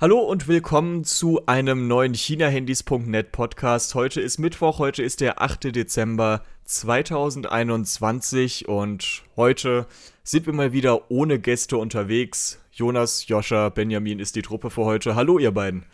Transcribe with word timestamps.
Hallo 0.00 0.18
und 0.18 0.48
willkommen 0.48 1.04
zu 1.04 1.46
einem 1.46 1.86
neuen 1.86 2.14
ChinaHandys.net 2.14 3.30
Podcast. 3.30 3.94
Heute 3.94 4.20
ist 4.20 4.38
Mittwoch, 4.38 4.80
heute 4.80 5.04
ist 5.04 5.20
der 5.20 5.40
8. 5.40 5.72
Dezember 5.72 6.42
2021 6.64 8.66
und 8.66 9.22
heute 9.36 9.86
sind 10.24 10.46
wir 10.46 10.52
mal 10.52 10.72
wieder 10.72 11.12
ohne 11.12 11.38
Gäste 11.38 11.76
unterwegs. 11.76 12.60
Jonas, 12.72 13.28
Joscha, 13.28 13.68
Benjamin 13.68 14.18
ist 14.18 14.34
die 14.34 14.42
Truppe 14.42 14.70
für 14.70 14.84
heute. 14.84 15.14
Hallo 15.14 15.38
ihr 15.38 15.52
beiden. 15.52 15.86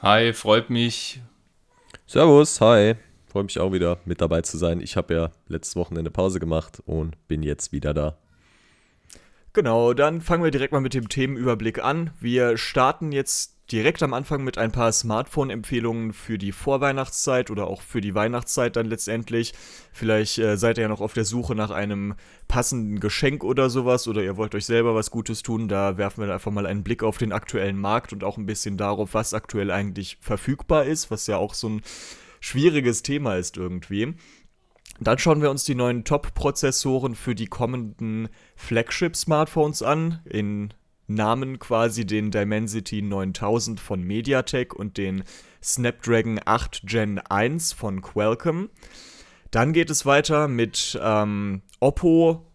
Hi, 0.00 0.32
freut 0.32 0.70
mich. 0.70 1.20
Servus, 2.06 2.62
hi. 2.62 2.94
Freue 3.26 3.44
mich 3.44 3.58
auch 3.58 3.74
wieder 3.74 3.98
mit 4.06 4.22
dabei 4.22 4.40
zu 4.40 4.56
sein. 4.56 4.80
Ich 4.80 4.96
habe 4.96 5.12
ja 5.12 5.30
letztes 5.48 5.76
Wochenende 5.76 6.10
Pause 6.10 6.40
gemacht 6.40 6.82
und 6.86 7.28
bin 7.28 7.42
jetzt 7.42 7.72
wieder 7.72 7.92
da. 7.92 8.16
Genau, 9.52 9.94
dann 9.94 10.20
fangen 10.20 10.44
wir 10.44 10.50
direkt 10.50 10.72
mal 10.72 10.80
mit 10.80 10.94
dem 10.94 11.08
Themenüberblick 11.08 11.82
an. 11.82 12.10
Wir 12.20 12.56
starten 12.58 13.12
jetzt 13.12 13.58
direkt 13.72 14.02
am 14.02 14.14
Anfang 14.14 14.44
mit 14.44 14.56
ein 14.56 14.72
paar 14.72 14.92
Smartphone-Empfehlungen 14.92 16.12
für 16.12 16.38
die 16.38 16.52
Vorweihnachtszeit 16.52 17.50
oder 17.50 17.66
auch 17.66 17.82
für 17.82 18.00
die 18.00 18.14
Weihnachtszeit 18.14 18.76
dann 18.76 18.86
letztendlich. 18.86 19.52
Vielleicht 19.92 20.38
äh, 20.38 20.56
seid 20.56 20.78
ihr 20.78 20.82
ja 20.82 20.88
noch 20.88 21.00
auf 21.00 21.12
der 21.12 21.24
Suche 21.24 21.54
nach 21.54 21.70
einem 21.70 22.14
passenden 22.46 23.00
Geschenk 23.00 23.44
oder 23.44 23.68
sowas 23.68 24.08
oder 24.08 24.22
ihr 24.22 24.36
wollt 24.36 24.54
euch 24.54 24.64
selber 24.64 24.94
was 24.94 25.10
Gutes 25.10 25.42
tun. 25.42 25.68
Da 25.68 25.98
werfen 25.98 26.24
wir 26.24 26.32
einfach 26.32 26.52
mal 26.52 26.66
einen 26.66 26.84
Blick 26.84 27.02
auf 27.02 27.18
den 27.18 27.32
aktuellen 27.32 27.78
Markt 27.78 28.12
und 28.12 28.24
auch 28.24 28.38
ein 28.38 28.46
bisschen 28.46 28.76
darauf, 28.76 29.12
was 29.12 29.34
aktuell 29.34 29.70
eigentlich 29.70 30.18
verfügbar 30.20 30.84
ist, 30.84 31.10
was 31.10 31.26
ja 31.26 31.36
auch 31.36 31.54
so 31.54 31.68
ein 31.68 31.82
schwieriges 32.40 33.02
Thema 33.02 33.36
ist 33.36 33.56
irgendwie. 33.56 34.14
Dann 35.00 35.18
schauen 35.18 35.42
wir 35.42 35.50
uns 35.50 35.64
die 35.64 35.76
neuen 35.76 36.04
Top-Prozessoren 36.04 37.14
für 37.14 37.34
die 37.34 37.46
kommenden 37.46 38.28
Flagship-Smartphones 38.56 39.82
an. 39.82 40.20
In 40.24 40.74
Namen 41.06 41.58
quasi 41.58 42.04
den 42.04 42.30
Dimensity 42.30 43.02
9000 43.02 43.80
von 43.80 44.02
MediaTek 44.02 44.74
und 44.74 44.98
den 44.98 45.24
Snapdragon 45.62 46.40
8 46.44 46.82
Gen 46.84 47.18
1 47.18 47.72
von 47.72 48.02
Qualcomm. 48.02 48.70
Dann 49.50 49.72
geht 49.72 49.88
es 49.88 50.04
weiter 50.04 50.48
mit 50.48 50.98
ähm, 51.02 51.62
Oppo 51.80 52.47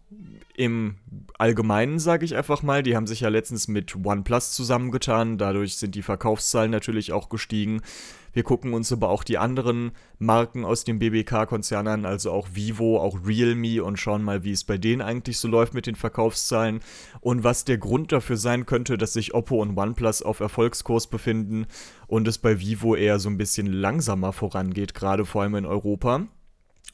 im 0.56 0.96
Allgemeinen, 1.38 1.98
sage 1.98 2.24
ich 2.24 2.36
einfach 2.36 2.62
mal. 2.62 2.82
Die 2.82 2.96
haben 2.96 3.06
sich 3.06 3.20
ja 3.20 3.28
letztens 3.28 3.68
mit 3.68 3.96
OnePlus 4.04 4.52
zusammengetan. 4.52 5.38
Dadurch 5.38 5.76
sind 5.76 5.94
die 5.94 6.02
Verkaufszahlen 6.02 6.70
natürlich 6.70 7.12
auch 7.12 7.28
gestiegen. 7.28 7.82
Wir 8.34 8.42
gucken 8.42 8.74
uns 8.74 8.92
aber 8.92 9.10
auch 9.10 9.22
die 9.22 9.38
anderen 9.38 9.92
Marken 10.18 10.64
aus 10.64 10.82
dem 10.82 10.98
BBK-Konzern 10.98 11.86
an, 11.86 12.04
also 12.04 12.32
auch 12.32 12.48
Vivo, 12.52 13.00
auch 13.00 13.18
Realme 13.24 13.82
und 13.84 13.96
schauen 13.96 14.24
mal, 14.24 14.42
wie 14.42 14.50
es 14.50 14.64
bei 14.64 14.76
denen 14.76 15.02
eigentlich 15.02 15.38
so 15.38 15.46
läuft 15.46 15.72
mit 15.72 15.86
den 15.86 15.94
Verkaufszahlen 15.94 16.80
und 17.20 17.44
was 17.44 17.64
der 17.64 17.78
Grund 17.78 18.10
dafür 18.10 18.36
sein 18.36 18.66
könnte, 18.66 18.98
dass 18.98 19.12
sich 19.12 19.34
Oppo 19.34 19.62
und 19.62 19.78
OnePlus 19.78 20.22
auf 20.22 20.40
Erfolgskurs 20.40 21.06
befinden 21.06 21.66
und 22.08 22.26
es 22.26 22.38
bei 22.38 22.58
Vivo 22.58 22.96
eher 22.96 23.20
so 23.20 23.28
ein 23.28 23.38
bisschen 23.38 23.68
langsamer 23.68 24.32
vorangeht, 24.32 24.94
gerade 24.94 25.24
vor 25.24 25.42
allem 25.42 25.54
in 25.54 25.66
Europa. 25.66 26.26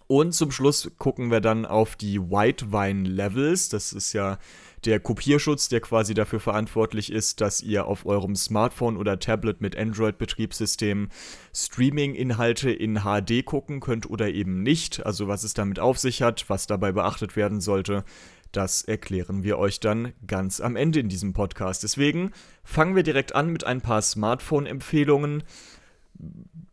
Und 0.07 0.33
zum 0.33 0.51
Schluss 0.51 0.91
gucken 0.99 1.31
wir 1.31 1.41
dann 1.41 1.65
auf 1.65 1.95
die 1.95 2.21
White 2.21 2.73
Wine 2.73 3.09
Levels. 3.09 3.69
Das 3.69 3.93
ist 3.93 4.13
ja 4.13 4.39
der 4.85 4.99
Kopierschutz, 4.99 5.69
der 5.69 5.81
quasi 5.81 6.15
dafür 6.15 6.41
verantwortlich 6.41 7.13
ist, 7.13 7.41
dass 7.41 7.63
ihr 7.63 7.87
auf 7.87 8.07
eurem 8.07 8.35
Smartphone 8.35 8.97
oder 8.97 9.21
Tablet 9.21 9.61
mit 9.61 9.77
Android-Betriebssystem 9.77 11.11
Streaming-Inhalte 11.55 12.73
in 12.73 13.03
HD 13.05 13.45
gucken 13.45 13.79
könnt 13.79 14.11
oder 14.11 14.31
eben 14.31 14.63
nicht. 14.65 15.07
Also 15.07 15.29
was 15.29 15.45
es 15.45 15.55
damit 15.55 15.79
auf 15.79 15.99
sich 15.99 16.23
hat, 16.23 16.49
was 16.49 16.67
dabei 16.67 16.93
beachtet 16.93 17.37
werden 17.37 17.61
sollte. 17.61 18.05
Das 18.53 18.83
erklären 18.83 19.45
wir 19.45 19.59
euch 19.59 19.79
dann 19.79 20.13
ganz 20.27 20.61
am 20.61 20.75
Ende 20.75 20.99
in 20.99 21.09
diesem 21.09 21.35
Podcast. 21.35 21.85
Deswegen 21.85 22.33
fangen 22.65 22.97
wir 22.97 23.05
direkt 23.05 23.35
an 23.35 23.51
mit 23.51 23.63
ein 23.63 23.81
paar 23.81 24.03
Smartphone-Empfehlungen 24.03 25.45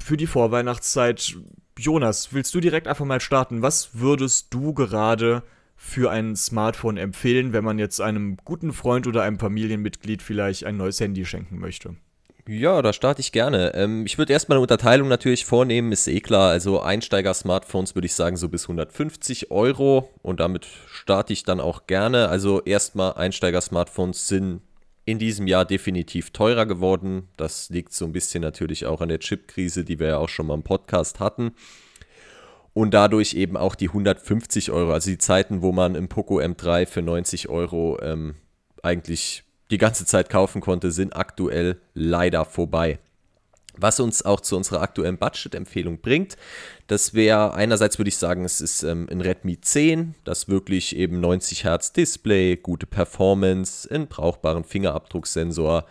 für 0.01 0.17
die 0.17 0.25
Vorweihnachtszeit. 0.25 1.37
Jonas, 1.77 2.33
willst 2.33 2.53
du 2.55 2.59
direkt 2.59 2.87
einfach 2.87 3.05
mal 3.05 3.21
starten? 3.21 3.61
Was 3.61 3.89
würdest 3.93 4.53
du 4.53 4.73
gerade 4.73 5.43
für 5.75 6.09
ein 6.09 6.35
Smartphone 6.35 6.97
empfehlen, 6.97 7.53
wenn 7.53 7.63
man 7.63 7.77
jetzt 7.77 8.01
einem 8.01 8.37
guten 8.43 8.73
Freund 8.73 9.05
oder 9.05 9.21
einem 9.21 9.37
Familienmitglied 9.37 10.23
vielleicht 10.23 10.65
ein 10.65 10.77
neues 10.77 10.99
Handy 10.99 11.23
schenken 11.23 11.59
möchte? 11.59 11.95
Ja, 12.47 12.81
da 12.81 12.93
starte 12.93 13.19
ich 13.19 13.33
gerne. 13.33 13.73
Ähm, 13.75 14.05
ich 14.05 14.17
würde 14.17 14.31
erstmal 14.31 14.55
eine 14.55 14.61
Unterteilung 14.61 15.09
natürlich 15.09 15.45
vornehmen, 15.45 15.91
ist 15.91 16.07
eh 16.07 16.21
klar. 16.21 16.49
Also 16.49 16.81
Einsteiger-Smartphones 16.81 17.93
würde 17.93 18.05
ich 18.05 18.15
sagen 18.15 18.37
so 18.37 18.47
bis 18.47 18.63
150 18.63 19.51
Euro 19.51 20.09
und 20.23 20.39
damit 20.39 20.65
starte 20.89 21.33
ich 21.33 21.43
dann 21.43 21.59
auch 21.59 21.87
gerne. 21.87 22.29
Also 22.29 22.61
erstmal 22.63 23.13
Einsteiger-Smartphones 23.13 24.27
sind 24.27 24.61
in 25.07 25.19
diesem 25.19 25.47
Jahr 25.47 25.63
definitiv 25.63 26.31
teurer 26.31 26.65
geworden. 26.65 27.29
Das 27.37 27.69
liegt 27.69 27.93
so 27.93 28.03
ein 28.03 28.11
bisschen 28.11 28.41
natürlich 28.41 28.85
auch 28.85 28.99
an 28.99 29.07
der 29.07 29.19
Chip-Krise, 29.19 29.85
die 29.85 29.99
wir 29.99 30.07
ja 30.07 30.17
auch 30.17 30.27
schon 30.27 30.47
mal 30.47 30.53
im 30.53 30.63
Podcast 30.63 31.21
hatten 31.21 31.53
und 32.73 32.93
dadurch 32.93 33.33
eben 33.33 33.55
auch 33.55 33.75
die 33.75 33.87
150 33.87 34.69
Euro, 34.69 34.91
also 34.91 35.09
die 35.09 35.17
Zeiten, 35.17 35.61
wo 35.61 35.71
man 35.71 35.95
im 35.95 36.09
Poco 36.09 36.41
M3 36.41 36.85
für 36.85 37.01
90 37.01 37.47
Euro 37.47 37.97
ähm, 38.01 38.35
eigentlich 38.83 39.45
die 39.71 39.77
ganze 39.77 40.05
Zeit 40.05 40.29
kaufen 40.29 40.59
konnte, 40.59 40.91
sind 40.91 41.15
aktuell 41.15 41.79
leider 41.93 42.43
vorbei. 42.43 42.99
Was 43.79 43.99
uns 43.99 44.25
auch 44.25 44.41
zu 44.41 44.57
unserer 44.57 44.81
aktuellen 44.81 45.17
Budget-Empfehlung 45.17 45.99
bringt, 45.99 46.37
das 46.87 47.13
wäre 47.13 47.53
einerseits 47.53 47.97
würde 47.97 48.09
ich 48.09 48.17
sagen, 48.17 48.45
es 48.45 48.61
ist 48.61 48.83
ähm, 48.83 49.07
ein 49.11 49.21
Redmi 49.21 49.59
10, 49.61 50.15
das 50.23 50.47
wirklich 50.47 50.95
eben 50.95 51.19
90 51.19 51.63
Hertz 51.63 51.93
Display, 51.93 52.57
gute 52.57 52.87
Performance, 52.87 53.89
einen 53.89 54.07
brauchbaren 54.07 54.63
Fingerabdrucksensor, 54.63 55.85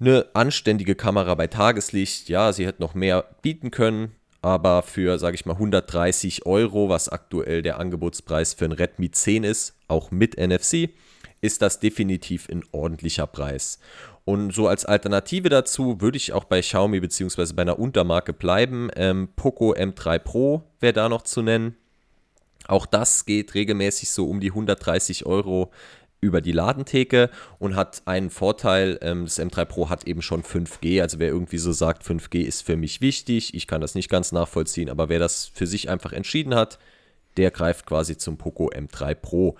eine 0.00 0.26
anständige 0.34 0.94
Kamera 0.94 1.34
bei 1.34 1.46
Tageslicht. 1.46 2.28
Ja, 2.28 2.52
sie 2.52 2.66
hätte 2.66 2.82
noch 2.82 2.94
mehr 2.94 3.24
bieten 3.40 3.70
können, 3.70 4.12
aber 4.42 4.82
für, 4.82 5.18
sage 5.18 5.36
ich 5.36 5.46
mal, 5.46 5.54
130 5.54 6.44
Euro, 6.46 6.88
was 6.88 7.08
aktuell 7.08 7.62
der 7.62 7.78
Angebotspreis 7.78 8.54
für 8.54 8.64
ein 8.64 8.72
Redmi 8.72 9.12
10 9.12 9.44
ist, 9.44 9.74
auch 9.86 10.10
mit 10.10 10.36
NFC, 10.36 10.90
ist 11.40 11.62
das 11.62 11.80
definitiv 11.80 12.48
ein 12.50 12.64
ordentlicher 12.72 13.26
Preis. 13.26 13.78
Und 14.24 14.54
so 14.54 14.68
als 14.68 14.84
Alternative 14.84 15.48
dazu 15.48 16.00
würde 16.00 16.16
ich 16.16 16.32
auch 16.32 16.44
bei 16.44 16.60
Xiaomi 16.60 17.00
bzw. 17.00 17.52
bei 17.54 17.62
einer 17.62 17.78
Untermarke 17.78 18.32
bleiben. 18.32 18.88
Ähm, 18.94 19.28
Poco 19.34 19.74
M3 19.74 20.18
Pro 20.18 20.62
wäre 20.80 20.92
da 20.92 21.08
noch 21.08 21.22
zu 21.22 21.42
nennen. 21.42 21.76
Auch 22.68 22.86
das 22.86 23.26
geht 23.26 23.54
regelmäßig 23.54 24.10
so 24.10 24.28
um 24.28 24.40
die 24.40 24.50
130 24.50 25.26
Euro 25.26 25.72
über 26.20 26.40
die 26.40 26.52
Ladentheke 26.52 27.30
und 27.58 27.74
hat 27.74 28.02
einen 28.04 28.30
Vorteil, 28.30 28.96
ähm, 29.02 29.24
das 29.24 29.40
M3 29.40 29.64
Pro 29.64 29.90
hat 29.90 30.06
eben 30.06 30.22
schon 30.22 30.44
5G, 30.44 31.02
also 31.02 31.18
wer 31.18 31.28
irgendwie 31.28 31.58
so 31.58 31.72
sagt, 31.72 32.04
5G 32.04 32.42
ist 32.42 32.62
für 32.62 32.76
mich 32.76 33.00
wichtig, 33.00 33.54
ich 33.54 33.66
kann 33.66 33.80
das 33.80 33.96
nicht 33.96 34.08
ganz 34.08 34.30
nachvollziehen, 34.30 34.88
aber 34.88 35.08
wer 35.08 35.18
das 35.18 35.50
für 35.52 35.66
sich 35.66 35.90
einfach 35.90 36.12
entschieden 36.12 36.54
hat, 36.54 36.78
der 37.36 37.50
greift 37.50 37.86
quasi 37.86 38.16
zum 38.16 38.38
Poco 38.38 38.70
M3 38.70 39.14
Pro. 39.16 39.56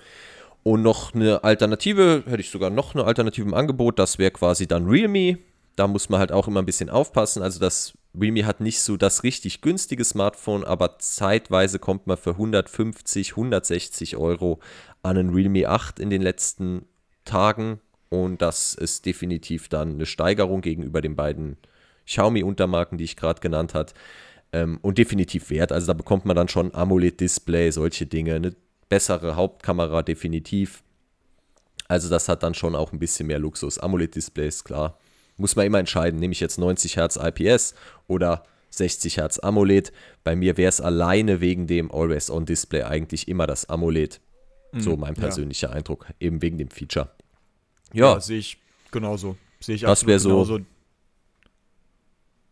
Und 0.62 0.82
noch 0.82 1.14
eine 1.14 1.42
Alternative, 1.42 2.22
hätte 2.26 2.40
ich 2.40 2.50
sogar 2.50 2.70
noch 2.70 2.94
eine 2.94 3.04
Alternative 3.04 3.46
im 3.46 3.54
Angebot, 3.54 3.98
das 3.98 4.18
wäre 4.18 4.30
quasi 4.30 4.66
dann 4.66 4.86
Realme. 4.86 5.38
Da 5.74 5.88
muss 5.88 6.08
man 6.08 6.20
halt 6.20 6.32
auch 6.32 6.46
immer 6.46 6.60
ein 6.60 6.66
bisschen 6.66 6.90
aufpassen. 6.90 7.42
Also 7.42 7.58
das 7.58 7.94
Realme 8.18 8.46
hat 8.46 8.60
nicht 8.60 8.80
so 8.80 8.96
das 8.96 9.22
richtig 9.24 9.62
günstige 9.62 10.04
Smartphone, 10.04 10.64
aber 10.64 10.98
zeitweise 10.98 11.78
kommt 11.78 12.06
man 12.06 12.16
für 12.16 12.32
150, 12.32 13.32
160 13.32 14.16
Euro 14.16 14.60
an 15.02 15.16
einen 15.16 15.34
Realme 15.34 15.68
8 15.68 15.98
in 15.98 16.10
den 16.10 16.22
letzten 16.22 16.84
Tagen. 17.24 17.80
Und 18.10 18.42
das 18.42 18.74
ist 18.74 19.06
definitiv 19.06 19.68
dann 19.68 19.94
eine 19.94 20.06
Steigerung 20.06 20.60
gegenüber 20.60 21.00
den 21.00 21.16
beiden 21.16 21.56
Xiaomi-Untermarken, 22.06 22.98
die 22.98 23.04
ich 23.04 23.16
gerade 23.16 23.40
genannt 23.40 23.74
habe. 23.74 23.92
Ähm, 24.52 24.78
und 24.82 24.98
definitiv 24.98 25.48
wert. 25.48 25.72
Also 25.72 25.86
da 25.86 25.94
bekommt 25.94 26.26
man 26.26 26.36
dann 26.36 26.48
schon 26.48 26.74
AMOLED-Display, 26.74 27.70
solche 27.70 28.04
Dinge, 28.04 28.34
eine 28.34 28.54
bessere 28.92 29.36
Hauptkamera 29.36 30.02
definitiv. 30.02 30.82
Also 31.88 32.10
das 32.10 32.28
hat 32.28 32.42
dann 32.42 32.52
schon 32.52 32.74
auch 32.74 32.92
ein 32.92 32.98
bisschen 32.98 33.26
mehr 33.26 33.38
Luxus. 33.38 33.78
AMOLED-Display 33.78 34.46
ist 34.46 34.64
klar. 34.64 34.98
Muss 35.38 35.56
man 35.56 35.64
immer 35.64 35.78
entscheiden, 35.78 36.20
nehme 36.20 36.32
ich 36.32 36.40
jetzt 36.40 36.58
90 36.58 36.96
Hertz 36.98 37.16
IPS 37.16 37.74
oder 38.06 38.42
60 38.68 39.16
Hertz 39.16 39.38
AMOLED. 39.38 39.94
Bei 40.24 40.36
mir 40.36 40.58
wäre 40.58 40.68
es 40.68 40.82
alleine 40.82 41.40
wegen 41.40 41.66
dem 41.66 41.90
Always-On-Display 41.90 42.82
eigentlich 42.82 43.28
immer 43.28 43.46
das 43.46 43.66
AMOLED. 43.70 44.20
So 44.76 44.92
mhm. 44.92 45.00
mein 45.00 45.14
persönlicher 45.14 45.70
ja. 45.70 45.74
Eindruck, 45.74 46.04
eben 46.20 46.42
wegen 46.42 46.58
dem 46.58 46.68
Feature. 46.68 47.08
Ja, 47.94 48.12
ja 48.12 48.20
sehe 48.20 48.40
ich 48.40 48.58
genauso. 48.90 49.38
Sehe 49.58 49.76
ich 49.76 49.80
das 49.80 50.06
wäre 50.06 50.18
so. 50.18 50.60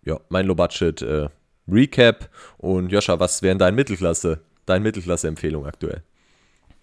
Ja, 0.06 0.18
mein 0.30 0.46
Low-Budget 0.46 1.02
äh, 1.02 1.28
Recap. 1.68 2.30
Und 2.56 2.88
Joscha, 2.88 3.20
was 3.20 3.42
wären 3.42 3.58
deine 3.58 3.76
Mittelklasse, 3.76 4.40
deine 4.64 4.82
Mittelklasse-Empfehlung 4.84 5.66
aktuell? 5.66 6.02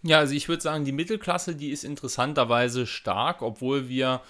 Ja, 0.07 0.19
also 0.19 0.33
ich 0.33 0.48
würde 0.48 0.63
sagen, 0.63 0.86
die 0.86 0.94
Mittelklasse, 0.94 1.54
die 1.54 1.69
ist 1.69 1.83
interessanterweise 1.83 2.88
stark, 2.88 3.42
obwohl 3.42 3.89
wir 3.89 4.21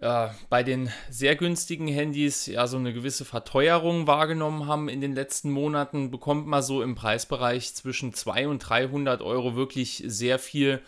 äh, 0.00 0.26
bei 0.50 0.64
den 0.64 0.90
sehr 1.08 1.36
günstigen 1.36 1.86
Handys 1.86 2.46
ja 2.46 2.66
so 2.66 2.78
eine 2.78 2.92
gewisse 2.92 3.24
Verteuerung 3.24 4.08
wahrgenommen 4.08 4.66
haben 4.66 4.88
in 4.88 5.00
den 5.00 5.14
letzten 5.14 5.52
Monaten, 5.52 6.10
bekommt 6.10 6.48
man 6.48 6.64
so 6.64 6.82
im 6.82 6.96
Preisbereich 6.96 7.72
zwischen 7.74 8.12
200 8.12 8.50
und 8.50 8.58
300 8.58 9.22
Euro 9.22 9.54
wirklich 9.54 10.02
sehr 10.04 10.40
viel 10.40 10.80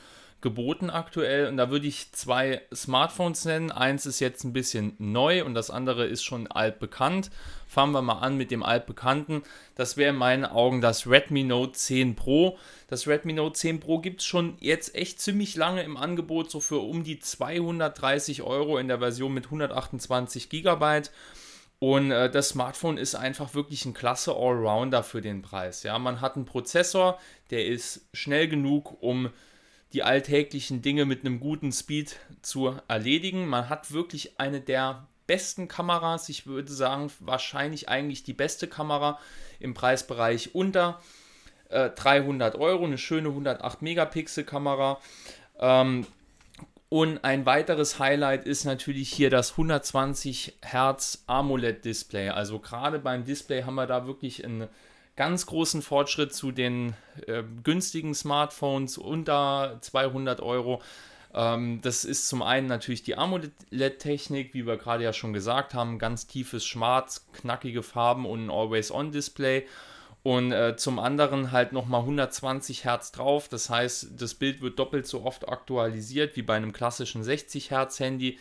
geboten 0.44 0.91
aktuell. 0.91 1.49
Und 1.49 1.56
da 1.56 1.70
würde 1.70 1.88
ich 1.88 2.12
zwei 2.12 2.61
Smartphones 2.73 3.44
nennen. 3.46 3.73
Eins 3.73 4.06
ist 4.06 4.20
jetzt 4.20 4.44
ein 4.44 4.52
bisschen 4.52 4.94
neu 4.99 5.43
und 5.44 5.55
das 5.55 5.70
andere 5.70 6.06
ist 6.06 6.23
schon 6.23 6.46
altbekannt. 6.46 7.31
Fangen 7.67 7.93
wir 7.93 8.02
mal 8.02 8.20
an 8.20 8.37
mit 8.37 8.52
dem 8.52 8.62
altbekannten. 8.62 9.43
Das 9.75 9.96
wäre 9.96 10.11
in 10.11 10.19
meinen 10.19 10.44
Augen 10.44 10.81
das 10.81 11.08
Redmi 11.08 11.43
Note 11.43 11.73
10 11.73 12.14
Pro. 12.14 12.58
Das 12.88 13.08
Redmi 13.08 13.32
Note 13.32 13.58
10 13.58 13.81
Pro 13.81 13.99
gibt 13.99 14.20
es 14.20 14.26
schon 14.26 14.56
jetzt 14.61 14.94
echt 14.94 15.20
ziemlich 15.20 15.56
lange 15.56 15.82
im 15.82 15.96
Angebot, 15.96 16.50
so 16.50 16.61
für 16.61 16.79
um 16.79 17.02
die 17.02 17.19
230 17.19 18.43
Euro 18.43 18.79
in 18.79 18.87
der 18.87 18.99
Version 18.99 19.35
mit 19.35 19.46
128 19.46 20.50
GB. 20.50 21.02
Und 21.79 22.11
äh, 22.11 22.31
das 22.31 22.50
Smartphone 22.50 22.99
ist 22.99 23.14
einfach 23.14 23.55
wirklich 23.55 23.87
ein 23.87 23.94
klasse 23.94 24.35
Allrounder 24.35 25.02
für 25.02 25.23
den 25.23 25.41
Preis. 25.41 25.82
Ja, 25.82 25.99
man 25.99 26.20
hat 26.20 26.37
einen 26.37 26.44
Prozessor, 26.44 27.19
der 27.50 27.67
ist 27.67 28.06
schnell 28.12 28.46
genug, 28.46 29.02
um 29.02 29.31
die 29.94 30.02
alltäglichen 30.02 30.82
Dinge 30.82 31.05
mit 31.05 31.20
einem 31.20 31.41
guten 31.41 31.73
Speed 31.73 32.17
zu 32.43 32.76
erledigen. 32.88 33.46
Man 33.46 33.69
hat 33.69 33.93
wirklich 33.93 34.38
eine 34.38 34.61
der 34.61 35.06
besten 35.26 35.69
Kameras. 35.69 36.29
Ich 36.29 36.46
würde 36.46 36.73
sagen, 36.73 37.11
wahrscheinlich 37.20 37.88
eigentlich 37.88 38.25
die 38.25 38.32
beste 38.32 38.67
Kamera 38.67 39.19
im 39.61 39.73
Preisbereich 39.73 40.55
unter 40.55 41.00
äh, 41.69 41.91
300 41.91 42.56
Euro. 42.56 42.85
Eine 42.85 42.99
schöne 42.99 43.29
108 43.29 43.82
Megapixel 43.82 44.43
Kamera. 44.43 45.00
Ähm, 45.61 46.06
und 46.88 47.25
ein 47.25 47.46
weiteres 47.46 47.99
Highlight 47.99 48.46
ist 48.46 48.64
natürlich 48.64 49.12
hier 49.12 49.31
das 49.31 49.52
120 49.52 50.58
Hertz 50.62 51.25
AMOLED-Display. 51.29 52.31
Also 52.31 52.58
gerade 52.58 52.99
beim 52.99 53.25
Display 53.25 53.62
haben 53.62 53.76
wir 53.76 53.87
da 53.87 54.06
wirklich 54.06 54.44
einen 54.44 54.69
ganz 55.16 55.46
großen 55.46 55.82
Fortschritt 55.82 56.34
zu 56.34 56.52
den 56.52 56.94
äh, 57.26 57.43
günstigen 57.62 58.14
Smartphones 58.14 58.99
unter 58.99 59.78
200 59.81 60.40
Euro. 60.40 60.82
Ähm, 61.34 61.81
das 61.82 62.05
ist 62.05 62.28
zum 62.28 62.43
einen 62.43 62.66
natürlich 62.66 63.02
die 63.02 63.16
AMOLED-Technik, 63.16 64.55
wie 64.55 64.66
wir 64.66 64.76
gerade 64.76 65.05
ja 65.05 65.12
schon 65.12 65.32
gesagt 65.32 65.75
haben, 65.75 65.99
ganz 65.99 66.26
tiefes 66.26 66.64
Schwarz, 66.64 67.26
knackige 67.32 67.82
Farben 67.82 68.26
und 68.26 68.46
ein 68.46 68.50
Always-On-Display. 68.50 69.66
Und 70.22 70.52
äh, 70.52 70.75
zum 70.76 70.99
anderen 70.99 71.52
halt 71.52 71.72
nochmal 71.72 72.00
120 72.00 72.84
Hertz 72.84 73.12
drauf. 73.12 73.49
Das 73.49 73.69
heißt, 73.69 74.12
das 74.17 74.34
Bild 74.34 74.62
wird 74.62 74.78
doppelt 74.78 75.06
so 75.06 75.22
oft 75.25 75.49
aktualisiert 75.49 76.34
wie 76.37 76.43
bei 76.43 76.56
einem 76.56 76.72
klassischen 76.72 77.22
60 77.22 77.70
Hertz 77.70 78.00
Handy, 78.00 78.38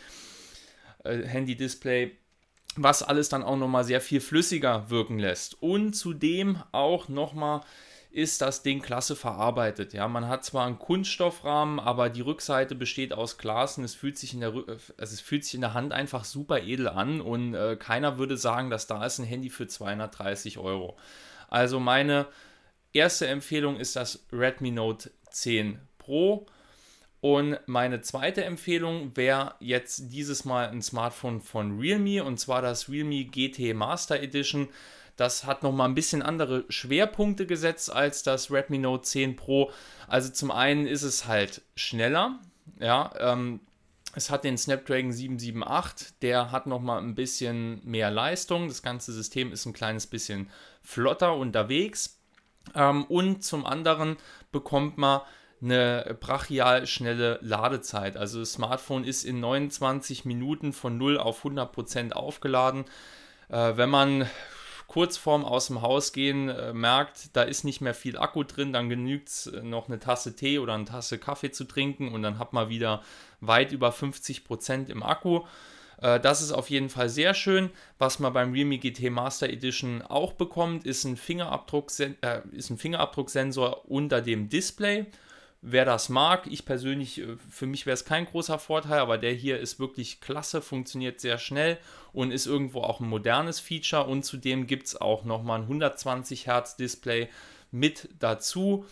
äh, 1.04 1.18
Handy-Display. 1.24 2.12
Was 2.76 3.02
alles 3.02 3.28
dann 3.28 3.42
auch 3.42 3.56
nochmal 3.56 3.84
sehr 3.84 4.00
viel 4.00 4.20
flüssiger 4.20 4.90
wirken 4.90 5.18
lässt. 5.18 5.62
Und 5.62 5.94
zudem 5.94 6.62
auch 6.72 7.08
nochmal 7.08 7.60
ist 8.14 8.42
das 8.42 8.62
Ding 8.62 8.80
klasse 8.80 9.16
verarbeitet. 9.16 9.92
Ja, 9.92 10.06
man 10.06 10.28
hat 10.28 10.44
zwar 10.44 10.66
einen 10.66 10.78
Kunststoffrahmen, 10.78 11.80
aber 11.80 12.10
die 12.10 12.20
Rückseite 12.20 12.76
besteht 12.76 13.12
aus 13.12 13.38
Glas 13.38 13.76
und 13.76 13.82
es 13.82 13.94
fühlt 13.94 14.16
sich 14.16 14.34
in 14.34 14.40
der, 14.40 14.52
also 14.54 14.86
es 14.98 15.20
fühlt 15.20 15.44
sich 15.44 15.54
in 15.54 15.60
der 15.60 15.74
Hand 15.74 15.92
einfach 15.92 16.24
super 16.24 16.60
edel 16.62 16.88
an 16.88 17.20
und 17.20 17.54
äh, 17.54 17.76
keiner 17.76 18.16
würde 18.16 18.36
sagen, 18.36 18.70
dass 18.70 18.86
da 18.86 19.04
ist 19.04 19.18
ein 19.18 19.24
Handy 19.24 19.50
für 19.50 19.66
230 19.66 20.58
Euro. 20.58 20.96
Also 21.48 21.80
meine 21.80 22.26
erste 22.92 23.26
Empfehlung 23.26 23.76
ist 23.76 23.96
das 23.96 24.24
Redmi 24.32 24.70
Note 24.70 25.10
10 25.30 25.80
Pro. 25.98 26.46
Und 27.24 27.58
meine 27.64 28.02
zweite 28.02 28.44
Empfehlung 28.44 29.16
wäre 29.16 29.54
jetzt 29.58 30.12
dieses 30.12 30.44
Mal 30.44 30.68
ein 30.68 30.82
Smartphone 30.82 31.40
von 31.40 31.80
Realme 31.80 32.22
und 32.22 32.38
zwar 32.38 32.60
das 32.60 32.90
Realme 32.90 33.24
GT 33.24 33.72
Master 33.72 34.20
Edition. 34.20 34.68
Das 35.16 35.46
hat 35.46 35.62
nochmal 35.62 35.88
ein 35.88 35.94
bisschen 35.94 36.20
andere 36.20 36.66
Schwerpunkte 36.68 37.46
gesetzt 37.46 37.90
als 37.90 38.24
das 38.24 38.50
Redmi 38.50 38.76
Note 38.76 39.04
10 39.04 39.36
Pro. 39.36 39.70
Also 40.06 40.32
zum 40.32 40.50
einen 40.50 40.86
ist 40.86 41.02
es 41.02 41.26
halt 41.26 41.62
schneller. 41.76 42.40
Ja, 42.78 43.10
ähm, 43.18 43.60
es 44.14 44.28
hat 44.28 44.44
den 44.44 44.58
Snapdragon 44.58 45.10
778, 45.10 46.18
der 46.20 46.52
hat 46.52 46.66
nochmal 46.66 47.00
ein 47.00 47.14
bisschen 47.14 47.80
mehr 47.86 48.10
Leistung. 48.10 48.68
Das 48.68 48.82
ganze 48.82 49.14
System 49.14 49.50
ist 49.50 49.64
ein 49.64 49.72
kleines 49.72 50.06
bisschen 50.06 50.50
flotter 50.82 51.34
unterwegs. 51.34 52.20
Ähm, 52.74 53.04
und 53.04 53.42
zum 53.44 53.64
anderen 53.64 54.18
bekommt 54.52 54.98
man 54.98 55.22
eine 55.64 56.16
brachial 56.20 56.86
schnelle 56.86 57.38
Ladezeit. 57.42 58.16
Also 58.16 58.40
das 58.40 58.52
Smartphone 58.52 59.04
ist 59.04 59.24
in 59.24 59.40
29 59.40 60.24
Minuten 60.24 60.72
von 60.72 60.98
0 60.98 61.18
auf 61.18 61.44
100% 61.44 62.12
aufgeladen. 62.12 62.84
Äh, 63.48 63.76
wenn 63.76 63.90
man 63.90 64.28
kurz 64.86 65.16
vorm 65.16 65.44
aus 65.44 65.68
dem 65.68 65.82
Haus 65.82 66.12
gehen 66.12 66.48
äh, 66.48 66.72
merkt, 66.72 67.34
da 67.34 67.42
ist 67.42 67.64
nicht 67.64 67.80
mehr 67.80 67.94
viel 67.94 68.18
Akku 68.18 68.44
drin, 68.44 68.72
dann 68.72 68.88
genügt 68.88 69.28
es 69.28 69.46
äh, 69.46 69.62
noch 69.62 69.88
eine 69.88 69.98
Tasse 69.98 70.36
Tee 70.36 70.58
oder 70.58 70.74
eine 70.74 70.84
Tasse 70.84 71.18
Kaffee 71.18 71.50
zu 71.50 71.64
trinken 71.64 72.12
und 72.12 72.22
dann 72.22 72.38
hat 72.38 72.52
man 72.52 72.68
wieder 72.68 73.02
weit 73.40 73.72
über 73.72 73.90
50% 73.90 74.90
im 74.90 75.02
Akku. 75.02 75.40
Äh, 76.00 76.20
das 76.20 76.42
ist 76.42 76.52
auf 76.52 76.70
jeden 76.70 76.90
Fall 76.90 77.08
sehr 77.08 77.34
schön. 77.34 77.70
Was 77.98 78.18
man 78.18 78.32
beim 78.32 78.52
Realme 78.52 78.78
GT 78.78 79.10
Master 79.10 79.48
Edition 79.48 80.02
auch 80.02 80.34
bekommt, 80.34 80.84
ist 80.84 81.04
ein, 81.04 81.16
Fingerabdruck, 81.16 81.90
äh, 81.98 82.42
ist 82.52 82.70
ein 82.70 82.78
Fingerabdrucksensor 82.78 83.90
unter 83.90 84.20
dem 84.20 84.48
Display. 84.48 85.06
Wer 85.66 85.86
das 85.86 86.10
mag, 86.10 86.46
ich 86.46 86.66
persönlich, 86.66 87.22
äh, 87.22 87.38
für 87.50 87.66
mich 87.66 87.86
wäre 87.86 87.94
es 87.94 88.04
kein 88.04 88.26
großer 88.26 88.58
Vorteil, 88.58 88.98
aber 88.98 89.16
der 89.16 89.32
hier 89.32 89.58
ist 89.58 89.80
wirklich 89.80 90.20
klasse, 90.20 90.60
funktioniert 90.60 91.20
sehr 91.20 91.38
schnell 91.38 91.78
und 92.12 92.32
ist 92.32 92.44
irgendwo 92.44 92.82
auch 92.82 93.00
ein 93.00 93.08
modernes 93.08 93.60
Feature. 93.60 94.04
Und 94.04 94.24
zudem 94.24 94.66
gibt 94.66 94.88
es 94.88 95.00
auch 95.00 95.24
nochmal 95.24 95.60
ein 95.60 95.62
120 95.62 96.46
Hertz 96.48 96.76
Display 96.76 97.30
mit 97.70 98.10
dazu. 98.18 98.84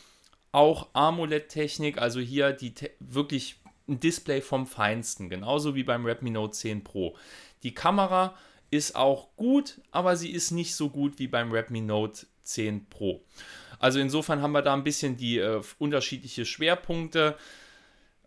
Auch 0.51 0.89
AMOLED-Technik, 0.95 1.99
also 1.99 2.21
hier 2.21 2.53
die 2.53 2.73
wirklich 3.01 3.57
ein 3.87 4.01
Display 4.01 4.41
vom 4.41 4.67
Feinsten, 4.67 5.29
genauso 5.29 5.75
wie 5.75 5.85
beim 5.85 6.07
Redmi 6.07 6.31
Note 6.31 6.53
10 6.53 6.85
Pro. 6.85 7.15
Die 7.65 7.75
Kamera 7.75 8.35
ist 8.71 8.97
auch 8.97 9.37
gut, 9.37 9.79
aber 9.91 10.17
sie 10.17 10.31
ist 10.31 10.53
nicht 10.53 10.75
so 10.75 10.89
gut 10.89 11.19
wie 11.19 11.29
beim 11.29 11.53
Redmi 11.53 11.83
Note 11.83 12.27
10 12.45 12.87
Pro. 12.87 13.23
Also 13.83 13.99
insofern 13.99 14.43
haben 14.43 14.53
wir 14.53 14.63
da 14.63 14.75
ein 14.75 14.85
bisschen 14.85 15.17
die 15.17 15.39
äh, 15.39 15.61
unterschiedliche 15.79 16.47
Schwerpunkte. 16.47 17.37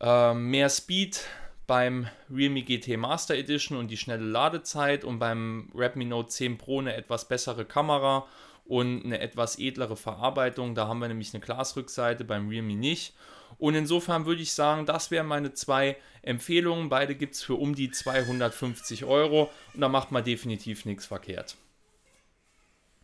Äh, 0.01 0.33
mehr 0.33 0.69
Speed 0.69 1.25
beim 1.65 2.07
Realme 2.29 2.61
GT 2.61 2.97
Master 2.97 3.35
Edition 3.35 3.77
und 3.77 3.87
die 3.87 3.95
schnelle 3.95 4.25
Ladezeit 4.25 5.05
und 5.05 5.17
beim 5.17 5.71
Redmi 5.73 6.03
Note 6.03 6.27
10 6.27 6.57
Pro 6.57 6.81
eine 6.81 6.93
etwas 6.95 7.29
bessere 7.29 7.63
Kamera 7.63 8.27
und 8.65 9.05
eine 9.05 9.21
etwas 9.21 9.57
edlere 9.57 9.95
Verarbeitung. 9.95 10.75
Da 10.75 10.89
haben 10.89 10.99
wir 10.99 11.07
nämlich 11.07 11.33
eine 11.33 11.39
Glasrückseite, 11.39 12.25
beim 12.25 12.49
Realme 12.49 12.75
nicht. 12.75 13.13
Und 13.57 13.75
insofern 13.75 14.25
würde 14.25 14.41
ich 14.41 14.51
sagen, 14.51 14.85
das 14.85 15.09
wären 15.09 15.27
meine 15.27 15.53
zwei 15.53 15.95
Empfehlungen. 16.21 16.89
Beide 16.89 17.15
gibt 17.15 17.35
es 17.35 17.43
für 17.43 17.55
um 17.55 17.75
die 17.75 17.91
250 17.91 19.05
Euro 19.05 19.49
und 19.73 19.79
da 19.79 19.87
macht 19.87 20.11
man 20.11 20.25
definitiv 20.25 20.83
nichts 20.83 21.05
verkehrt. 21.05 21.55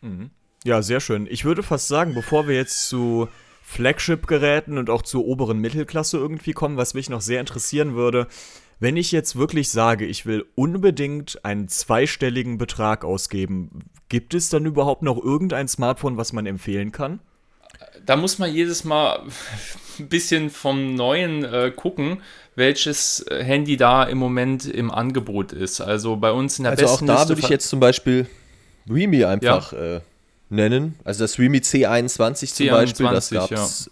Mhm. 0.01 0.31
Ja, 0.63 0.81
sehr 0.81 0.99
schön. 0.99 1.27
Ich 1.29 1.43
würde 1.43 1.63
fast 1.63 1.87
sagen, 1.87 2.13
bevor 2.13 2.47
wir 2.47 2.55
jetzt 2.55 2.87
zu 2.87 3.27
Flagship-Geräten 3.63 4.77
und 4.77 4.89
auch 4.89 5.01
zur 5.01 5.25
oberen 5.25 5.59
Mittelklasse 5.59 6.17
irgendwie 6.17 6.53
kommen, 6.53 6.77
was 6.77 6.93
mich 6.93 7.09
noch 7.09 7.21
sehr 7.21 7.39
interessieren 7.39 7.95
würde, 7.95 8.27
wenn 8.79 8.97
ich 8.97 9.11
jetzt 9.11 9.35
wirklich 9.35 9.69
sage, 9.69 10.05
ich 10.05 10.25
will 10.25 10.45
unbedingt 10.55 11.45
einen 11.45 11.67
zweistelligen 11.67 12.57
Betrag 12.57 13.05
ausgeben, 13.05 13.85
gibt 14.09 14.33
es 14.33 14.49
dann 14.49 14.65
überhaupt 14.65 15.03
noch 15.03 15.23
irgendein 15.23 15.67
Smartphone, 15.67 16.17
was 16.17 16.33
man 16.33 16.45
empfehlen 16.45 16.91
kann? 16.91 17.19
Da 18.05 18.15
muss 18.15 18.39
man 18.39 18.51
jedes 18.51 18.83
Mal 18.83 19.21
ein 19.99 20.09
bisschen 20.09 20.49
vom 20.49 20.95
Neuen 20.95 21.43
äh, 21.43 21.71
gucken, 21.75 22.21
welches 22.55 23.25
äh, 23.29 23.43
Handy 23.43 23.77
da 23.77 24.03
im 24.03 24.17
Moment 24.17 24.65
im 24.65 24.91
Angebot 24.91 25.53
ist. 25.53 25.79
Also 25.79 26.17
bei 26.17 26.31
uns 26.31 26.57
in 26.57 26.63
der 26.63 26.71
also 26.71 26.83
besten 26.83 27.09
auch 27.09 27.23
da 27.23 27.29
würde 27.29 27.41
ich 27.41 27.49
jetzt 27.49 27.69
zum 27.69 27.79
Beispiel 27.79 28.27
Realme 28.89 29.27
einfach 29.27 29.73
ja. 29.73 29.97
äh, 29.97 30.01
nennen. 30.51 30.95
Also 31.03 31.23
das 31.23 31.39
Realme 31.39 31.59
C21 31.59 32.53
zum 32.53 32.67
C21, 32.67 32.71
Beispiel, 32.71 33.05
das 33.07 33.29
gab 33.29 33.51
es 33.51 33.85
ja. 33.85 33.91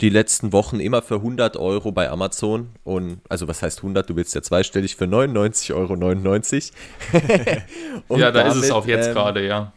die 0.00 0.10
letzten 0.10 0.52
Wochen 0.52 0.80
immer 0.80 1.02
für 1.02 1.16
100 1.16 1.56
Euro 1.56 1.92
bei 1.92 2.10
Amazon. 2.10 2.70
Und 2.84 3.20
also 3.28 3.48
was 3.48 3.62
heißt 3.62 3.78
100? 3.78 4.08
Du 4.08 4.16
willst 4.16 4.34
ja 4.34 4.42
zweistellig 4.42 4.96
für 4.96 5.04
99,99 5.04 5.74
Euro. 5.74 5.94
ja, 8.18 8.30
da 8.30 8.44
damit, 8.44 8.56
ist 8.56 8.64
es 8.64 8.70
auch 8.70 8.86
jetzt 8.86 9.08
ähm, 9.08 9.14
gerade, 9.14 9.46
ja. 9.46 9.72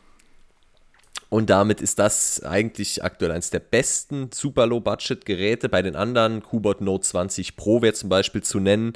Und 1.30 1.50
damit 1.50 1.82
ist 1.82 2.00
das 2.00 2.42
eigentlich 2.44 3.04
aktuell 3.04 3.32
eines 3.32 3.50
der 3.50 3.60
besten 3.60 4.30
Super 4.34 4.66
Low-Budget-Geräte. 4.66 5.68
Bei 5.68 5.82
den 5.82 5.96
anderen, 5.96 6.42
Kubot 6.42 6.80
Note 6.80 7.06
20 7.06 7.58
Pro 7.58 7.82
wäre 7.82 7.94
zum 7.94 8.08
Beispiel 8.08 8.44
zu 8.44 8.60
nennen, 8.60 8.94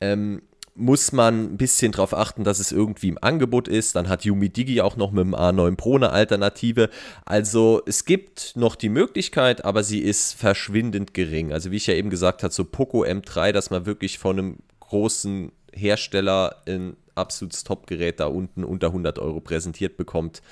ähm, 0.00 0.40
muss 0.80 1.12
man 1.12 1.52
ein 1.52 1.56
bisschen 1.56 1.92
darauf 1.92 2.14
achten, 2.14 2.42
dass 2.42 2.58
es 2.58 2.72
irgendwie 2.72 3.08
im 3.08 3.18
Angebot 3.20 3.68
ist. 3.68 3.96
Dann 3.96 4.08
hat 4.08 4.24
Yumi 4.24 4.48
Digi 4.48 4.80
auch 4.80 4.96
noch 4.96 5.12
mit 5.12 5.24
dem 5.24 5.34
A9 5.34 5.76
Pro 5.76 5.96
eine 5.96 6.10
Alternative. 6.10 6.90
Also 7.24 7.82
es 7.86 8.04
gibt 8.04 8.56
noch 8.56 8.74
die 8.74 8.88
Möglichkeit, 8.88 9.64
aber 9.64 9.84
sie 9.84 10.00
ist 10.00 10.32
verschwindend 10.34 11.14
gering. 11.14 11.52
Also 11.52 11.70
wie 11.70 11.76
ich 11.76 11.86
ja 11.86 11.94
eben 11.94 12.10
gesagt 12.10 12.42
habe, 12.42 12.52
so 12.52 12.64
Poco 12.64 13.04
M3, 13.04 13.52
dass 13.52 13.70
man 13.70 13.86
wirklich 13.86 14.18
von 14.18 14.38
einem 14.38 14.56
großen 14.80 15.52
Hersteller 15.72 16.62
ein 16.66 16.96
absolutes 17.14 17.64
Top-Gerät 17.64 18.18
da 18.18 18.26
unten 18.26 18.64
unter 18.64 18.88
100 18.88 19.18
Euro 19.18 19.40
präsentiert 19.40 19.96
bekommt 19.96 20.42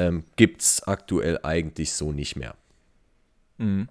ähm, 0.00 0.24
gibt 0.36 0.62
es 0.62 0.82
aktuell 0.82 1.40
eigentlich 1.42 1.92
so 1.92 2.12
nicht 2.12 2.36
mehr. 2.36 2.54
Mhm. 3.58 3.88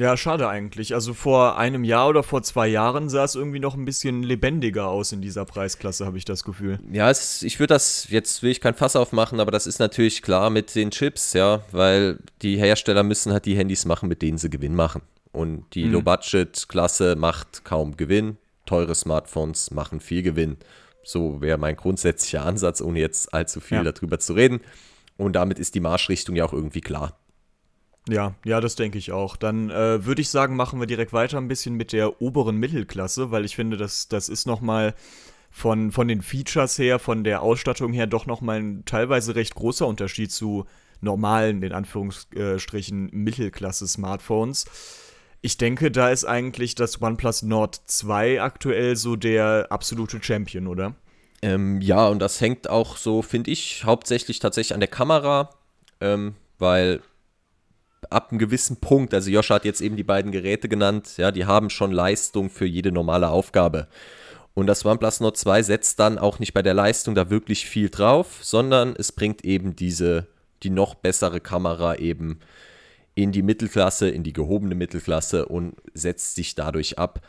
Ja, 0.00 0.16
schade 0.16 0.48
eigentlich. 0.48 0.94
Also 0.94 1.12
vor 1.12 1.58
einem 1.58 1.84
Jahr 1.84 2.08
oder 2.08 2.22
vor 2.22 2.42
zwei 2.42 2.68
Jahren 2.68 3.10
sah 3.10 3.22
es 3.24 3.34
irgendwie 3.34 3.60
noch 3.60 3.74
ein 3.74 3.84
bisschen 3.84 4.22
lebendiger 4.22 4.88
aus 4.88 5.12
in 5.12 5.20
dieser 5.20 5.44
Preisklasse, 5.44 6.06
habe 6.06 6.16
ich 6.16 6.24
das 6.24 6.42
Gefühl. 6.42 6.78
Ja, 6.90 7.10
es, 7.10 7.42
ich 7.42 7.60
würde 7.60 7.74
das, 7.74 8.08
jetzt 8.08 8.42
will 8.42 8.50
ich 8.50 8.62
kein 8.62 8.74
Fass 8.74 8.96
aufmachen, 8.96 9.40
aber 9.40 9.50
das 9.50 9.66
ist 9.66 9.78
natürlich 9.78 10.22
klar 10.22 10.48
mit 10.48 10.74
den 10.74 10.90
Chips, 10.90 11.34
ja, 11.34 11.60
weil 11.70 12.18
die 12.40 12.56
Hersteller 12.56 13.02
müssen 13.02 13.30
halt 13.30 13.44
die 13.44 13.54
Handys 13.54 13.84
machen, 13.84 14.08
mit 14.08 14.22
denen 14.22 14.38
sie 14.38 14.48
Gewinn 14.48 14.74
machen. 14.74 15.02
Und 15.32 15.66
die 15.74 15.84
mhm. 15.84 15.92
Low-Budget-Klasse 15.92 17.14
macht 17.16 17.66
kaum 17.66 17.98
Gewinn. 17.98 18.38
Teure 18.64 18.94
Smartphones 18.94 19.70
machen 19.70 20.00
viel 20.00 20.22
Gewinn. 20.22 20.56
So 21.02 21.42
wäre 21.42 21.58
mein 21.58 21.76
grundsätzlicher 21.76 22.46
Ansatz, 22.46 22.80
ohne 22.80 23.00
jetzt 23.00 23.34
allzu 23.34 23.60
viel 23.60 23.84
ja. 23.84 23.92
darüber 23.92 24.18
zu 24.18 24.32
reden. 24.32 24.60
Und 25.18 25.34
damit 25.34 25.58
ist 25.58 25.74
die 25.74 25.80
Marschrichtung 25.80 26.36
ja 26.36 26.46
auch 26.46 26.54
irgendwie 26.54 26.80
klar. 26.80 27.18
Ja, 28.10 28.34
ja, 28.44 28.60
das 28.60 28.74
denke 28.74 28.98
ich 28.98 29.12
auch. 29.12 29.36
Dann 29.36 29.70
äh, 29.70 30.04
würde 30.04 30.20
ich 30.20 30.30
sagen, 30.30 30.56
machen 30.56 30.80
wir 30.80 30.88
direkt 30.88 31.12
weiter 31.12 31.38
ein 31.38 31.46
bisschen 31.46 31.76
mit 31.76 31.92
der 31.92 32.20
oberen 32.20 32.56
Mittelklasse, 32.56 33.30
weil 33.30 33.44
ich 33.44 33.54
finde, 33.54 33.76
das, 33.76 34.08
das 34.08 34.28
ist 34.28 34.46
nochmal 34.46 34.94
von, 35.48 35.92
von 35.92 36.08
den 36.08 36.20
Features 36.20 36.76
her, 36.78 36.98
von 36.98 37.22
der 37.22 37.42
Ausstattung 37.42 37.92
her 37.92 38.08
doch 38.08 38.26
nochmal 38.26 38.58
ein 38.58 38.84
teilweise 38.84 39.36
recht 39.36 39.54
großer 39.54 39.86
Unterschied 39.86 40.32
zu 40.32 40.66
normalen, 41.00 41.62
in 41.62 41.72
Anführungsstrichen, 41.72 43.10
Mittelklasse-Smartphones. 43.12 44.66
Ich 45.40 45.56
denke, 45.56 45.92
da 45.92 46.10
ist 46.10 46.24
eigentlich 46.24 46.74
das 46.74 47.00
OnePlus 47.00 47.42
Nord 47.42 47.80
2 47.86 48.42
aktuell 48.42 48.96
so 48.96 49.14
der 49.14 49.68
absolute 49.70 50.20
Champion, 50.20 50.66
oder? 50.66 50.94
Ähm, 51.42 51.80
ja, 51.80 52.08
und 52.08 52.18
das 52.18 52.40
hängt 52.40 52.68
auch 52.68 52.96
so, 52.96 53.22
finde 53.22 53.52
ich, 53.52 53.84
hauptsächlich 53.84 54.40
tatsächlich 54.40 54.74
an 54.74 54.80
der 54.80 54.90
Kamera, 54.90 55.50
ähm, 56.00 56.34
weil 56.58 57.00
ab 58.08 58.30
einem 58.30 58.38
gewissen 58.38 58.76
Punkt, 58.76 59.12
also 59.12 59.30
Josh 59.30 59.50
hat 59.50 59.64
jetzt 59.64 59.80
eben 59.80 59.96
die 59.96 60.04
beiden 60.04 60.32
Geräte 60.32 60.68
genannt, 60.68 61.16
ja, 61.16 61.30
die 61.30 61.44
haben 61.44 61.70
schon 61.70 61.92
Leistung 61.92 62.50
für 62.50 62.66
jede 62.66 62.92
normale 62.92 63.28
Aufgabe. 63.28 63.88
Und 64.54 64.66
das 64.66 64.84
OnePlus 64.84 65.20
Nord 65.20 65.36
2 65.36 65.62
setzt 65.62 66.00
dann 66.00 66.18
auch 66.18 66.38
nicht 66.38 66.52
bei 66.52 66.62
der 66.62 66.74
Leistung 66.74 67.14
da 67.14 67.30
wirklich 67.30 67.66
viel 67.66 67.88
drauf, 67.88 68.38
sondern 68.42 68.94
es 68.96 69.12
bringt 69.12 69.44
eben 69.44 69.76
diese, 69.76 70.26
die 70.62 70.70
noch 70.70 70.94
bessere 70.94 71.40
Kamera 71.40 71.96
eben 71.96 72.40
in 73.14 73.32
die 73.32 73.42
Mittelklasse, 73.42 74.08
in 74.08 74.22
die 74.22 74.32
gehobene 74.32 74.74
Mittelklasse 74.74 75.46
und 75.46 75.74
setzt 75.94 76.34
sich 76.34 76.54
dadurch 76.54 76.98
ab. 76.98 77.20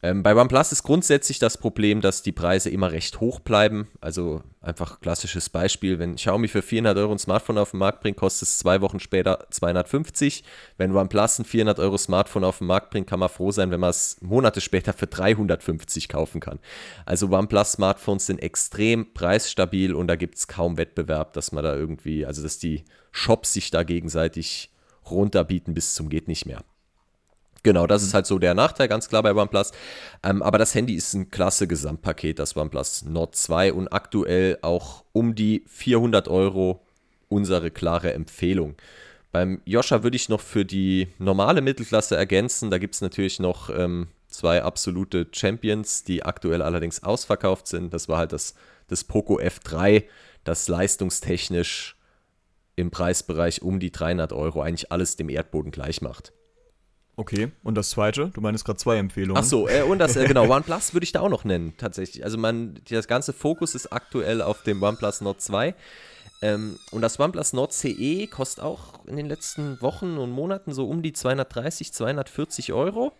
Ähm, 0.00 0.22
bei 0.22 0.36
OnePlus 0.36 0.70
ist 0.70 0.84
grundsätzlich 0.84 1.40
das 1.40 1.58
Problem, 1.58 2.00
dass 2.00 2.22
die 2.22 2.30
Preise 2.30 2.70
immer 2.70 2.92
recht 2.92 3.18
hoch 3.18 3.40
bleiben. 3.40 3.88
Also 4.00 4.42
einfach 4.60 5.00
klassisches 5.00 5.48
Beispiel, 5.48 5.98
wenn 5.98 6.14
Xiaomi 6.14 6.46
für 6.46 6.62
400 6.62 6.96
Euro 6.98 7.12
ein 7.12 7.18
Smartphone 7.18 7.58
auf 7.58 7.72
den 7.72 7.78
Markt 7.78 8.00
bringt, 8.00 8.16
kostet 8.16 8.48
es 8.48 8.58
zwei 8.58 8.80
Wochen 8.80 9.00
später 9.00 9.46
250. 9.50 10.44
Wenn 10.76 10.94
OnePlus 10.94 11.40
ein 11.40 11.44
400 11.44 11.80
Euro 11.80 11.98
Smartphone 11.98 12.44
auf 12.44 12.58
den 12.58 12.68
Markt 12.68 12.90
bringt, 12.90 13.08
kann 13.08 13.18
man 13.18 13.28
froh 13.28 13.50
sein, 13.50 13.72
wenn 13.72 13.80
man 13.80 13.90
es 13.90 14.18
Monate 14.20 14.60
später 14.60 14.92
für 14.92 15.08
350 15.08 16.08
kaufen 16.08 16.40
kann. 16.40 16.60
Also 17.04 17.28
OnePlus 17.28 17.72
Smartphones 17.72 18.26
sind 18.26 18.40
extrem 18.40 19.12
preisstabil 19.14 19.94
und 19.94 20.06
da 20.06 20.14
gibt 20.14 20.36
es 20.36 20.46
kaum 20.46 20.76
Wettbewerb, 20.76 21.32
dass 21.32 21.50
man 21.50 21.64
da 21.64 21.74
irgendwie, 21.74 22.24
also 22.24 22.42
dass 22.42 22.58
die 22.58 22.84
Shops 23.10 23.52
sich 23.52 23.72
da 23.72 23.82
gegenseitig 23.82 24.70
runterbieten 25.10 25.74
bis 25.74 25.94
zum 25.94 26.08
geht 26.08 26.28
nicht 26.28 26.46
mehr. 26.46 26.62
Genau, 27.62 27.86
das 27.86 28.02
ist 28.02 28.14
halt 28.14 28.26
so 28.26 28.38
der 28.38 28.54
Nachteil, 28.54 28.88
ganz 28.88 29.08
klar 29.08 29.22
bei 29.22 29.34
OnePlus. 29.34 29.72
Ähm, 30.22 30.42
aber 30.42 30.58
das 30.58 30.74
Handy 30.74 30.94
ist 30.94 31.14
ein 31.14 31.30
klasse 31.30 31.66
Gesamtpaket, 31.66 32.38
das 32.38 32.56
OnePlus 32.56 33.02
Nord 33.02 33.34
2 33.34 33.72
und 33.72 33.88
aktuell 33.88 34.58
auch 34.62 35.04
um 35.12 35.34
die 35.34 35.64
400 35.66 36.28
Euro 36.28 36.84
unsere 37.28 37.70
klare 37.70 38.12
Empfehlung. 38.12 38.76
Beim 39.32 39.60
Joscha 39.64 40.02
würde 40.02 40.16
ich 40.16 40.28
noch 40.28 40.40
für 40.40 40.64
die 40.64 41.08
normale 41.18 41.60
Mittelklasse 41.60 42.16
ergänzen. 42.16 42.70
Da 42.70 42.78
gibt 42.78 42.94
es 42.94 43.00
natürlich 43.00 43.38
noch 43.38 43.68
ähm, 43.70 44.08
zwei 44.28 44.62
absolute 44.62 45.26
Champions, 45.32 46.04
die 46.04 46.22
aktuell 46.22 46.62
allerdings 46.62 47.02
ausverkauft 47.02 47.66
sind. 47.66 47.92
Das 47.92 48.08
war 48.08 48.18
halt 48.18 48.32
das, 48.32 48.54
das 48.86 49.04
Poco 49.04 49.38
F3, 49.38 50.04
das 50.44 50.68
leistungstechnisch 50.68 51.96
im 52.76 52.90
Preisbereich 52.90 53.60
um 53.60 53.80
die 53.80 53.90
300 53.90 54.32
Euro 54.32 54.62
eigentlich 54.62 54.92
alles 54.92 55.16
dem 55.16 55.28
Erdboden 55.28 55.72
gleich 55.72 56.00
macht. 56.00 56.32
Okay, 57.18 57.50
und 57.64 57.74
das 57.74 57.90
zweite? 57.90 58.30
Du 58.32 58.40
meinst 58.40 58.64
gerade 58.64 58.78
zwei 58.78 58.96
Empfehlungen. 58.96 59.42
Ach 59.42 59.44
so, 59.44 59.68
äh, 59.68 59.82
und 59.82 59.98
das, 59.98 60.14
äh, 60.14 60.28
genau, 60.28 60.48
OnePlus 60.54 60.94
würde 60.94 61.02
ich 61.02 61.10
da 61.10 61.18
auch 61.18 61.28
noch 61.28 61.42
nennen, 61.42 61.74
tatsächlich. 61.76 62.22
Also 62.22 62.38
man, 62.38 62.78
das 62.88 63.08
ganze 63.08 63.32
Fokus 63.32 63.74
ist 63.74 63.92
aktuell 63.92 64.40
auf 64.40 64.62
dem 64.62 64.80
OnePlus 64.80 65.20
Nord 65.22 65.42
2. 65.42 65.74
Ähm, 66.42 66.78
und 66.92 67.02
das 67.02 67.18
OnePlus 67.18 67.54
Nord 67.54 67.72
CE 67.72 68.28
kostet 68.28 68.62
auch 68.62 69.04
in 69.06 69.16
den 69.16 69.26
letzten 69.26 69.82
Wochen 69.82 70.16
und 70.16 70.30
Monaten 70.30 70.72
so 70.72 70.88
um 70.88 71.02
die 71.02 71.12
230, 71.12 71.92
240 71.92 72.72
Euro. 72.72 73.12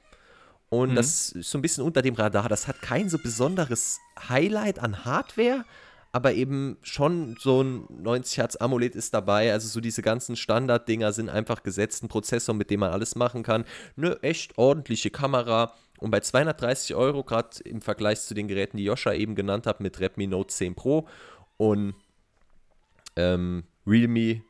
Und 0.68 0.92
mhm. 0.92 0.94
das 0.94 1.32
ist 1.32 1.50
so 1.50 1.58
ein 1.58 1.62
bisschen 1.62 1.82
unter 1.82 2.00
dem 2.00 2.14
Radar. 2.14 2.48
Das 2.48 2.68
hat 2.68 2.80
kein 2.80 3.08
so 3.08 3.18
besonderes 3.18 3.98
Highlight 4.28 4.78
an 4.78 5.04
Hardware, 5.06 5.64
aber 6.12 6.32
eben 6.32 6.78
schon 6.82 7.36
so 7.38 7.62
ein 7.62 7.86
90 7.90 8.38
Hertz 8.38 8.56
AMOLED 8.56 8.96
ist 8.96 9.12
dabei. 9.12 9.52
Also 9.52 9.68
so 9.68 9.80
diese 9.80 10.02
ganzen 10.02 10.36
Standarddinger 10.36 11.12
sind 11.12 11.28
einfach 11.28 11.62
gesetzt, 11.62 12.02
ein 12.02 12.08
Prozessor, 12.08 12.54
mit 12.54 12.70
dem 12.70 12.80
man 12.80 12.90
alles 12.90 13.14
machen 13.14 13.42
kann. 13.42 13.64
Eine 13.96 14.22
echt 14.22 14.56
ordentliche 14.56 15.10
Kamera. 15.10 15.74
Und 15.98 16.10
bei 16.10 16.20
230 16.20 16.94
Euro, 16.94 17.24
gerade 17.24 17.62
im 17.64 17.82
Vergleich 17.82 18.20
zu 18.20 18.34
den 18.34 18.48
Geräten, 18.48 18.76
die 18.76 18.84
Joscha 18.84 19.12
eben 19.12 19.34
genannt 19.34 19.66
hat, 19.66 19.80
mit 19.80 20.00
Redmi 20.00 20.26
Note 20.26 20.54
10 20.54 20.74
Pro 20.74 21.06
und 21.56 21.94
ähm, 23.16 23.64
Realme, 23.86 24.42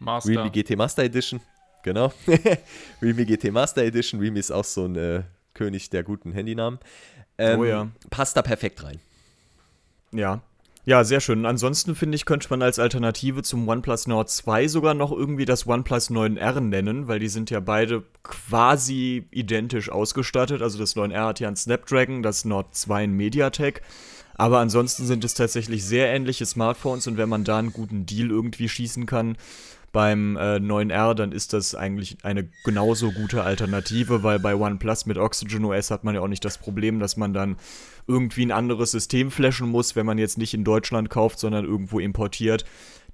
Master. 0.00 0.30
Realme 0.30 0.50
GT 0.50 0.76
Master 0.76 1.04
Edition. 1.04 1.40
Genau. 1.84 2.12
Realme 3.02 3.26
GT 3.26 3.52
Master 3.52 3.82
Edition. 3.82 4.20
Realme 4.20 4.38
ist 4.38 4.50
auch 4.50 4.64
so 4.64 4.86
ein 4.86 4.96
äh, 4.96 5.22
König 5.54 5.90
der 5.90 6.02
guten 6.02 6.32
Handynamen. 6.32 6.80
Ähm, 7.38 7.60
oh 7.60 7.64
ja. 7.64 7.88
Passt 8.10 8.36
da 8.36 8.42
perfekt 8.42 8.82
rein. 8.82 9.00
Ja. 10.12 10.40
Ja, 10.84 11.04
sehr 11.04 11.20
schön. 11.20 11.46
Ansonsten 11.46 11.94
finde 11.94 12.16
ich, 12.16 12.24
könnte 12.24 12.48
man 12.50 12.60
als 12.60 12.80
Alternative 12.80 13.44
zum 13.44 13.68
OnePlus 13.68 14.08
Nord 14.08 14.30
2 14.30 14.66
sogar 14.66 14.94
noch 14.94 15.12
irgendwie 15.12 15.44
das 15.44 15.64
OnePlus 15.64 16.10
9R 16.10 16.58
nennen, 16.58 17.06
weil 17.06 17.20
die 17.20 17.28
sind 17.28 17.50
ja 17.50 17.60
beide 17.60 18.02
quasi 18.24 19.28
identisch 19.30 19.90
ausgestattet. 19.90 20.60
Also 20.60 20.78
das 20.78 20.96
9R 20.96 21.26
hat 21.26 21.38
ja 21.38 21.46
einen 21.46 21.56
Snapdragon, 21.56 22.24
das 22.24 22.44
Nord 22.44 22.74
2 22.74 23.04
ein 23.04 23.12
MediaTek. 23.12 23.82
Aber 24.34 24.58
ansonsten 24.58 25.06
sind 25.06 25.22
es 25.22 25.34
tatsächlich 25.34 25.84
sehr 25.84 26.12
ähnliche 26.12 26.46
Smartphones 26.46 27.06
und 27.06 27.16
wenn 27.16 27.28
man 27.28 27.44
da 27.44 27.58
einen 27.58 27.72
guten 27.72 28.06
Deal 28.06 28.30
irgendwie 28.30 28.68
schießen 28.68 29.06
kann, 29.06 29.36
beim 29.92 30.36
äh, 30.36 30.56
9R, 30.56 31.14
dann 31.14 31.32
ist 31.32 31.52
das 31.52 31.74
eigentlich 31.74 32.16
eine 32.22 32.48
genauso 32.64 33.12
gute 33.12 33.44
Alternative, 33.44 34.22
weil 34.22 34.38
bei 34.38 34.54
OnePlus 34.54 35.06
mit 35.06 35.18
Oxygen 35.18 35.64
OS 35.66 35.90
hat 35.90 36.02
man 36.02 36.14
ja 36.14 36.22
auch 36.22 36.28
nicht 36.28 36.44
das 36.44 36.56
Problem, 36.58 36.98
dass 36.98 37.18
man 37.18 37.34
dann 37.34 37.56
irgendwie 38.06 38.44
ein 38.44 38.52
anderes 38.52 38.90
System 38.90 39.30
flashen 39.30 39.68
muss, 39.68 39.94
wenn 39.94 40.06
man 40.06 40.18
jetzt 40.18 40.38
nicht 40.38 40.54
in 40.54 40.64
Deutschland 40.64 41.10
kauft, 41.10 41.38
sondern 41.38 41.64
irgendwo 41.64 42.00
importiert. 42.00 42.64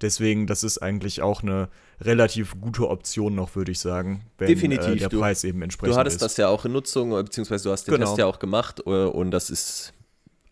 Deswegen, 0.00 0.46
das 0.46 0.62
ist 0.62 0.78
eigentlich 0.78 1.22
auch 1.22 1.42
eine 1.42 1.68
relativ 2.00 2.60
gute 2.60 2.88
Option 2.88 3.34
noch, 3.34 3.56
würde 3.56 3.72
ich 3.72 3.80
sagen, 3.80 4.24
wenn 4.38 4.46
Definitiv. 4.46 4.86
Äh, 4.86 4.96
der 4.96 5.08
du, 5.08 5.18
Preis 5.18 5.42
eben 5.42 5.60
entsprechend 5.62 5.90
ist. 5.90 5.96
Du 5.96 6.00
hattest 6.00 6.16
ist. 6.16 6.22
das 6.22 6.36
ja 6.36 6.48
auch 6.48 6.64
in 6.64 6.72
Nutzung, 6.72 7.10
beziehungsweise 7.10 7.64
du 7.64 7.72
hast 7.72 7.88
den 7.88 7.94
genau. 7.94 8.06
Test 8.06 8.18
ja 8.18 8.26
auch 8.26 8.38
gemacht 8.38 8.80
äh, 8.86 8.90
und 8.90 9.32
das 9.32 9.50
ist 9.50 9.92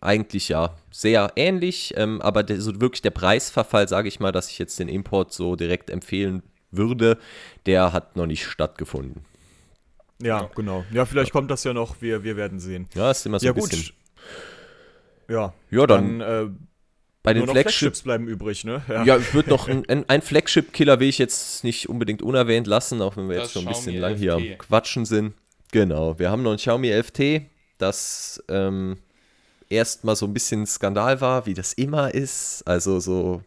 eigentlich 0.01 0.49
ja 0.49 0.75
sehr 0.91 1.31
ähnlich, 1.35 1.93
ähm, 1.97 2.21
aber 2.21 2.43
der, 2.43 2.61
so 2.61 2.79
wirklich 2.79 3.01
der 3.01 3.11
Preisverfall, 3.11 3.87
sage 3.87 4.07
ich 4.07 4.19
mal, 4.19 4.31
dass 4.31 4.49
ich 4.49 4.59
jetzt 4.59 4.79
den 4.79 4.89
Import 4.89 5.33
so 5.33 5.55
direkt 5.55 5.89
empfehlen 5.89 6.43
würde, 6.71 7.17
der 7.65 7.93
hat 7.93 8.15
noch 8.15 8.27
nicht 8.27 8.45
stattgefunden. 8.45 9.25
Ja, 10.21 10.49
genau. 10.55 10.83
Ja, 10.91 11.05
vielleicht 11.05 11.31
kommt 11.31 11.51
das 11.51 11.63
ja 11.63 11.73
noch, 11.73 12.01
wir, 12.01 12.23
wir 12.23 12.35
werden 12.35 12.59
sehen. 12.59 12.87
Ja, 12.95 13.11
ist 13.11 13.25
immer 13.25 13.39
so 13.39 13.45
ja, 13.45 13.53
ein 13.53 13.55
bisschen. 13.55 13.93
Ja, 15.29 15.53
ja 15.69 15.87
dann, 15.87 16.19
dann 16.19 16.47
äh, 16.47 16.51
bei 17.23 17.33
den 17.33 17.43
Flagship 17.43 17.63
Flagships 17.63 18.01
bleiben 18.03 18.27
übrig, 18.27 18.63
ne? 18.63 18.81
Ja, 18.87 19.03
ja 19.03 19.17
ich 19.17 19.33
würde 19.33 19.49
noch 19.49 19.67
ein, 19.67 19.85
ein 20.07 20.21
Flagship-Killer 20.21 20.99
will 20.99 21.09
ich 21.09 21.17
jetzt 21.17 21.63
nicht 21.63 21.89
unbedingt 21.89 22.21
unerwähnt 22.21 22.67
lassen, 22.67 23.01
auch 23.01 23.17
wenn 23.17 23.29
wir 23.29 23.35
das 23.35 23.47
jetzt 23.47 23.53
schon 23.53 23.67
ein 23.67 23.73
bisschen 23.73 23.97
lang 23.97 24.15
hier 24.15 24.35
am 24.35 24.57
Quatschen 24.57 25.05
sind. 25.05 25.33
Genau, 25.71 26.17
wir 26.17 26.31
haben 26.31 26.41
noch 26.43 26.51
ein 26.51 26.57
Xiaomi 26.57 26.89
11T, 26.89 27.43
das 27.77 28.41
ähm, 28.47 28.97
erstmal 29.69 30.15
so 30.15 30.25
ein 30.25 30.33
bisschen 30.33 30.65
Skandal 30.65 31.21
war, 31.21 31.45
wie 31.45 31.53
das 31.53 31.73
immer 31.73 32.13
ist. 32.13 32.63
Also 32.65 32.99
so 32.99 33.41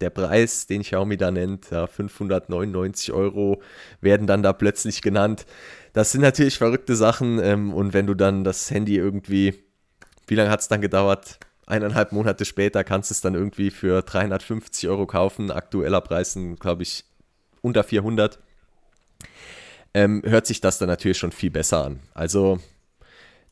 der 0.00 0.10
Preis, 0.10 0.66
den 0.66 0.82
Xiaomi 0.82 1.16
da 1.16 1.30
nennt, 1.30 1.70
ja, 1.70 1.86
599 1.86 3.12
Euro 3.12 3.62
werden 4.00 4.26
dann 4.26 4.42
da 4.42 4.52
plötzlich 4.52 5.02
genannt. 5.02 5.46
Das 5.92 6.12
sind 6.12 6.22
natürlich 6.22 6.58
verrückte 6.58 6.96
Sachen 6.96 7.38
ähm, 7.38 7.72
und 7.72 7.92
wenn 7.92 8.06
du 8.06 8.14
dann 8.14 8.44
das 8.44 8.70
Handy 8.70 8.96
irgendwie, 8.96 9.54
wie 10.26 10.34
lange 10.34 10.50
hat 10.50 10.60
es 10.60 10.68
dann 10.68 10.80
gedauert? 10.80 11.38
Eineinhalb 11.66 12.12
Monate 12.12 12.44
später 12.44 12.84
kannst 12.84 13.10
du 13.10 13.14
es 13.14 13.20
dann 13.20 13.34
irgendwie 13.34 13.70
für 13.70 14.02
350 14.02 14.88
Euro 14.88 15.06
kaufen. 15.06 15.50
Aktueller 15.50 16.02
Preis, 16.02 16.38
glaube 16.58 16.82
ich, 16.82 17.04
unter 17.62 17.82
400. 17.84 18.38
Ähm, 19.94 20.22
hört 20.26 20.46
sich 20.46 20.60
das 20.60 20.78
dann 20.78 20.88
natürlich 20.88 21.16
schon 21.16 21.32
viel 21.32 21.50
besser 21.50 21.84
an. 21.84 22.00
Also 22.12 22.58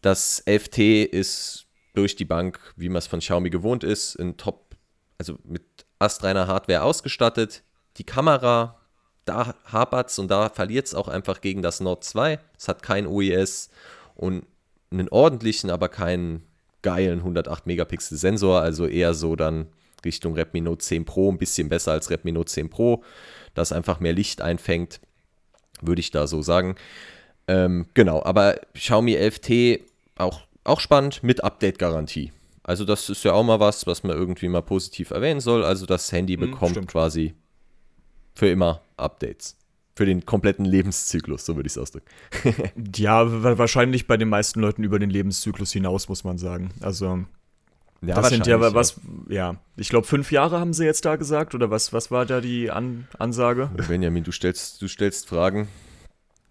das 0.02 0.44
11T 0.46 1.04
ist 1.04 1.66
durch 1.94 2.16
die 2.16 2.24
Bank, 2.24 2.58
wie 2.76 2.88
man 2.88 2.98
es 2.98 3.06
von 3.06 3.20
Xiaomi 3.20 3.50
gewohnt 3.50 3.84
ist, 3.84 4.14
in 4.14 4.36
Top, 4.36 4.76
also 5.18 5.38
mit 5.44 5.62
astreiner 5.98 6.46
Hardware 6.46 6.82
ausgestattet. 6.82 7.62
Die 7.98 8.04
Kamera 8.04 8.82
da 9.24 9.54
hapert 9.64 10.10
es 10.10 10.18
und 10.18 10.30
da 10.30 10.48
verliert 10.48 10.86
es 10.86 10.94
auch 10.94 11.08
einfach 11.08 11.40
gegen 11.40 11.62
das 11.62 11.80
Nord 11.80 12.04
2. 12.04 12.38
Es 12.58 12.68
hat 12.68 12.82
kein 12.82 13.06
OES 13.06 13.70
und 14.14 14.44
einen 14.90 15.08
ordentlichen, 15.08 15.70
aber 15.70 15.88
keinen 15.88 16.42
geilen 16.82 17.20
108 17.20 17.66
Megapixel 17.66 18.18
Sensor, 18.18 18.60
also 18.60 18.86
eher 18.86 19.14
so 19.14 19.36
dann 19.36 19.66
Richtung 20.04 20.34
Redmi 20.34 20.60
Note 20.60 20.84
10 20.84 21.04
Pro, 21.04 21.30
ein 21.30 21.38
bisschen 21.38 21.68
besser 21.68 21.92
als 21.92 22.10
Redmi 22.10 22.32
Note 22.32 22.50
10 22.50 22.70
Pro, 22.70 23.04
das 23.54 23.70
einfach 23.70 24.00
mehr 24.00 24.12
Licht 24.12 24.42
einfängt, 24.42 25.00
würde 25.80 26.00
ich 26.00 26.10
da 26.10 26.26
so 26.26 26.42
sagen. 26.42 26.74
Ähm, 27.46 27.86
genau, 27.94 28.22
aber 28.24 28.60
Xiaomi 28.74 29.14
11T 29.14 29.82
auch, 30.16 30.40
auch 30.64 30.80
spannend 30.80 31.22
mit 31.22 31.42
Update-Garantie. 31.44 32.32
Also 32.62 32.84
das 32.84 33.08
ist 33.08 33.24
ja 33.24 33.32
auch 33.32 33.42
mal 33.42 33.60
was, 33.60 33.86
was 33.86 34.04
man 34.04 34.16
irgendwie 34.16 34.48
mal 34.48 34.62
positiv 34.62 35.10
erwähnen 35.10 35.40
soll. 35.40 35.64
Also 35.64 35.86
das 35.86 36.12
Handy 36.12 36.34
hm, 36.34 36.40
bekommt 36.40 36.76
hm, 36.76 36.86
quasi 36.86 37.34
für 38.34 38.48
immer 38.48 38.82
Updates. 38.96 39.56
Für 39.94 40.06
den 40.06 40.24
kompletten 40.24 40.64
Lebenszyklus, 40.64 41.44
so 41.44 41.54
würde 41.56 41.66
ich 41.66 41.74
es 41.74 41.78
ausdrücken. 41.78 42.06
ja, 42.96 43.58
wahrscheinlich 43.58 44.06
bei 44.06 44.16
den 44.16 44.28
meisten 44.28 44.60
Leuten 44.60 44.84
über 44.84 44.98
den 44.98 45.10
Lebenszyklus 45.10 45.72
hinaus, 45.72 46.08
muss 46.08 46.24
man 46.24 46.38
sagen. 46.38 46.70
Also, 46.80 47.24
ja, 48.00 48.14
das 48.14 48.30
sind 48.30 48.46
ja 48.46 48.58
was, 48.74 48.98
ja, 49.28 49.56
ich 49.76 49.90
glaube, 49.90 50.06
fünf 50.06 50.32
Jahre 50.32 50.58
haben 50.58 50.72
sie 50.72 50.86
jetzt 50.86 51.04
da 51.04 51.16
gesagt, 51.16 51.54
oder 51.54 51.70
was, 51.70 51.92
was 51.92 52.10
war 52.10 52.24
da 52.24 52.40
die 52.40 52.70
An 52.70 53.06
Ansage? 53.18 53.70
Benjamin, 53.86 54.24
du 54.24 54.32
stellst, 54.32 54.80
du 54.80 54.88
stellst 54.88 55.28
Fragen. 55.28 55.68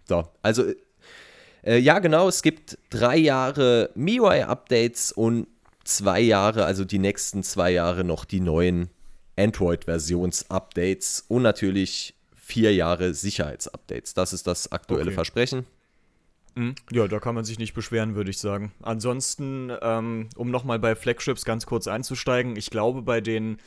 So, 0.04 0.28
also, 0.42 0.72
äh, 1.62 1.78
ja, 1.78 1.98
genau, 1.98 2.28
es 2.28 2.42
gibt 2.42 2.78
drei 2.90 3.16
Jahre 3.16 3.90
MIUI-Updates 3.94 5.12
und 5.12 5.46
zwei 5.84 6.20
Jahre, 6.20 6.64
also 6.64 6.84
die 6.84 6.98
nächsten 6.98 7.42
zwei 7.42 7.70
Jahre 7.70 8.04
noch 8.04 8.24
die 8.24 8.40
neuen 8.40 8.90
Android-Versions-Updates 9.36 11.24
und 11.28 11.42
natürlich 11.42 12.14
vier 12.34 12.74
Jahre 12.74 13.14
Sicherheitsupdates. 13.14 14.14
Das 14.14 14.32
ist 14.32 14.46
das 14.46 14.72
aktuelle 14.72 15.06
okay. 15.06 15.14
Versprechen. 15.14 15.66
Mhm. 16.54 16.74
Ja, 16.90 17.08
da 17.08 17.18
kann 17.18 17.34
man 17.34 17.44
sich 17.44 17.58
nicht 17.58 17.74
beschweren, 17.74 18.14
würde 18.14 18.30
ich 18.30 18.38
sagen. 18.38 18.72
Ansonsten, 18.82 19.72
ähm, 19.80 20.28
um 20.36 20.50
nochmal 20.50 20.78
bei 20.78 20.94
Flagships 20.94 21.44
ganz 21.44 21.66
kurz 21.66 21.86
einzusteigen, 21.86 22.56
ich 22.56 22.70
glaube, 22.70 23.02
bei 23.02 23.20
den 23.20 23.58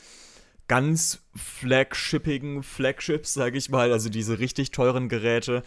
ganz 0.68 1.20
flagshippigen 1.34 2.62
Flagships, 2.62 3.34
sage 3.34 3.58
ich 3.58 3.70
mal, 3.70 3.92
also 3.92 4.08
diese 4.08 4.38
richtig 4.38 4.70
teuren 4.70 5.08
Geräte, 5.08 5.62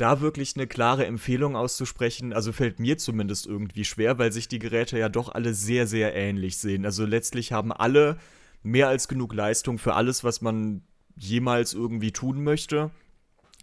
da 0.00 0.20
wirklich 0.20 0.56
eine 0.56 0.66
klare 0.66 1.06
Empfehlung 1.06 1.56
auszusprechen, 1.56 2.32
also 2.32 2.52
fällt 2.52 2.80
mir 2.80 2.98
zumindest 2.98 3.46
irgendwie 3.46 3.84
schwer, 3.84 4.18
weil 4.18 4.32
sich 4.32 4.48
die 4.48 4.58
Geräte 4.58 4.98
ja 4.98 5.08
doch 5.08 5.28
alle 5.28 5.54
sehr, 5.54 5.86
sehr 5.86 6.14
ähnlich 6.14 6.56
sehen. 6.58 6.84
Also 6.84 7.04
letztlich 7.04 7.52
haben 7.52 7.72
alle 7.72 8.18
mehr 8.62 8.88
als 8.88 9.08
genug 9.08 9.34
Leistung 9.34 9.78
für 9.78 9.94
alles, 9.94 10.24
was 10.24 10.40
man 10.40 10.82
jemals 11.16 11.74
irgendwie 11.74 12.12
tun 12.12 12.42
möchte. 12.42 12.90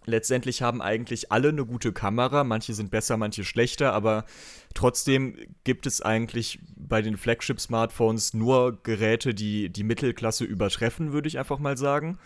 Letztendlich 0.06 0.62
haben 0.62 0.80
eigentlich 0.80 1.32
alle 1.32 1.50
eine 1.50 1.66
gute 1.66 1.92
Kamera, 1.92 2.42
manche 2.42 2.72
sind 2.72 2.90
besser, 2.90 3.16
manche 3.18 3.44
schlechter, 3.44 3.92
aber 3.92 4.24
trotzdem 4.72 5.36
gibt 5.64 5.86
es 5.86 6.00
eigentlich 6.00 6.60
bei 6.76 7.02
den 7.02 7.18
Flagship-Smartphones 7.18 8.32
nur 8.32 8.82
Geräte, 8.82 9.34
die 9.34 9.68
die 9.68 9.84
Mittelklasse 9.84 10.44
übertreffen, 10.44 11.12
würde 11.12 11.28
ich 11.28 11.38
einfach 11.38 11.58
mal 11.58 11.76
sagen. 11.76 12.18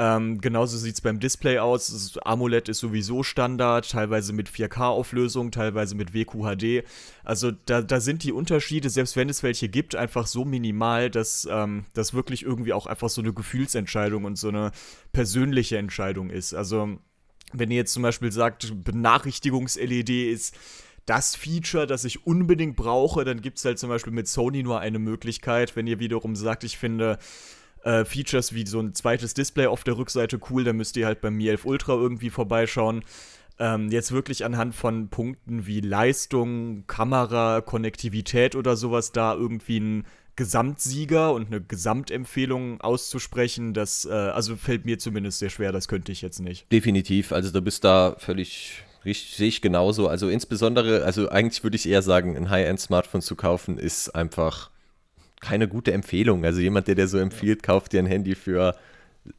Ähm, 0.00 0.40
genauso 0.40 0.78
sieht 0.78 0.94
es 0.94 1.00
beim 1.00 1.18
Display 1.18 1.58
aus. 1.58 1.88
Das 1.88 2.18
AMOLED 2.22 2.68
ist 2.68 2.78
sowieso 2.78 3.24
Standard, 3.24 3.90
teilweise 3.90 4.32
mit 4.32 4.48
4K-Auflösung, 4.48 5.50
teilweise 5.50 5.96
mit 5.96 6.14
WQHD. 6.14 6.84
Also 7.24 7.50
da, 7.50 7.82
da 7.82 7.98
sind 7.98 8.22
die 8.22 8.30
Unterschiede, 8.30 8.90
selbst 8.90 9.16
wenn 9.16 9.28
es 9.28 9.42
welche 9.42 9.68
gibt, 9.68 9.96
einfach 9.96 10.28
so 10.28 10.44
minimal, 10.44 11.10
dass 11.10 11.48
ähm, 11.50 11.84
das 11.94 12.14
wirklich 12.14 12.44
irgendwie 12.44 12.72
auch 12.72 12.86
einfach 12.86 13.08
so 13.08 13.20
eine 13.20 13.32
Gefühlsentscheidung 13.32 14.24
und 14.24 14.38
so 14.38 14.48
eine 14.48 14.70
persönliche 15.10 15.78
Entscheidung 15.78 16.30
ist. 16.30 16.54
Also 16.54 16.96
wenn 17.52 17.72
ihr 17.72 17.78
jetzt 17.78 17.92
zum 17.92 18.04
Beispiel 18.04 18.30
sagt, 18.30 18.72
Benachrichtigungs-LED 18.84 20.10
ist 20.10 20.54
das 21.06 21.34
Feature, 21.34 21.88
das 21.88 22.04
ich 22.04 22.24
unbedingt 22.24 22.76
brauche, 22.76 23.24
dann 23.24 23.40
gibt 23.40 23.58
es 23.58 23.64
halt 23.64 23.80
zum 23.80 23.88
Beispiel 23.88 24.12
mit 24.12 24.28
Sony 24.28 24.62
nur 24.62 24.78
eine 24.78 25.00
Möglichkeit. 25.00 25.74
Wenn 25.74 25.88
ihr 25.88 25.98
wiederum 25.98 26.36
sagt, 26.36 26.62
ich 26.62 26.78
finde 26.78 27.18
äh, 27.84 28.04
Features 28.04 28.54
wie 28.54 28.66
so 28.66 28.80
ein 28.80 28.94
zweites 28.94 29.34
Display 29.34 29.66
auf 29.66 29.84
der 29.84 29.96
Rückseite 29.96 30.38
cool, 30.50 30.64
dann 30.64 30.76
müsst 30.76 30.96
ihr 30.96 31.06
halt 31.06 31.20
beim 31.20 31.34
Mi 31.34 31.48
11 31.48 31.64
Ultra 31.64 31.94
irgendwie 31.94 32.30
vorbeischauen. 32.30 33.04
Ähm, 33.60 33.90
jetzt 33.90 34.12
wirklich 34.12 34.44
anhand 34.44 34.74
von 34.74 35.08
Punkten 35.08 35.66
wie 35.66 35.80
Leistung, 35.80 36.86
Kamera, 36.86 37.60
Konnektivität 37.60 38.54
oder 38.54 38.76
sowas 38.76 39.10
da 39.12 39.34
irgendwie 39.34 39.80
ein 39.80 40.06
Gesamtsieger 40.36 41.32
und 41.32 41.48
eine 41.48 41.60
Gesamtempfehlung 41.60 42.80
auszusprechen, 42.80 43.74
das 43.74 44.04
äh, 44.04 44.12
also 44.12 44.54
fällt 44.54 44.84
mir 44.84 45.00
zumindest 45.00 45.40
sehr 45.40 45.50
schwer, 45.50 45.72
das 45.72 45.88
könnte 45.88 46.12
ich 46.12 46.22
jetzt 46.22 46.38
nicht. 46.38 46.70
Definitiv, 46.70 47.32
also 47.32 47.50
du 47.50 47.60
bist 47.60 47.82
da 47.82 48.14
völlig 48.18 48.84
richtig, 49.04 49.36
sehe 49.36 49.48
ich 49.48 49.60
genauso. 49.60 50.06
Also 50.06 50.28
insbesondere, 50.28 51.04
also 51.04 51.28
eigentlich 51.28 51.64
würde 51.64 51.74
ich 51.74 51.88
eher 51.88 52.02
sagen, 52.02 52.36
ein 52.36 52.50
High-End-Smartphone 52.50 53.20
zu 53.20 53.34
kaufen 53.34 53.78
ist 53.78 54.10
einfach 54.10 54.70
keine 55.40 55.68
gute 55.68 55.92
Empfehlung. 55.92 56.44
Also 56.44 56.60
jemand, 56.60 56.88
der 56.88 56.94
dir 56.94 57.08
so 57.08 57.18
empfiehlt, 57.18 57.62
kauft 57.62 57.92
dir 57.92 58.00
ein 58.00 58.06
Handy 58.06 58.34
für 58.34 58.76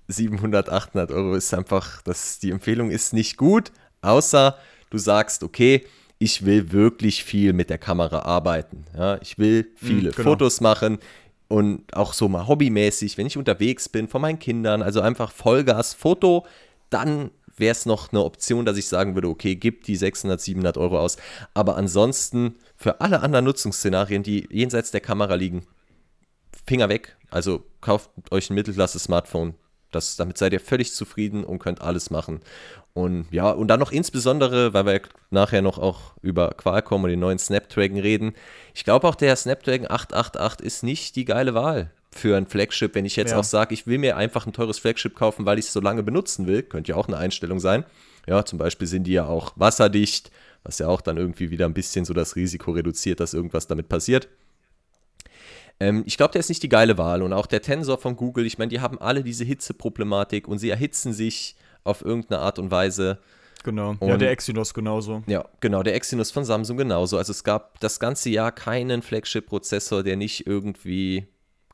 700, 0.07 0.69
800 0.69 1.11
Euro, 1.11 1.35
ist 1.35 1.53
einfach, 1.53 2.01
das, 2.03 2.39
die 2.39 2.51
Empfehlung 2.51 2.91
ist 2.91 3.13
nicht 3.13 3.37
gut, 3.37 3.71
außer 4.01 4.57
du 4.89 4.97
sagst, 4.97 5.43
okay, 5.43 5.85
ich 6.19 6.45
will 6.45 6.71
wirklich 6.71 7.23
viel 7.23 7.53
mit 7.53 7.69
der 7.69 7.77
Kamera 7.77 8.19
arbeiten. 8.19 8.83
Ja, 8.95 9.17
ich 9.21 9.37
will 9.37 9.67
viele 9.75 10.09
mhm, 10.09 10.15
genau. 10.15 10.29
Fotos 10.29 10.61
machen 10.61 10.99
und 11.47 11.93
auch 11.95 12.13
so 12.13 12.27
mal 12.27 12.47
hobbymäßig, 12.47 13.17
wenn 13.17 13.27
ich 13.27 13.37
unterwegs 13.37 13.89
bin, 13.89 14.07
von 14.07 14.21
meinen 14.21 14.39
Kindern, 14.39 14.81
also 14.81 15.01
einfach 15.01 15.31
Vollgas 15.31 15.93
Foto, 15.93 16.45
dann 16.89 17.31
wäre 17.55 17.71
es 17.71 17.85
noch 17.85 18.11
eine 18.11 18.23
Option, 18.23 18.65
dass 18.65 18.77
ich 18.77 18.87
sagen 18.87 19.15
würde, 19.15 19.27
okay, 19.27 19.55
gib 19.55 19.83
die 19.83 19.95
600, 19.95 20.39
700 20.39 20.77
Euro 20.77 20.99
aus. 20.99 21.17
Aber 21.53 21.77
ansonsten 21.77 22.55
für 22.77 23.01
alle 23.01 23.21
anderen 23.21 23.45
Nutzungsszenarien, 23.45 24.23
die 24.23 24.47
jenseits 24.51 24.91
der 24.91 25.01
Kamera 25.01 25.35
liegen, 25.35 25.63
Finger 26.69 26.87
weg. 26.87 27.17
Also 27.31 27.65
kauft 27.81 28.11
euch 28.29 28.49
ein 28.49 28.53
Mittelklasse-Smartphone. 28.53 29.55
Das, 29.91 30.17
damit 30.17 30.37
seid 30.37 30.53
ihr 30.53 30.59
völlig 30.59 30.93
zufrieden 30.93 31.43
und 31.43 31.57
könnt 31.57 31.81
alles 31.81 32.11
machen. 32.11 32.41
Und 32.93 33.25
ja, 33.31 33.49
und 33.49 33.69
dann 33.69 33.79
noch 33.79 33.91
insbesondere, 33.91 34.71
weil 34.71 34.85
wir 34.85 35.01
nachher 35.31 35.63
noch 35.63 35.79
auch 35.79 36.13
über 36.21 36.49
Qualcomm 36.49 37.03
und 37.03 37.09
den 37.09 37.19
neuen 37.19 37.39
Snapdragon 37.39 37.97
reden. 37.97 38.33
Ich 38.75 38.83
glaube 38.83 39.07
auch 39.07 39.15
der 39.15 39.35
Snapdragon 39.35 39.89
888 39.89 40.63
ist 40.63 40.83
nicht 40.83 41.15
die 41.15 41.25
geile 41.25 41.55
Wahl 41.55 41.89
für 42.11 42.37
ein 42.37 42.45
Flagship. 42.45 42.93
Wenn 42.93 43.05
ich 43.05 43.15
jetzt 43.15 43.31
ja. 43.31 43.39
auch 43.39 43.43
sage, 43.43 43.73
ich 43.73 43.87
will 43.87 43.97
mir 43.97 44.15
einfach 44.15 44.45
ein 44.45 44.53
teures 44.53 44.77
Flagship 44.77 45.15
kaufen, 45.15 45.47
weil 45.47 45.57
ich 45.57 45.65
es 45.65 45.73
so 45.73 45.81
lange 45.81 46.03
benutzen 46.03 46.45
will, 46.45 46.61
könnte 46.61 46.91
ja 46.91 46.97
auch 46.97 47.07
eine 47.07 47.17
Einstellung 47.17 47.59
sein. 47.59 47.83
Ja, 48.27 48.45
zum 48.45 48.59
Beispiel 48.59 48.87
sind 48.87 49.05
die 49.05 49.13
ja 49.13 49.25
auch 49.25 49.53
wasserdicht, 49.55 50.29
was 50.63 50.77
ja 50.77 50.87
auch 50.87 51.01
dann 51.01 51.17
irgendwie 51.17 51.49
wieder 51.49 51.65
ein 51.65 51.73
bisschen 51.73 52.05
so 52.05 52.13
das 52.13 52.35
Risiko 52.35 52.71
reduziert, 52.71 53.19
dass 53.19 53.33
irgendwas 53.33 53.65
damit 53.65 53.89
passiert. 53.89 54.27
Ähm, 55.79 56.03
ich 56.05 56.17
glaube, 56.17 56.31
der 56.33 56.39
ist 56.39 56.49
nicht 56.49 56.63
die 56.63 56.69
geile 56.69 56.97
Wahl. 56.97 57.21
Und 57.21 57.33
auch 57.33 57.45
der 57.45 57.61
Tensor 57.61 57.97
von 57.97 58.15
Google, 58.15 58.45
ich 58.45 58.57
meine, 58.57 58.69
die 58.69 58.81
haben 58.81 58.99
alle 58.99 59.23
diese 59.23 59.43
Hitzeproblematik 59.43 60.47
und 60.47 60.59
sie 60.59 60.69
erhitzen 60.69 61.13
sich 61.13 61.55
auf 61.83 62.03
irgendeine 62.03 62.41
Art 62.41 62.59
und 62.59 62.71
Weise. 62.71 63.19
Genau. 63.63 63.95
Und, 63.99 64.07
ja, 64.07 64.17
der 64.17 64.31
Exynos 64.31 64.73
genauso. 64.73 65.23
Ja, 65.27 65.45
genau, 65.59 65.83
der 65.83 65.95
Exynos 65.95 66.31
von 66.31 66.45
Samsung 66.45 66.77
genauso. 66.77 67.17
Also 67.17 67.31
es 67.31 67.43
gab 67.43 67.79
das 67.79 67.99
ganze 67.99 68.29
Jahr 68.29 68.51
keinen 68.51 69.01
Flagship-Prozessor, 69.01 70.03
der 70.03 70.15
nicht 70.15 70.47
irgendwie 70.47 71.27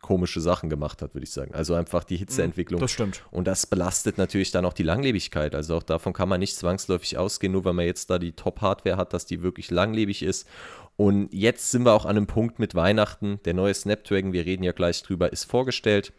komische 0.05 0.39
Sachen 0.39 0.69
gemacht 0.69 1.01
hat, 1.01 1.15
würde 1.15 1.23
ich 1.23 1.31
sagen. 1.31 1.55
Also 1.55 1.73
einfach 1.73 2.03
die 2.03 2.17
Hitzeentwicklung. 2.17 2.79
Das 2.79 2.91
stimmt. 2.91 3.23
Und 3.31 3.47
das 3.47 3.65
belastet 3.65 4.19
natürlich 4.19 4.51
dann 4.51 4.63
auch 4.63 4.73
die 4.73 4.83
Langlebigkeit. 4.83 5.55
Also 5.55 5.75
auch 5.75 5.81
davon 5.81 6.13
kann 6.13 6.29
man 6.29 6.39
nicht 6.39 6.55
zwangsläufig 6.55 7.17
ausgehen, 7.17 7.53
nur 7.53 7.65
weil 7.65 7.73
man 7.73 7.85
jetzt 7.85 8.11
da 8.11 8.19
die 8.19 8.33
Top-Hardware 8.33 8.97
hat, 8.97 9.13
dass 9.13 9.25
die 9.25 9.41
wirklich 9.41 9.71
langlebig 9.71 10.21
ist. 10.21 10.47
Und 10.95 11.33
jetzt 11.33 11.71
sind 11.71 11.87
wir 11.87 11.93
auch 11.93 12.05
an 12.05 12.17
einem 12.17 12.27
Punkt 12.27 12.59
mit 12.59 12.75
Weihnachten. 12.75 13.39
Der 13.45 13.55
neue 13.55 13.73
Snapdragon, 13.73 14.31
wir 14.31 14.45
reden 14.45 14.61
ja 14.61 14.73
gleich 14.73 15.01
drüber, 15.01 15.33
ist 15.33 15.45
vorgestellt. 15.45 16.13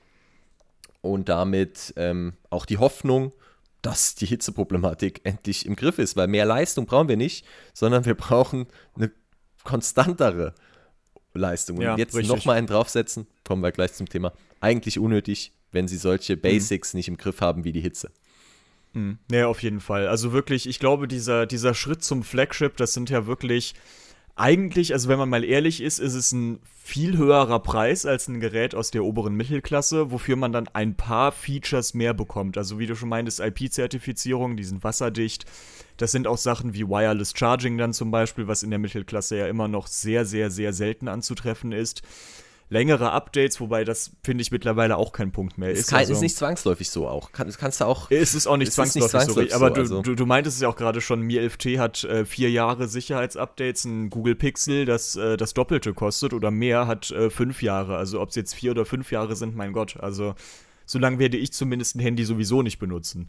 Und 1.01 1.29
damit 1.29 1.95
ähm, 1.97 2.33
auch 2.51 2.67
die 2.67 2.79
Hoffnung, 2.79 3.33
dass 3.83 4.17
die 4.17 4.27
Hitzeproblematik 4.27 5.21
endlich 5.25 5.65
im 5.65 5.77
Griff 5.77 6.01
ist, 6.01 6.17
weil 6.17 6.27
mehr 6.27 6.45
Leistung 6.45 6.87
brauchen 6.87 7.09
wir 7.09 7.17
nicht, 7.17 7.47
sondern 7.73 8.05
wir 8.05 8.17
brauchen 8.17 8.67
eine 8.97 9.13
konstantere 9.63 10.55
Leistung. 11.37 11.79
Und 11.79 11.85
ja, 11.85 11.97
jetzt 11.97 12.15
nochmal 12.15 12.57
einen 12.57 12.67
draufsetzen, 12.67 13.27
kommen 13.45 13.63
wir 13.63 13.73
gleich 13.73 13.93
zum 13.93 14.09
Thema. 14.09 14.33
Eigentlich 14.61 14.99
unnötig, 14.99 15.53
wenn 15.73 15.89
sie 15.89 15.97
solche 15.97 16.37
mhm. 16.37 16.41
Basics 16.41 16.93
mhm. 16.93 16.99
nicht 16.99 17.09
im 17.09 17.17
Griff 17.17 17.41
haben 17.41 17.65
wie 17.65 17.73
die 17.73 17.81
Hitze. 17.81 18.11
Mhm. 18.93 19.19
Ja, 19.31 19.47
auf 19.47 19.63
jeden 19.63 19.81
Fall. 19.81 20.09
Also 20.09 20.33
wirklich, 20.33 20.69
ich 20.69 20.79
glaube, 20.79 21.09
dieser, 21.09 21.47
dieser 21.47 21.75
Schritt 21.75 22.03
zum 22.03 22.23
Flagship, 22.23 22.77
das 22.77 22.95
sind 22.95 23.11
ja 23.11 23.27
wirklich 23.27 23.75
eigentlich, 24.37 24.93
also 24.93 25.09
wenn 25.09 25.19
man 25.19 25.31
mal 25.31 25.45
ehrlich 25.45 25.83
ist, 25.83 25.99
ist 25.99 26.15
es 26.15 26.31
ein 26.33 26.61
viel 26.77 27.17
höherer 27.17 27.59
Preis 27.59 28.05
als 28.05 28.29
ein 28.29 28.39
Gerät 28.39 28.75
aus 28.75 28.91
der 28.91 29.03
oberen 29.03 29.35
Mittelklasse, 29.35 30.11
wofür 30.11 30.37
man 30.37 30.53
dann 30.53 30.69
ein 30.69 30.95
paar 30.95 31.33
Features 31.33 31.95
mehr 31.95 32.13
bekommt. 32.13 32.59
Also 32.59 32.79
wie 32.79 32.87
du 32.87 32.95
schon 32.95 33.09
meintest, 33.09 33.41
IP-Zertifizierung, 33.41 34.57
die 34.57 34.65
sind 34.65 34.85
wasserdicht. 34.85 35.47
Das 35.97 36.13
sind 36.13 36.27
auch 36.27 36.37
Sachen 36.37 36.75
wie 36.75 36.87
Wireless 36.87 37.33
Charging 37.35 37.79
dann 37.79 37.95
zum 37.95 38.11
Beispiel, 38.11 38.47
was 38.47 38.63
in 38.63 38.71
der 38.71 38.79
Mittelklasse 38.79 39.39
ja 39.39 39.47
immer 39.47 39.69
noch 39.69 39.87
sehr, 39.87 40.27
sehr, 40.27 40.51
sehr 40.51 40.75
selten 40.75 41.09
anzutreffen 41.09 41.73
ist. 41.73 42.03
Längere 42.69 43.13
Updates, 43.13 43.61
wobei 43.61 43.85
das 43.85 44.13
finde 44.25 44.43
ich 44.43 44.51
mittlerweile 44.51 44.97
auch 44.97 45.13
kein 45.13 45.31
Punkt 45.31 45.57
mehr 45.57 45.71
ist. 45.71 45.81
Ist, 45.81 45.91
kein, 45.91 46.01
also, 46.01 46.15
ist 46.15 46.21
nicht 46.21 46.37
zwangsläufig 46.37 46.91
so 46.91 47.07
auch. 47.07 47.31
Kann, 47.33 47.51
kannst 47.59 47.81
du 47.81 47.85
auch. 47.85 48.11
es 48.11 48.35
ist 48.35 48.47
auch 48.47 48.57
nicht 48.57 48.69
es 48.69 48.79
ist 48.79 48.95
nicht 48.97 49.09
zwangsläufig, 49.09 49.11
zwangsläufig 49.11 49.51
so, 49.53 49.57
aber 49.57 49.71
du, 49.71 49.81
also- 49.83 50.03
du, 50.03 50.15
du 50.15 50.27
meintest 50.27 50.57
es 50.57 50.63
ja 50.63 50.69
auch 50.69 50.77
gerade 50.77 51.01
schon, 51.01 51.21
Mi 51.21 51.39
11T 51.39 51.79
hat 51.79 52.03
äh, 52.05 52.25
vier 52.25 52.51
Jahre 52.51 52.89
Sicherheitsupdates, 52.89 53.85
ein 53.85 54.11
Google 54.11 54.35
Pixel, 54.35 54.85
das 54.85 55.17
äh, 55.17 55.37
das 55.37 55.55
Doppelte 55.55 55.95
kostet 55.95 56.33
oder 56.33 56.51
mehr, 56.51 56.87
hat 56.87 57.11
äh, 57.13 57.31
fünf 57.31 57.63
Jahre. 57.63 57.97
Also 57.97 58.21
ob 58.21 58.31
es 58.31 58.35
jetzt 58.35 58.55
vier 58.55 58.73
oder 58.73 58.85
fünf 58.85 59.13
Jahre 59.13 59.37
sind, 59.37 59.55
mein 59.55 59.73
Gott. 59.73 59.97
Also 60.01 60.35
so 60.87 60.99
lange 60.99 61.19
werde 61.19 61.37
ich 61.37 61.53
zumindest 61.53 61.97
ein 61.97 62.01
Handy 62.01 62.25
sowieso 62.25 62.63
nicht 62.63 62.79
benutzen. 62.79 63.29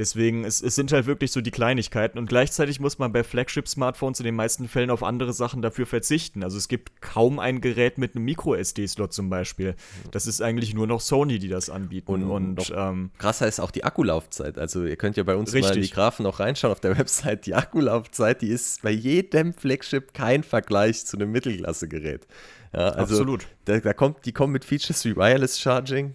Deswegen, 0.00 0.46
es, 0.46 0.62
es 0.62 0.74
sind 0.76 0.92
halt 0.92 1.04
wirklich 1.04 1.30
so 1.30 1.42
die 1.42 1.50
Kleinigkeiten 1.50 2.18
und 2.18 2.26
gleichzeitig 2.26 2.80
muss 2.80 2.98
man 2.98 3.12
bei 3.12 3.22
Flagship-Smartphones 3.22 4.18
in 4.18 4.24
den 4.24 4.34
meisten 4.34 4.66
Fällen 4.66 4.88
auf 4.88 5.02
andere 5.02 5.34
Sachen 5.34 5.60
dafür 5.60 5.84
verzichten. 5.84 6.42
Also 6.42 6.56
es 6.56 6.68
gibt 6.68 7.02
kaum 7.02 7.38
ein 7.38 7.60
Gerät 7.60 7.98
mit 7.98 8.16
einem 8.16 8.24
Micro-SD-Slot 8.24 9.12
zum 9.12 9.28
Beispiel. 9.28 9.74
Das 10.10 10.26
ist 10.26 10.40
eigentlich 10.40 10.72
nur 10.72 10.86
noch 10.86 11.02
Sony, 11.02 11.38
die 11.38 11.48
das 11.48 11.68
anbieten. 11.68 12.10
Und 12.10 12.30
Und, 12.30 12.72
ähm, 12.74 13.10
Krasser 13.18 13.46
ist 13.46 13.60
auch 13.60 13.70
die 13.70 13.84
Akkulaufzeit. 13.84 14.56
Also 14.56 14.86
ihr 14.86 14.96
könnt 14.96 15.18
ja 15.18 15.22
bei 15.22 15.36
uns 15.36 15.52
mal 15.52 15.58
in 15.58 15.64
die 15.64 15.68
Richtig. 15.80 15.92
Graphen 15.92 16.24
auch 16.24 16.40
reinschauen 16.40 16.72
auf 16.72 16.80
der 16.80 16.96
Website. 16.98 17.44
Die 17.44 17.54
Akkulaufzeit, 17.54 18.40
die 18.40 18.48
ist 18.48 18.80
bei 18.80 18.92
jedem 18.92 19.52
Flagship 19.52 20.14
kein 20.14 20.44
Vergleich 20.44 21.04
zu 21.04 21.18
einem 21.18 21.30
Mittelklasse-Gerät. 21.30 22.26
Ja, 22.72 22.88
also 22.88 23.16
Absolut. 23.16 23.46
Da, 23.66 23.80
da 23.80 23.92
kommt, 23.92 24.24
die 24.24 24.32
kommen 24.32 24.54
mit 24.54 24.64
Features 24.64 25.04
wie 25.04 25.14
Wireless 25.14 25.60
Charging, 25.60 26.14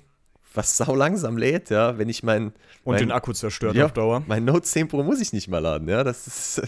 was 0.55 0.77
sau 0.77 0.95
langsam 0.95 1.37
lädt, 1.37 1.69
ja, 1.69 1.97
wenn 1.97 2.09
ich 2.09 2.23
mein 2.23 2.47
und 2.83 2.93
mein, 2.93 2.99
den 2.99 3.11
Akku 3.11 3.33
zerstört 3.33 3.75
ja, 3.75 3.85
auf 3.85 3.93
Dauer. 3.93 4.23
Mein 4.27 4.45
Note 4.45 4.61
10 4.63 4.87
Pro 4.87 5.03
muss 5.03 5.19
ich 5.21 5.33
nicht 5.33 5.47
mal 5.47 5.59
laden, 5.59 5.87
ja. 5.89 6.03
Das 6.03 6.27
ist, 6.27 6.61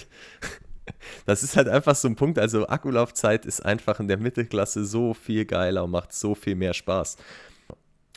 das 1.25 1.43
ist 1.43 1.55
halt 1.57 1.67
einfach 1.67 1.95
so 1.95 2.07
ein 2.07 2.15
Punkt. 2.15 2.39
Also 2.39 2.67
Akkulaufzeit 2.67 3.45
ist 3.45 3.63
einfach 3.65 3.99
in 3.99 4.07
der 4.07 4.17
Mittelklasse 4.17 4.85
so 4.85 5.13
viel 5.13 5.45
geiler 5.45 5.83
und 5.83 5.91
macht 5.91 6.13
so 6.13 6.35
viel 6.35 6.55
mehr 6.55 6.73
Spaß. 6.73 7.17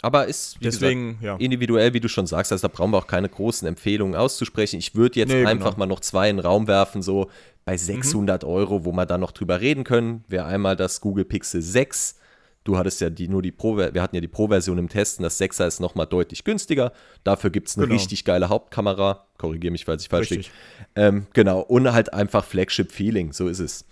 Aber 0.02 0.26
ist 0.26 0.56
Deswegen, 0.62 1.18
gesagt, 1.18 1.22
ja. 1.24 1.36
individuell, 1.36 1.92
wie 1.92 2.00
du 2.00 2.08
schon 2.08 2.26
sagst, 2.26 2.52
also 2.52 2.66
da 2.66 2.72
brauchen 2.74 2.90
wir 2.92 2.96
auch 2.98 3.06
keine 3.06 3.28
großen 3.28 3.68
Empfehlungen 3.68 4.14
auszusprechen. 4.14 4.78
Ich 4.78 4.94
würde 4.94 5.18
jetzt 5.20 5.28
Nee, 5.30 5.44
einfach 5.44 5.72
genau. 5.74 5.78
mal 5.80 5.86
noch 5.86 6.00
zwei 6.00 6.30
in 6.30 6.38
den 6.38 6.46
Raum 6.46 6.66
werfen, 6.68 7.02
so 7.02 7.24
Mhm. 7.24 7.28
bei 7.66 7.76
600 7.76 8.44
Euro, 8.44 8.86
wo 8.86 8.92
wir 8.92 9.04
dann 9.04 9.20
noch 9.20 9.32
drüber 9.32 9.60
reden 9.60 9.84
können. 9.84 10.24
Wäre 10.28 10.46
einmal 10.46 10.74
das 10.76 11.02
Google 11.02 11.26
Pixel 11.26 11.60
6. 11.60 12.16
Du 12.70 12.78
hattest 12.78 13.00
ja 13.00 13.10
die, 13.10 13.26
nur 13.26 13.42
die 13.42 13.50
Pro, 13.50 13.76
wir 13.76 14.00
hatten 14.00 14.14
ja 14.14 14.20
die 14.20 14.28
Pro-Version 14.28 14.78
im 14.78 14.88
Testen, 14.88 15.24
das 15.24 15.40
6er 15.40 15.66
ist 15.66 15.80
nochmal 15.80 16.06
deutlich 16.06 16.44
günstiger. 16.44 16.92
Dafür 17.24 17.50
gibt 17.50 17.66
es 17.68 17.76
eine 17.76 17.86
Genau. 17.86 17.96
richtig 17.96 18.24
geile 18.24 18.48
Hauptkamera. 18.48 19.26
Korrigiere 19.38 19.72
mich, 19.72 19.84
falls 19.84 20.02
ich 20.04 20.08
falsch 20.08 20.30
liege. 20.30 20.44
Ähm, 20.94 21.26
genau, 21.32 21.60
und 21.62 21.92
halt 21.92 22.12
einfach 22.14 22.44
Flagship-Feeling, 22.44 23.32
so 23.32 23.48
ist 23.48 23.58
es. 23.58 23.84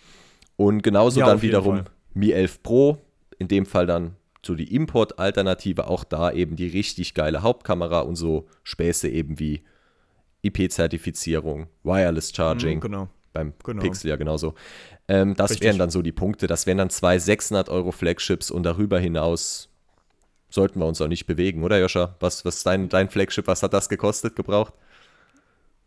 Und 0.56 0.82
genauso 0.82 1.18
Ja, 1.18 1.26
dann 1.26 1.42
wiederum 1.42 1.76
Fall. 1.78 1.84
Mi 2.14 2.30
11 2.30 2.62
Pro, 2.62 2.98
in 3.38 3.48
dem 3.48 3.66
Fall 3.66 3.86
dann 3.86 4.14
so 4.46 4.54
die 4.54 4.72
Import-Alternative, 4.74 5.88
auch 5.88 6.04
da 6.04 6.30
eben 6.30 6.54
die 6.54 6.68
richtig 6.68 7.14
geile 7.14 7.42
Hauptkamera 7.42 8.00
und 8.00 8.14
so 8.14 8.46
Späße 8.62 9.08
eben 9.08 9.40
wie 9.40 9.62
IP-Zertifizierung, 10.42 11.66
Wireless 11.82 12.32
Charging, 12.34 12.76
Mhm, 12.76 12.80
genau. 12.80 13.08
Beim 13.38 13.52
Genau. 13.64 13.82
Pixel 13.82 14.10
ja 14.10 14.16
genauso. 14.16 14.54
Ähm, 15.06 15.34
das 15.34 15.50
Richtig. 15.52 15.66
wären 15.66 15.78
dann 15.78 15.90
so 15.90 16.02
die 16.02 16.12
Punkte, 16.12 16.46
das 16.48 16.66
wären 16.66 16.78
dann 16.78 16.90
zwei 16.90 17.18
600 17.18 17.68
Euro 17.68 17.92
Flagships 17.92 18.50
und 18.50 18.64
darüber 18.64 18.98
hinaus 18.98 19.68
sollten 20.50 20.80
wir 20.80 20.86
uns 20.86 21.00
auch 21.00 21.08
nicht 21.08 21.26
bewegen, 21.26 21.62
oder 21.62 21.78
Joscha? 21.78 22.16
Was, 22.20 22.44
was 22.44 22.56
ist 22.56 22.66
dein, 22.66 22.88
dein 22.88 23.10
Flagship, 23.10 23.46
was 23.46 23.62
hat 23.62 23.74
das 23.74 23.88
gekostet, 23.88 24.34
gebraucht? 24.34 24.72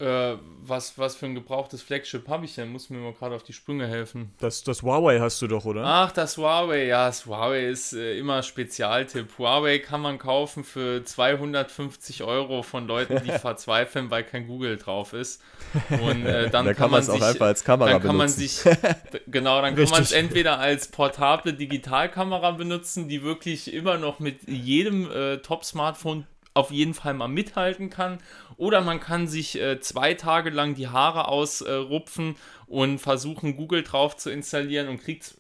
Äh, 0.02 0.38
was, 0.64 0.98
was 0.98 1.16
für 1.16 1.28
ein 1.28 1.36
gebrauchtes 1.36 1.82
Flagship 1.84 2.28
habe 2.28 2.46
ich 2.46 2.56
denn? 2.56 2.72
Muss 2.72 2.90
mir 2.90 2.98
mal 2.98 3.14
gerade 3.14 3.36
auf 3.36 3.44
die 3.44 3.54
Sprünge 3.54 3.88
helfen. 3.88 4.32
Das, 4.40 4.64
das 4.64 4.82
Huawei 4.84 5.20
hast 5.20 5.42
du 5.42 5.48
doch, 5.48 5.66
oder? 5.66 5.84
Ach, 5.86 6.12
das 6.12 6.38
Huawei. 6.38 6.86
Ja, 6.86 7.06
das 7.08 7.26
Huawei 7.26 7.68
ist 7.68 7.94
äh, 7.94 8.18
immer 8.18 8.42
Spezialtipp. 8.44 9.38
Huawei 9.38 9.80
kann 9.80 10.02
man 10.02 10.18
kaufen 10.18 10.64
für 10.64 11.04
250 11.04 12.24
Euro 12.24 12.64
von 12.64 12.88
Leuten, 12.88 13.22
die 13.24 13.32
verzweifeln, 13.40 14.10
weil 14.10 14.24
kein 14.24 14.48
Google 14.48 14.78
drauf 14.78 15.14
ist. 15.14 15.42
Und 15.90 16.26
äh, 16.26 16.50
dann 16.50 16.66
Da 16.66 16.74
kann, 16.74 16.76
kann 16.76 16.92
man 16.92 17.06
man's 17.06 17.10
auch 17.10 17.14
sich, 17.16 17.24
einfach 17.24 17.46
als 17.46 17.64
Kamera 17.64 17.90
dann 17.92 18.02
kann 18.02 18.16
man 18.16 18.28
benutzen. 18.28 18.40
sich 18.40 18.64
d- 18.64 19.22
genau, 19.28 19.62
dann 19.62 19.76
kann 19.76 19.90
man 19.90 20.02
es 20.04 20.12
entweder 20.12 20.60
als 20.60 20.88
portable 20.88 21.54
Digitalkamera 21.54 22.52
benutzen, 22.52 23.08
die 23.08 23.24
wirklich 23.24 23.74
immer 23.74 23.98
noch 23.98 24.20
mit 24.20 24.48
jedem 24.50 25.10
äh, 25.12 25.38
Top-Smartphone 25.38 26.26
auf 26.54 26.72
jeden 26.72 26.94
Fall 26.94 27.14
mal 27.14 27.28
mithalten 27.28 27.90
kann. 27.90 28.20
Oder 28.58 28.82
man 28.82 29.00
kann 29.00 29.28
sich 29.28 29.60
äh, 29.60 29.80
zwei 29.80 30.14
Tage 30.14 30.50
lang 30.50 30.76
die 30.76 30.88
Haare 30.88 31.28
ausrupfen 31.28 32.36
und 32.68 33.00
versuchen, 33.00 33.56
Google 33.56 33.84
drauf 33.84 34.18
zu 34.18 34.30
installieren 34.30 34.88
und 34.88 35.02
kriegt 35.02 35.36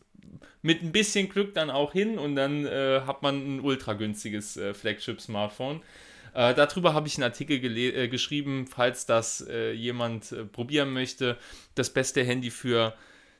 mit 0.62 0.82
ein 0.84 0.92
bisschen 0.92 1.30
Glück 1.30 1.54
dann 1.54 1.70
auch 1.70 1.92
hin 1.92 2.20
und 2.20 2.36
dann 2.36 2.66
äh, 2.66 3.02
hat 3.06 3.24
man 3.24 3.58
ein 3.58 3.60
ultra 3.62 3.94
günstiges 3.94 4.58
äh, 4.58 4.74
Flagship-Smartphone. 4.74 5.82
Äh, 6.34 6.54
darüber 6.54 6.94
habe 6.94 7.08
ich 7.08 7.18
einen 7.18 7.24
Artikel 7.24 7.58
äh, 7.78 8.08
geschrieben, 8.08 8.68
falls 8.68 9.06
das 9.06 9.46
äh, 9.48 9.72
jemand 9.72 10.32
äh, 10.32 10.46
probieren 10.46 10.94
möchte. 10.94 11.38
Das 11.76 11.90
beste 11.90 12.24
Handy 12.24 12.52
für 12.52 12.94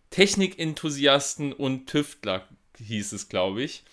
Technikenthusiasten 0.10 1.54
und 1.54 1.88
Tüftler 1.88 2.48
hieß 2.80 3.14
es, 3.14 3.30
glaube 3.30 3.64
ich. 3.64 3.84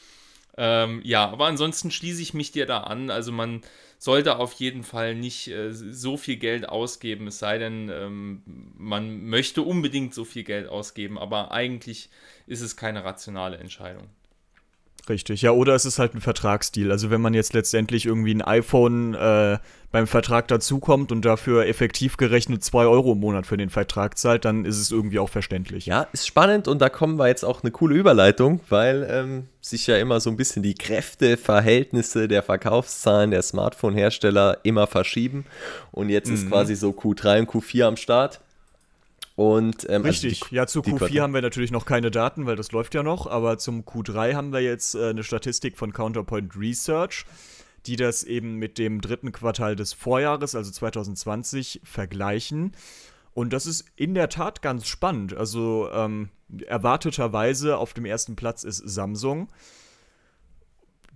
Ähm, 0.60 1.00
ja, 1.04 1.30
aber 1.30 1.46
ansonsten 1.46 1.92
schließe 1.92 2.20
ich 2.20 2.34
mich 2.34 2.50
dir 2.50 2.66
da 2.66 2.80
an. 2.80 3.10
Also 3.10 3.30
man 3.30 3.62
sollte 3.98 4.38
auf 4.38 4.52
jeden 4.54 4.82
Fall 4.82 5.14
nicht 5.14 5.48
äh, 5.48 5.72
so 5.72 6.16
viel 6.16 6.36
Geld 6.36 6.68
ausgeben, 6.68 7.28
es 7.28 7.38
sei 7.38 7.58
denn, 7.58 7.88
ähm, 7.90 8.42
man 8.76 9.24
möchte 9.26 9.62
unbedingt 9.62 10.14
so 10.14 10.24
viel 10.24 10.44
Geld 10.44 10.68
ausgeben, 10.68 11.18
aber 11.18 11.52
eigentlich 11.52 12.10
ist 12.46 12.60
es 12.60 12.76
keine 12.76 13.04
rationale 13.04 13.58
Entscheidung. 13.58 14.08
Richtig, 15.08 15.42
ja, 15.42 15.52
oder 15.52 15.74
es 15.74 15.84
ist 15.86 15.98
halt 15.98 16.14
ein 16.14 16.20
Vertragsdeal. 16.20 16.90
Also 16.90 17.10
wenn 17.10 17.20
man 17.20 17.32
jetzt 17.34 17.54
letztendlich 17.54 18.06
irgendwie 18.06 18.34
ein 18.34 18.42
iPhone 18.42 19.14
äh, 19.14 19.58
beim 19.90 20.06
Vertrag 20.06 20.48
dazukommt 20.48 21.12
und 21.12 21.24
dafür 21.24 21.66
effektiv 21.66 22.18
gerechnet 22.18 22.62
2 22.62 22.84
Euro 22.86 23.12
im 23.12 23.20
Monat 23.20 23.46
für 23.46 23.56
den 23.56 23.70
Vertrag 23.70 24.18
zahlt, 24.18 24.44
dann 24.44 24.64
ist 24.66 24.78
es 24.78 24.90
irgendwie 24.90 25.18
auch 25.18 25.30
verständlich. 25.30 25.86
Ja, 25.86 26.06
ist 26.12 26.26
spannend 26.26 26.68
und 26.68 26.82
da 26.82 26.90
kommen 26.90 27.18
wir 27.18 27.28
jetzt 27.28 27.44
auch 27.44 27.62
eine 27.62 27.70
coole 27.70 27.94
Überleitung, 27.94 28.60
weil 28.68 29.06
ähm, 29.10 29.46
sich 29.62 29.86
ja 29.86 29.96
immer 29.96 30.20
so 30.20 30.28
ein 30.28 30.36
bisschen 30.36 30.62
die 30.62 30.74
Kräfteverhältnisse 30.74 32.28
der 32.28 32.42
Verkaufszahlen 32.42 33.30
der 33.30 33.42
Smartphone-Hersteller 33.42 34.58
immer 34.62 34.86
verschieben. 34.86 35.44
Und 35.90 36.10
jetzt 36.10 36.28
Mhm. 36.28 36.34
ist 36.34 36.48
quasi 36.48 36.74
so 36.74 36.90
Q3 36.90 37.40
und 37.40 37.50
Q4 37.50 37.84
am 37.84 37.96
Start. 37.96 38.40
Und 39.38 39.84
ähm, 39.88 40.04
also 40.04 40.08
Richtig, 40.08 40.40
die- 40.50 40.56
ja, 40.56 40.66
zu 40.66 40.80
die 40.82 40.90
Q4 40.90 40.98
Quartal- 40.98 41.20
haben 41.20 41.34
wir 41.34 41.42
natürlich 41.42 41.70
noch 41.70 41.86
keine 41.86 42.10
Daten, 42.10 42.46
weil 42.46 42.56
das 42.56 42.72
läuft 42.72 42.94
ja 42.96 43.04
noch, 43.04 43.28
aber 43.28 43.56
zum 43.56 43.82
Q3 43.82 44.34
haben 44.34 44.52
wir 44.52 44.58
jetzt 44.62 44.96
äh, 44.96 45.10
eine 45.10 45.22
Statistik 45.22 45.78
von 45.78 45.92
Counterpoint 45.92 46.56
Research, 46.56 47.24
die 47.86 47.94
das 47.94 48.24
eben 48.24 48.56
mit 48.56 48.78
dem 48.78 49.00
dritten 49.00 49.30
Quartal 49.30 49.76
des 49.76 49.92
Vorjahres, 49.92 50.56
also 50.56 50.72
2020, 50.72 51.82
vergleichen. 51.84 52.72
Und 53.32 53.52
das 53.52 53.66
ist 53.66 53.84
in 53.94 54.14
der 54.14 54.28
Tat 54.28 54.60
ganz 54.60 54.88
spannend. 54.88 55.34
Also 55.36 55.88
ähm, 55.92 56.30
erwarteterweise 56.66 57.78
auf 57.78 57.94
dem 57.94 58.06
ersten 58.06 58.34
Platz 58.34 58.64
ist 58.64 58.78
Samsung. 58.78 59.52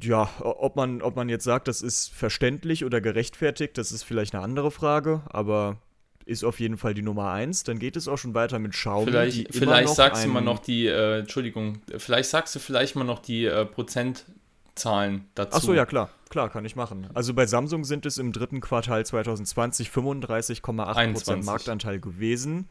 Ja, 0.00 0.30
ob 0.38 0.76
man, 0.76 1.02
ob 1.02 1.16
man 1.16 1.28
jetzt 1.28 1.42
sagt, 1.42 1.66
das 1.66 1.82
ist 1.82 2.12
verständlich 2.14 2.85
oder 2.85 3.00
gerechtfertigt, 3.00 3.76
das 3.78 3.90
ist 3.90 4.04
vielleicht 4.04 4.32
eine 4.37 4.44
andere 4.44 4.70
Frage, 4.70 5.22
aber 5.26 5.78
ist 6.24 6.44
auf 6.44 6.61
jeden 6.61 6.76
Fall 6.76 6.94
die 6.94 7.02
Nummer 7.02 7.30
eins. 7.30 7.64
Dann 7.64 7.78
geht 7.78 7.96
es 7.96 8.08
auch 8.08 8.18
schon 8.18 8.35
weiter 8.35 8.58
mit 8.58 8.72
Xiaomi. 8.72 9.06
die 9.06 9.11
Vielleicht, 9.12 9.54
vielleicht 9.54 9.88
noch 9.88 9.94
sagst 9.94 10.24
du 10.24 10.28
mal 10.28 10.40
noch 10.40 10.58
die, 10.58 10.87
äh, 10.87 11.20
Entschuldigung, 11.20 11.80
vielleicht 11.96 12.30
sagst 12.30 12.54
du 12.54 12.58
vielleicht 12.58 12.96
mal 12.96 13.04
noch 13.04 13.18
die 13.20 13.46
äh, 13.46 13.64
Prozentzahlen 13.64 15.26
dazu. 15.35 15.56
Achso, 15.56 15.74
ja 15.74 15.87
klar, 15.87 16.11
klar, 16.30 16.48
kann 16.50 16.64
ich 16.64 16.76
machen. 16.76 17.08
Also 17.14 17.35
bei 17.35 17.46
Samsung 17.46 17.85
sind 17.85 18.06
es 18.06 18.18
im 18.18 18.32
dritten 18.32 18.61
Quartal 18.61 19.04
2020 19.04 19.88
35,8% 19.88 20.94
21. 20.94 21.46
Marktanteil 21.46 22.00
gewesen. 22.00 22.68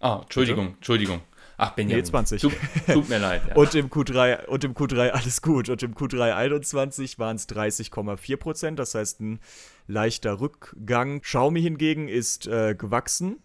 Ah, 0.00 0.20
Entschuldigung, 0.22 0.74
Entschuldigung. 0.74 1.20
Ach, 1.56 1.72
Benjamin. 1.72 2.04
Nee, 2.04 2.10
20. 2.10 2.42
Tut, 2.42 2.52
tut 2.86 3.08
mir 3.08 3.18
leid. 3.18 3.42
Ja. 3.48 3.54
Und 3.54 3.74
im 3.74 3.88
Q3, 3.88 4.46
und 4.46 4.64
im 4.64 4.74
Q3 4.74 5.10
alles 5.10 5.42
gut. 5.42 5.68
Und 5.68 5.82
im 5.82 5.94
Q3 5.94 6.34
21 6.34 7.18
waren 7.18 7.36
es 7.36 7.48
30,4%, 7.48 8.74
das 8.74 8.94
heißt 8.94 9.20
ein 9.20 9.40
leichter 9.86 10.40
Rückgang. 10.40 11.20
Xiaomi 11.20 11.62
hingegen 11.62 12.08
ist 12.08 12.46
äh, 12.46 12.74
gewachsen. 12.74 13.38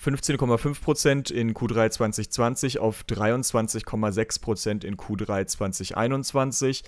15,5% 0.00 1.30
in 1.32 1.54
Q3 1.54 1.90
2020 1.90 2.78
auf 2.78 3.04
23,6% 3.04 4.84
in 4.84 4.96
Q3 4.96 5.46
2021. 5.46 6.82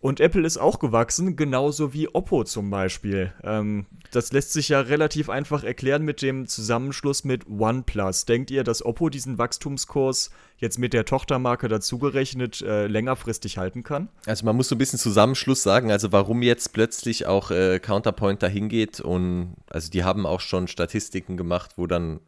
Und 0.00 0.20
Apple 0.20 0.46
ist 0.46 0.58
auch 0.58 0.78
gewachsen, 0.78 1.34
genauso 1.34 1.92
wie 1.92 2.14
Oppo 2.14 2.44
zum 2.44 2.70
Beispiel. 2.70 3.32
Ähm, 3.42 3.86
das 4.12 4.32
lässt 4.32 4.52
sich 4.52 4.68
ja 4.68 4.80
relativ 4.80 5.28
einfach 5.28 5.64
erklären 5.64 6.04
mit 6.04 6.22
dem 6.22 6.46
Zusammenschluss 6.46 7.24
mit 7.24 7.48
OnePlus. 7.48 8.24
Denkt 8.24 8.50
ihr, 8.52 8.62
dass 8.62 8.84
Oppo 8.84 9.08
diesen 9.08 9.38
Wachstumskurs 9.38 10.30
jetzt 10.56 10.78
mit 10.78 10.92
der 10.92 11.04
Tochtermarke 11.04 11.66
dazugerechnet 11.66 12.62
äh, 12.62 12.86
längerfristig 12.86 13.58
halten 13.58 13.82
kann? 13.82 14.08
Also 14.26 14.44
man 14.44 14.56
muss 14.56 14.68
so 14.68 14.76
ein 14.76 14.78
bisschen 14.78 15.00
Zusammenschluss 15.00 15.64
sagen, 15.64 15.90
also 15.90 16.12
warum 16.12 16.42
jetzt 16.42 16.72
plötzlich 16.72 17.26
auch 17.26 17.50
äh, 17.50 17.80
Counterpoint 17.80 18.42
dahin 18.42 18.68
geht 18.68 19.00
und 19.00 19.56
also 19.68 19.90
die 19.90 20.04
haben 20.04 20.26
auch 20.26 20.40
schon 20.40 20.68
Statistiken 20.68 21.36
gemacht, 21.36 21.72
wo 21.76 21.88
dann 21.88 22.20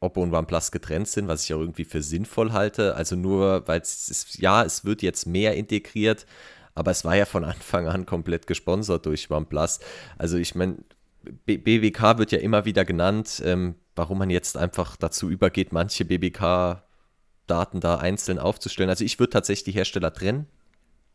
Oppo 0.00 0.22
und 0.22 0.34
OnePlus 0.34 0.70
getrennt 0.70 1.08
sind, 1.08 1.28
was 1.28 1.44
ich 1.44 1.54
auch 1.54 1.60
irgendwie 1.60 1.84
für 1.84 2.02
sinnvoll 2.02 2.52
halte. 2.52 2.94
Also 2.94 3.16
nur, 3.16 3.66
weil 3.66 3.80
es 3.80 4.36
ja, 4.38 4.62
es 4.62 4.84
wird 4.84 5.02
jetzt 5.02 5.26
mehr 5.26 5.54
integriert, 5.54 6.26
aber 6.74 6.90
es 6.90 7.04
war 7.04 7.16
ja 7.16 7.24
von 7.24 7.44
Anfang 7.44 7.88
an 7.88 8.06
komplett 8.06 8.46
gesponsert 8.46 9.06
durch 9.06 9.30
OnePlus. 9.30 9.80
Also 10.18 10.36
ich 10.36 10.54
meine, 10.54 10.78
BWK 11.46 12.18
wird 12.18 12.32
ja 12.32 12.38
immer 12.38 12.64
wieder 12.64 12.84
genannt, 12.84 13.42
ähm, 13.44 13.76
warum 13.94 14.18
man 14.18 14.30
jetzt 14.30 14.56
einfach 14.56 14.96
dazu 14.96 15.30
übergeht, 15.30 15.72
manche 15.72 16.04
BBK-Daten 16.04 17.80
da 17.80 17.96
einzeln 17.96 18.38
aufzustellen. 18.38 18.90
Also 18.90 19.04
ich 19.04 19.18
würde 19.18 19.30
tatsächlich 19.30 19.64
die 19.64 19.78
Hersteller 19.78 20.12
trennen. 20.12 20.46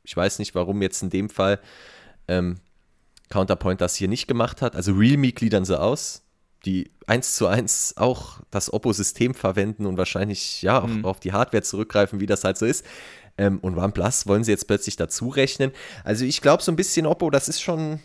Ich 0.04 0.16
weiß 0.16 0.40
nicht, 0.40 0.56
warum 0.56 0.82
jetzt 0.82 1.04
in 1.04 1.10
dem 1.10 1.30
Fall 1.30 1.60
ähm, 2.28 2.60
Counterpoint 3.30 3.82
das 3.82 3.96
hier 3.96 4.08
nicht 4.08 4.28
gemacht 4.28 4.62
hat. 4.62 4.76
Also 4.76 4.94
Realme 4.94 5.32
gliedern 5.32 5.66
sie 5.66 5.80
aus, 5.80 6.24
die 6.66 6.90
eins 7.06 7.36
zu 7.36 7.48
eins 7.48 7.96
auch 7.98 8.40
das 8.50 8.72
Oppo-System 8.72 9.34
verwenden 9.34 9.86
und 9.86 9.98
wahrscheinlich 9.98 10.62
ja 10.62 10.82
auch 10.82 10.88
mhm. 10.88 11.06
auf 11.06 11.20
die 11.20 11.34
Hardware 11.34 11.64
zurückgreifen, 11.64 12.20
wie 12.20 12.26
das 12.26 12.44
halt 12.44 12.58
so 12.58 12.66
ist. 12.66 12.86
Ähm, 13.38 13.60
und 13.60 13.78
OnePlus 13.78 14.28
wollen 14.28 14.44
sie 14.44 14.52
jetzt 14.52 14.68
plötzlich 14.68 14.96
dazu 14.96 15.30
rechnen. 15.30 15.72
Also 16.04 16.26
ich 16.26 16.42
glaube 16.42 16.64
so 16.64 16.72
ein 16.72 16.76
bisschen 16.76 17.06
Oppo, 17.06 17.30
das 17.30 17.48
ist 17.50 17.62
schon. 17.62 18.00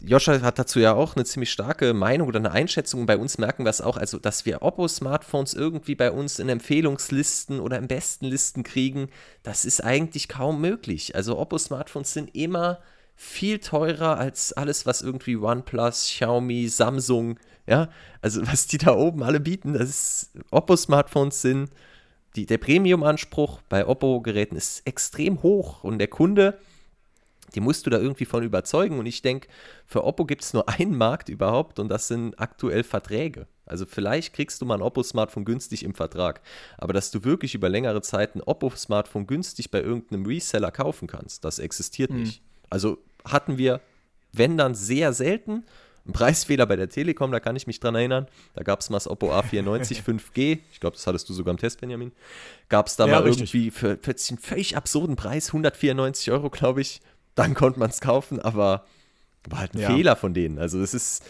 Joscha 0.00 0.40
hat 0.40 0.58
dazu 0.58 0.78
ja 0.78 0.94
auch 0.94 1.16
eine 1.16 1.24
ziemlich 1.24 1.50
starke 1.50 1.92
Meinung 1.92 2.28
oder 2.28 2.38
eine 2.38 2.52
Einschätzung. 2.52 3.06
Bei 3.06 3.16
uns 3.16 3.38
merken 3.38 3.64
wir 3.64 3.70
es 3.70 3.80
auch, 3.80 3.96
also 3.96 4.18
dass 4.18 4.46
wir 4.46 4.62
Oppo-Smartphones 4.62 5.52
irgendwie 5.54 5.96
bei 5.96 6.12
uns 6.12 6.38
in 6.38 6.48
Empfehlungslisten 6.48 7.58
oder 7.58 7.76
im 7.76 7.88
besten 7.88 8.26
Listen 8.26 8.62
kriegen, 8.62 9.08
das 9.42 9.64
ist 9.64 9.82
eigentlich 9.82 10.28
kaum 10.28 10.60
möglich. 10.60 11.16
Also 11.16 11.36
Oppo-Smartphones 11.38 12.12
sind 12.12 12.36
immer 12.36 12.78
viel 13.16 13.58
teurer 13.58 14.18
als 14.18 14.52
alles, 14.52 14.86
was 14.86 15.02
irgendwie 15.02 15.36
OnePlus, 15.36 16.04
Xiaomi, 16.04 16.68
Samsung, 16.68 17.40
ja, 17.66 17.88
also 18.22 18.46
was 18.46 18.66
die 18.66 18.78
da 18.78 18.94
oben 18.94 19.22
alle 19.22 19.40
bieten, 19.40 19.72
das 19.72 19.88
ist 19.88 20.30
Oppo-Smartphones 20.50 21.42
sind, 21.42 21.70
die, 22.36 22.46
der 22.46 22.58
Premium-Anspruch 22.58 23.62
bei 23.68 23.86
Oppo-Geräten 23.86 24.56
ist 24.56 24.86
extrem 24.86 25.42
hoch 25.42 25.82
und 25.82 25.98
der 25.98 26.08
Kunde, 26.08 26.58
die 27.54 27.60
musst 27.60 27.86
du 27.86 27.90
da 27.90 27.98
irgendwie 27.98 28.26
von 28.26 28.42
überzeugen 28.42 28.98
und 28.98 29.06
ich 29.06 29.22
denke, 29.22 29.48
für 29.86 30.04
Oppo 30.04 30.26
gibt 30.26 30.42
es 30.42 30.52
nur 30.52 30.68
einen 30.68 30.96
Markt 30.96 31.28
überhaupt 31.28 31.78
und 31.78 31.88
das 31.88 32.08
sind 32.08 32.38
aktuell 32.38 32.84
Verträge. 32.84 33.46
Also 33.64 33.86
vielleicht 33.86 34.34
kriegst 34.34 34.60
du 34.60 34.66
mal 34.66 34.76
ein 34.76 34.82
Oppo-Smartphone 34.82 35.44
günstig 35.44 35.82
im 35.82 35.94
Vertrag, 35.94 36.40
aber 36.78 36.92
dass 36.92 37.10
du 37.10 37.24
wirklich 37.24 37.54
über 37.54 37.68
längere 37.68 38.02
Zeit 38.02 38.36
ein 38.36 38.42
Oppo-Smartphone 38.42 39.26
günstig 39.26 39.70
bei 39.70 39.80
irgendeinem 39.80 40.26
Reseller 40.26 40.70
kaufen 40.70 41.08
kannst, 41.08 41.44
das 41.44 41.58
existiert 41.58 42.10
hm. 42.10 42.20
nicht. 42.20 42.42
Also 42.68 42.98
hatten 43.24 43.58
wir, 43.58 43.80
wenn 44.32 44.56
dann, 44.56 44.74
sehr 44.74 45.12
selten. 45.12 45.64
Ein 46.06 46.12
Preisfehler 46.12 46.66
bei 46.66 46.76
der 46.76 46.88
Telekom, 46.88 47.32
da 47.32 47.40
kann 47.40 47.56
ich 47.56 47.66
mich 47.66 47.80
dran 47.80 47.94
erinnern. 47.94 48.26
Da 48.54 48.62
gab 48.62 48.80
es 48.80 48.90
mal 48.90 48.96
das 48.96 49.08
Oppo 49.08 49.32
A94 49.32 50.02
5G. 50.02 50.58
Ich 50.72 50.80
glaube, 50.80 50.96
das 50.96 51.06
hattest 51.06 51.28
du 51.28 51.32
sogar 51.32 51.52
im 51.52 51.58
Test, 51.58 51.80
Benjamin. 51.80 52.12
Gab 52.68 52.86
es 52.86 52.96
da 52.96 53.06
ja, 53.06 53.14
mal 53.14 53.22
richtig. 53.22 53.54
irgendwie 53.54 53.70
für, 53.70 53.98
für 54.00 54.14
einen 54.28 54.38
völlig 54.38 54.76
absurden 54.76 55.16
Preis, 55.16 55.48
194 55.48 56.30
Euro, 56.30 56.50
glaube 56.50 56.80
ich. 56.80 57.00
Dann 57.34 57.54
konnte 57.54 57.78
man 57.78 57.90
es 57.90 58.00
kaufen, 58.00 58.40
aber 58.40 58.86
war 59.48 59.60
halt 59.60 59.74
ein 59.74 59.80
ja. 59.80 59.90
Fehler 59.90 60.16
von 60.16 60.34
denen. 60.34 60.58
Also 60.58 60.80
es 60.80 60.94
ist, 60.94 61.24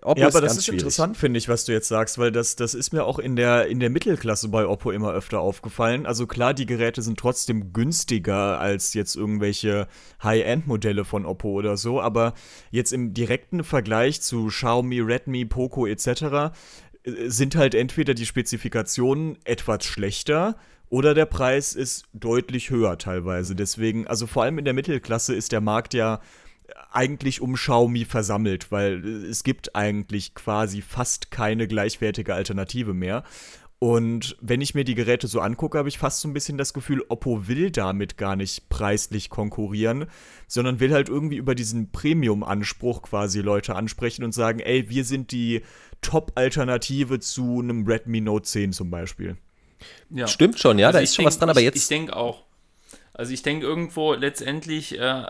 Oppo 0.00 0.20
ja, 0.20 0.28
aber 0.28 0.40
das 0.40 0.56
ist 0.56 0.64
schwierig. 0.64 0.80
interessant, 0.80 1.16
finde 1.16 1.38
ich, 1.38 1.48
was 1.48 1.66
du 1.66 1.72
jetzt 1.72 1.88
sagst, 1.88 2.16
weil 2.16 2.32
das, 2.32 2.56
das 2.56 2.74
ist 2.74 2.92
mir 2.92 3.04
auch 3.04 3.18
in 3.18 3.36
der, 3.36 3.66
in 3.66 3.78
der 3.78 3.90
Mittelklasse 3.90 4.48
bei 4.48 4.66
Oppo 4.66 4.90
immer 4.90 5.12
öfter 5.12 5.40
aufgefallen. 5.40 6.06
Also 6.06 6.26
klar, 6.26 6.54
die 6.54 6.64
Geräte 6.64 7.02
sind 7.02 7.18
trotzdem 7.18 7.72
günstiger 7.72 8.58
als 8.58 8.94
jetzt 8.94 9.16
irgendwelche 9.16 9.88
High-End-Modelle 10.22 11.04
von 11.04 11.26
Oppo 11.26 11.50
oder 11.50 11.76
so, 11.76 12.00
aber 12.00 12.32
jetzt 12.70 12.92
im 12.92 13.12
direkten 13.12 13.64
Vergleich 13.64 14.22
zu 14.22 14.46
Xiaomi, 14.46 15.00
Redmi, 15.00 15.44
Poco 15.44 15.86
etc. 15.86 16.06
Äh, 16.06 16.50
sind 17.26 17.54
halt 17.54 17.74
entweder 17.74 18.14
die 18.14 18.26
Spezifikationen 18.26 19.38
etwas 19.44 19.84
schlechter 19.84 20.56
oder 20.92 21.14
der 21.14 21.24
Preis 21.24 21.72
ist 21.72 22.04
deutlich 22.12 22.68
höher 22.68 22.98
teilweise. 22.98 23.54
Deswegen, 23.54 24.06
also 24.06 24.26
vor 24.26 24.42
allem 24.42 24.58
in 24.58 24.66
der 24.66 24.74
Mittelklasse 24.74 25.34
ist 25.34 25.52
der 25.52 25.62
Markt 25.62 25.94
ja 25.94 26.20
eigentlich 26.90 27.40
um 27.40 27.54
Xiaomi 27.54 28.04
versammelt, 28.04 28.70
weil 28.70 29.04
es 29.04 29.44
gibt 29.44 29.74
eigentlich 29.74 30.34
quasi 30.34 30.82
fast 30.82 31.30
keine 31.30 31.66
gleichwertige 31.66 32.34
Alternative 32.34 32.94
mehr. 32.94 33.24
Und 33.82 34.36
wenn 34.40 34.60
ich 34.60 34.76
mir 34.76 34.84
die 34.84 34.94
Geräte 34.94 35.26
so 35.26 35.40
angucke, 35.40 35.76
habe 35.76 35.88
ich 35.88 35.98
fast 35.98 36.20
so 36.20 36.28
ein 36.28 36.32
bisschen 36.32 36.56
das 36.56 36.72
Gefühl, 36.72 37.04
Oppo 37.08 37.48
will 37.48 37.72
damit 37.72 38.16
gar 38.16 38.36
nicht 38.36 38.68
preislich 38.68 39.28
konkurrieren, 39.28 40.06
sondern 40.46 40.78
will 40.78 40.92
halt 40.92 41.08
irgendwie 41.08 41.34
über 41.36 41.56
diesen 41.56 41.90
Premium-Anspruch 41.90 43.02
quasi 43.02 43.40
Leute 43.40 43.74
ansprechen 43.74 44.22
und 44.22 44.32
sagen, 44.32 44.60
ey, 44.60 44.88
wir 44.88 45.04
sind 45.04 45.32
die 45.32 45.62
Top-Alternative 46.00 47.18
zu 47.18 47.58
einem 47.58 47.84
Redmi 47.84 48.20
Note 48.20 48.44
10 48.44 48.72
zum 48.72 48.88
Beispiel. 48.88 49.36
Ja. 50.10 50.28
Stimmt 50.28 50.60
schon, 50.60 50.78
ja, 50.78 50.86
also 50.86 50.98
da 50.98 51.02
ist 51.02 51.16
schon 51.16 51.24
denk, 51.24 51.26
was 51.32 51.38
dran, 51.40 51.50
aber 51.50 51.60
jetzt. 51.60 51.74
Ich, 51.74 51.82
ich 51.82 51.88
denke 51.88 52.14
auch. 52.14 52.44
Also 53.14 53.32
ich 53.32 53.42
denke 53.42 53.66
irgendwo 53.66 54.14
letztendlich, 54.14 54.98
äh, 54.98 55.26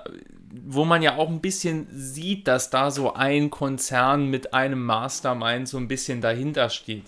wo 0.65 0.85
man 0.85 1.03
ja 1.03 1.17
auch 1.17 1.29
ein 1.29 1.41
bisschen 1.41 1.89
sieht, 1.91 2.47
dass 2.47 2.71
da 2.71 2.91
so 2.91 3.15
ein 3.15 3.51
Konzern 3.51 4.29
mit 4.29 4.55
einem 4.55 4.85
Mastermind 4.85 5.69
so 5.69 5.79
ein 5.79 5.89
bisschen 5.89 6.21
dahinter 6.21 6.71
steht, 6.71 7.05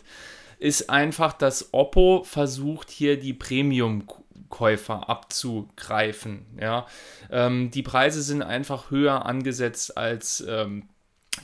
ist 0.58 0.90
einfach, 0.90 1.32
dass 1.32 1.72
Oppo 1.72 2.24
versucht 2.24 2.90
hier 2.90 3.18
die 3.18 3.34
Premium 3.34 4.06
Käufer 4.48 5.08
abzugreifen. 5.08 6.46
Ja? 6.60 6.87
Ähm, 7.30 7.70
die 7.70 7.82
Preise 7.82 8.22
sind 8.22 8.42
einfach 8.42 8.90
höher 8.90 9.26
angesetzt, 9.26 9.96
als 9.96 10.44
ähm, 10.48 10.88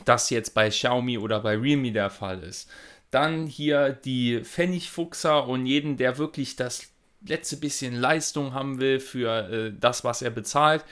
das 0.04 0.30
jetzt 0.30 0.54
bei 0.54 0.68
Xiaomi 0.68 1.18
oder 1.18 1.40
bei 1.40 1.56
Realme 1.56 1.92
der 1.92 2.10
Fall 2.10 2.42
ist. 2.42 2.70
Dann 3.10 3.46
hier 3.46 3.90
die 3.90 4.42
Pfennigfuchser 4.44 5.48
und 5.48 5.66
jeden, 5.66 5.96
der 5.96 6.18
wirklich 6.18 6.54
das 6.54 6.92
letzte 7.26 7.56
bisschen 7.56 7.94
Leistung 7.94 8.54
haben 8.54 8.80
will 8.80 9.00
für 9.00 9.48
äh, 9.50 9.72
das, 9.78 10.04
was 10.04 10.22
er 10.22 10.30
bezahlt, 10.30 10.84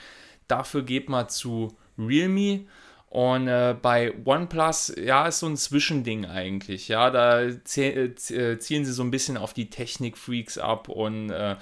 dafür 0.47 0.83
geht 0.83 1.09
man 1.09 1.29
zu 1.29 1.77
Realme. 1.97 2.65
Und 3.07 3.47
äh, 3.47 3.75
bei 3.81 4.13
OnePlus, 4.23 4.93
ja, 5.03 5.27
ist 5.27 5.39
so 5.39 5.47
ein 5.47 5.57
Zwischending 5.57 6.25
eigentlich. 6.25 6.87
Ja, 6.89 7.09
da 7.09 7.41
äh, 7.41 7.57
ziehen 8.15 8.85
sie 8.85 8.91
so 8.91 9.03
ein 9.03 9.09
bisschen 9.09 9.35
auf 9.35 9.53
die 9.53 9.71
Technik-Freaks 9.71 10.59
ab 10.59 10.89
und 10.89 11.31
äh, 11.31 11.55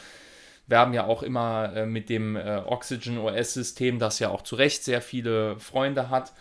wir 0.67 0.77
haben 0.77 0.93
ja 0.93 1.06
auch 1.06 1.23
immer 1.23 1.73
äh, 1.73 1.86
mit 1.86 2.10
dem 2.10 2.36
äh, 2.36 2.62
Oxygen 2.65 3.17
OS-System, 3.17 3.99
das 3.99 4.19
ja 4.19 4.30
auch 4.30 4.41
zu 4.41 4.56
Recht 4.58 4.84
sehr 4.84 5.01
viele 5.01 5.58
Freunde 5.58 6.10
hat. 6.10 6.34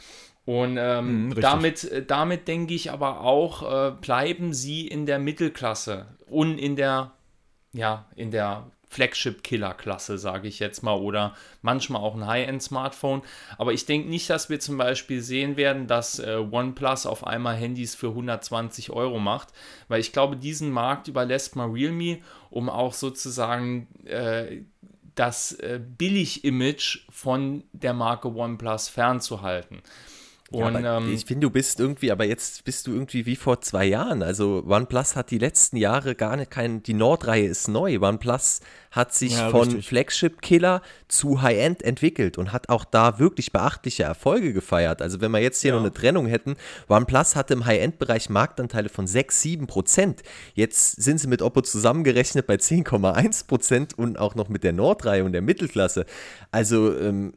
Und 0.44 0.76
ähm, 0.78 1.28
mhm, 1.28 1.40
damit, 1.40 1.84
äh, 1.84 2.04
damit 2.04 2.48
denke 2.48 2.74
ich 2.74 2.90
aber 2.90 3.20
auch, 3.20 3.92
bleiben 4.00 4.52
sie 4.52 4.88
in 4.88 5.06
der 5.06 5.20
Mittelklasse 5.20 6.06
und 6.26 6.58
in 6.58 6.74
der 6.74 7.12
ja, 7.76 8.06
in 8.16 8.30
der 8.30 8.70
Flagship-Killer-Klasse, 8.88 10.16
sage 10.16 10.48
ich 10.48 10.58
jetzt 10.58 10.82
mal, 10.82 10.94
oder 10.94 11.34
manchmal 11.60 12.02
auch 12.02 12.14
ein 12.14 12.26
High-End-Smartphone. 12.26 13.22
Aber 13.58 13.72
ich 13.72 13.84
denke 13.84 14.08
nicht, 14.08 14.30
dass 14.30 14.48
wir 14.48 14.60
zum 14.60 14.78
Beispiel 14.78 15.20
sehen 15.20 15.56
werden, 15.56 15.86
dass 15.86 16.18
äh, 16.18 16.36
OnePlus 16.36 17.04
auf 17.04 17.26
einmal 17.26 17.56
Handys 17.56 17.94
für 17.94 18.08
120 18.08 18.90
Euro 18.90 19.18
macht, 19.18 19.48
weil 19.88 20.00
ich 20.00 20.12
glaube, 20.12 20.36
diesen 20.36 20.70
Markt 20.70 21.08
überlässt 21.08 21.56
mal 21.56 21.68
Realme, 21.68 22.20
um 22.48 22.70
auch 22.70 22.94
sozusagen 22.94 23.88
äh, 24.04 24.62
das 25.14 25.52
äh, 25.52 25.80
Billig-Image 25.80 27.06
von 27.10 27.64
der 27.72 27.92
Marke 27.92 28.28
OnePlus 28.28 28.88
fernzuhalten. 28.88 29.82
Und, 30.56 30.82
ja, 30.82 30.98
ähm, 30.98 31.12
ich 31.12 31.24
finde, 31.24 31.46
du 31.46 31.50
bist 31.50 31.80
irgendwie, 31.80 32.10
aber 32.10 32.24
jetzt 32.24 32.64
bist 32.64 32.86
du 32.86 32.92
irgendwie 32.92 33.26
wie 33.26 33.36
vor 33.36 33.60
zwei 33.60 33.84
Jahren. 33.84 34.22
Also 34.22 34.64
OnePlus 34.66 35.16
hat 35.16 35.30
die 35.30 35.38
letzten 35.38 35.76
Jahre 35.76 36.14
gar 36.14 36.36
nicht 36.36 36.50
kein, 36.50 36.82
die 36.82 36.94
Nord-Reihe 36.94 37.46
ist 37.46 37.68
neu. 37.68 37.98
OnePlus 38.00 38.60
hat 38.90 39.14
sich 39.14 39.32
ja, 39.32 39.50
von 39.50 39.82
Flagship-Killer 39.82 40.80
zu 41.08 41.42
High-End 41.42 41.82
entwickelt 41.82 42.38
und 42.38 42.52
hat 42.52 42.70
auch 42.70 42.84
da 42.84 43.18
wirklich 43.18 43.52
beachtliche 43.52 44.04
Erfolge 44.04 44.52
gefeiert. 44.52 45.02
Also 45.02 45.20
wenn 45.20 45.30
wir 45.30 45.40
jetzt 45.40 45.60
hier 45.60 45.70
ja. 45.70 45.74
noch 45.74 45.82
eine 45.82 45.92
Trennung 45.92 46.26
hätten, 46.26 46.56
OnePlus 46.88 47.36
hatte 47.36 47.54
im 47.54 47.66
High-End-Bereich 47.66 48.30
Marktanteile 48.30 48.88
von 48.88 49.06
6, 49.06 49.42
7 49.42 49.66
Prozent. 49.66 50.22
Jetzt 50.54 51.02
sind 51.02 51.18
sie 51.18 51.28
mit 51.28 51.42
Oppo 51.42 51.60
zusammengerechnet 51.60 52.46
bei 52.46 52.54
10,1 52.54 53.46
Prozent 53.46 53.98
und 53.98 54.18
auch 54.18 54.34
noch 54.34 54.48
mit 54.48 54.64
der 54.64 54.72
Nord-Reihe 54.72 55.24
und 55.24 55.32
der 55.32 55.42
Mittelklasse. 55.42 56.06
Also 56.50 56.96
ähm, 56.98 57.34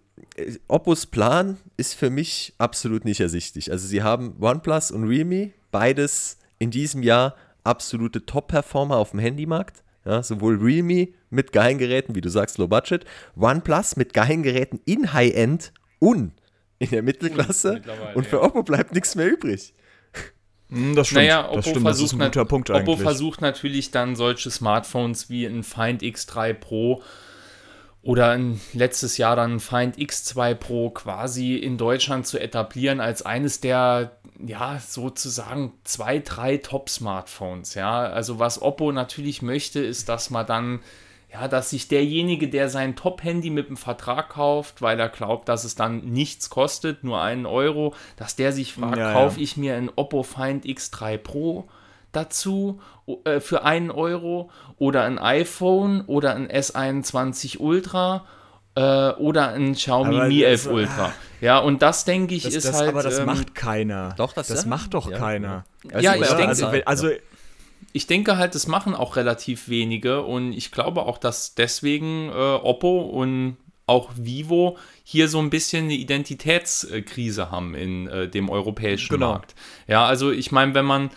Oppos 0.68 1.06
Plan 1.06 1.58
ist 1.78 1.96
für 1.96 2.10
mich 2.10 2.54
absolut 2.58 3.06
nicht 3.06 3.20
ersichtlich. 3.20 3.72
Also 3.72 3.88
sie 3.88 4.04
haben 4.04 4.36
OnePlus 4.40 4.92
und 4.92 5.08
Realme, 5.08 5.52
beides 5.72 6.38
in 6.60 6.72
diesem 6.72 7.04
Jahr 7.04 7.36
absolute 7.64 8.26
Top-Performer 8.26 8.98
auf 8.98 9.12
dem 9.12 9.20
Handymarkt. 9.20 9.84
Ja, 10.06 10.24
sowohl 10.24 10.58
Realme 10.58 11.10
mit 11.30 11.52
geilen 11.52 11.78
Geräten, 11.78 12.16
wie 12.16 12.22
du 12.22 12.30
sagst, 12.30 12.58
Low 12.58 12.68
Budget, 12.68 13.06
OnePlus 13.36 13.96
mit 13.98 14.14
geilen 14.14 14.44
Geräten 14.44 14.80
in 14.86 15.14
High-End 15.14 15.74
und 16.00 16.32
in 16.80 16.90
der 16.90 17.04
Mittelklasse. 17.04 17.82
Und 18.16 18.26
für. 18.26 18.42
Oppo 18.42 18.64
bleibt 18.64 18.94
nichts 18.94 19.16
mehr 19.16 19.28
übrig. 19.28 19.74
Hm, 20.70 20.96
das 20.96 21.08
stimmt. 21.08 21.24
Naja, 21.24 21.46
Oppo, 21.46 21.56
das 21.58 21.70
stimmt. 21.70 21.86
Das 21.88 22.00
ist 22.00 22.14
ein 22.14 22.20
guter 22.20 22.46
Punkt 22.46 22.72
eigentlich. 22.72 22.88
Oppo 22.88 22.98
versucht 22.98 23.42
natürlich 23.42 23.92
dann 23.92 24.16
solche 24.16 24.50
Smartphones 24.50 25.30
wie 25.30 25.46
ein 25.46 25.64
Find 25.64 26.02
X3 26.02 26.54
Pro 26.54 27.04
oder 28.02 28.40
letztes 28.74 29.18
Jahr 29.18 29.36
dann 29.36 29.60
Find 29.60 29.98
X2 29.98 30.56
Pro 30.56 30.90
quasi 30.90 31.56
in 31.56 31.78
Deutschland 31.78 32.26
zu 32.26 32.40
etablieren 32.40 33.02
als 33.02 33.24
eines 33.24 33.60
der, 33.60 34.18
ja, 34.40 34.80
sozusagen 34.80 35.74
zwei, 35.84 36.20
drei 36.20 36.58
Top-Smartphones. 36.58 37.74
Ja, 37.74 38.00
also 38.00 38.40
was 38.40 38.62
Oppo 38.62 38.94
natürlich 38.94 39.42
möchte, 39.42 39.82
ist, 39.82 40.08
dass 40.08 40.30
man 40.30 40.46
dann, 40.46 40.80
ja, 41.34 41.50
dass 41.50 41.72
sich 41.72 41.90
derjenige, 41.90 42.48
der 42.48 42.70
sein 42.70 42.96
Top-Handy 42.96 43.50
mit 43.50 43.68
dem 43.68 43.78
Vertrag 43.78 44.30
kauft, 44.30 44.82
weil 44.82 44.98
er 44.98 45.10
glaubt, 45.10 45.50
dass 45.50 45.66
es 45.66 45.76
dann 45.76 46.06
nichts 46.06 46.50
kostet, 46.50 47.04
nur 47.04 47.22
einen 47.22 47.46
Euro, 47.46 47.94
dass 48.16 48.38
der 48.38 48.54
sich 48.54 48.74
fragt, 48.74 48.98
ja, 48.98 49.12
kaufe 49.12 49.40
ja. 49.40 49.44
ich 49.44 49.58
mir 49.58 49.76
ein 49.76 49.92
Oppo 49.94 50.24
Find 50.24 50.64
X3 50.64 51.18
Pro 51.18 51.68
dazu 52.12 52.82
äh, 53.24 53.40
für 53.40 53.64
einen 53.64 53.92
Euro 53.92 54.50
oder 54.78 55.04
ein 55.04 55.20
iPhone 55.20 56.02
oder 56.02 56.36
ein 56.36 56.48
S21 56.48 57.60
Ultra 57.60 58.26
äh, 58.76 59.12
oder 59.12 59.54
ein 59.54 59.74
Xiaomi 59.74 60.16
aber 60.16 60.28
Mi 60.28 60.44
11 60.44 60.68
Ultra. 60.68 61.06
Ah. 61.06 61.14
Ja, 61.42 61.60
und 61.60 61.82
das 61.82 62.06
denke 62.06 62.36
ich 62.36 62.44
das, 62.44 62.56
ist 62.56 62.68
das, 62.68 62.80
halt. 62.80 62.90
Aber 62.90 63.04
das 63.04 63.20
ähm, 63.20 63.26
macht 63.26 63.56
keiner. 63.56 64.14
Doch, 64.18 64.34
das, 64.34 64.48
das 64.48 64.66
macht 64.66 64.94
doch 64.94 65.10
ja, 65.10 65.18
keiner. 65.18 65.66
Ja, 65.92 66.00
ja 66.00 66.16
ich 66.16 66.28
denke. 66.28 66.48
Also, 66.48 66.68
also, 66.86 67.10
ich 67.92 68.08
denke 68.08 68.38
halt, 68.38 68.56
das 68.56 68.68
machen 68.68 68.94
auch 68.94 69.16
relativ 69.16 69.68
wenige 69.68 70.22
und 70.22 70.54
ich 70.54 70.72
glaube 70.72 71.04
auch, 71.04 71.18
dass 71.18 71.56
deswegen 71.56 72.30
äh, 72.30 72.34
Oppo 72.34 73.02
und 73.02 73.58
auch 73.88 74.12
Vivo 74.16 74.78
hier 75.04 75.28
so 75.28 75.40
ein 75.40 75.50
bisschen 75.50 75.86
eine 75.86 75.96
Identitätskrise 75.96 77.50
haben 77.50 77.74
in 77.74 78.08
äh, 78.08 78.28
dem 78.28 78.50
europäischen 78.50 79.16
genau. 79.16 79.32
Markt. 79.32 79.56
Ja, 79.88 80.06
also 80.06 80.32
ich 80.32 80.52
meine, 80.52 80.76
wenn 80.76 80.86
man 80.86 81.10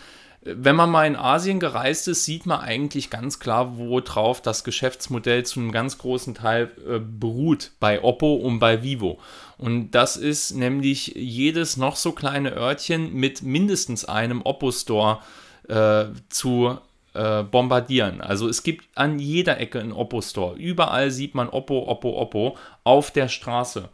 wenn 0.45 0.75
man 0.75 0.89
mal 0.89 1.07
in 1.07 1.15
Asien 1.15 1.59
gereist 1.59 2.07
ist, 2.07 2.25
sieht 2.25 2.45
man 2.45 2.59
eigentlich 2.59 3.09
ganz 3.09 3.39
klar, 3.39 3.77
worauf 3.77 4.41
das 4.41 4.63
Geschäftsmodell 4.63 5.45
zu 5.45 5.59
einem 5.59 5.71
ganz 5.71 5.97
großen 5.97 6.35
Teil 6.35 6.71
äh, 6.87 6.99
beruht 6.99 7.71
bei 7.79 8.03
Oppo 8.03 8.33
und 8.35 8.59
bei 8.59 8.83
Vivo. 8.83 9.19
Und 9.57 9.91
das 9.91 10.17
ist 10.17 10.51
nämlich 10.51 11.13
jedes 11.15 11.77
noch 11.77 11.95
so 11.95 12.11
kleine 12.11 12.51
Örtchen 12.51 13.13
mit 13.13 13.41
mindestens 13.41 14.03
einem 14.03 14.41
Oppo-Store 14.41 15.19
äh, 15.69 16.05
zu 16.27 16.77
äh, 17.13 17.43
bombardieren. 17.43 18.19
Also 18.19 18.49
es 18.49 18.63
gibt 18.63 18.85
an 18.95 19.19
jeder 19.19 19.59
Ecke 19.59 19.79
einen 19.79 19.93
Oppo-Store. 19.93 20.57
Überall 20.57 21.11
sieht 21.11 21.35
man 21.35 21.47
Oppo, 21.47 21.87
Oppo, 21.87 22.19
Oppo 22.19 22.57
auf 22.83 23.11
der 23.11 23.29
Straße. 23.29 23.87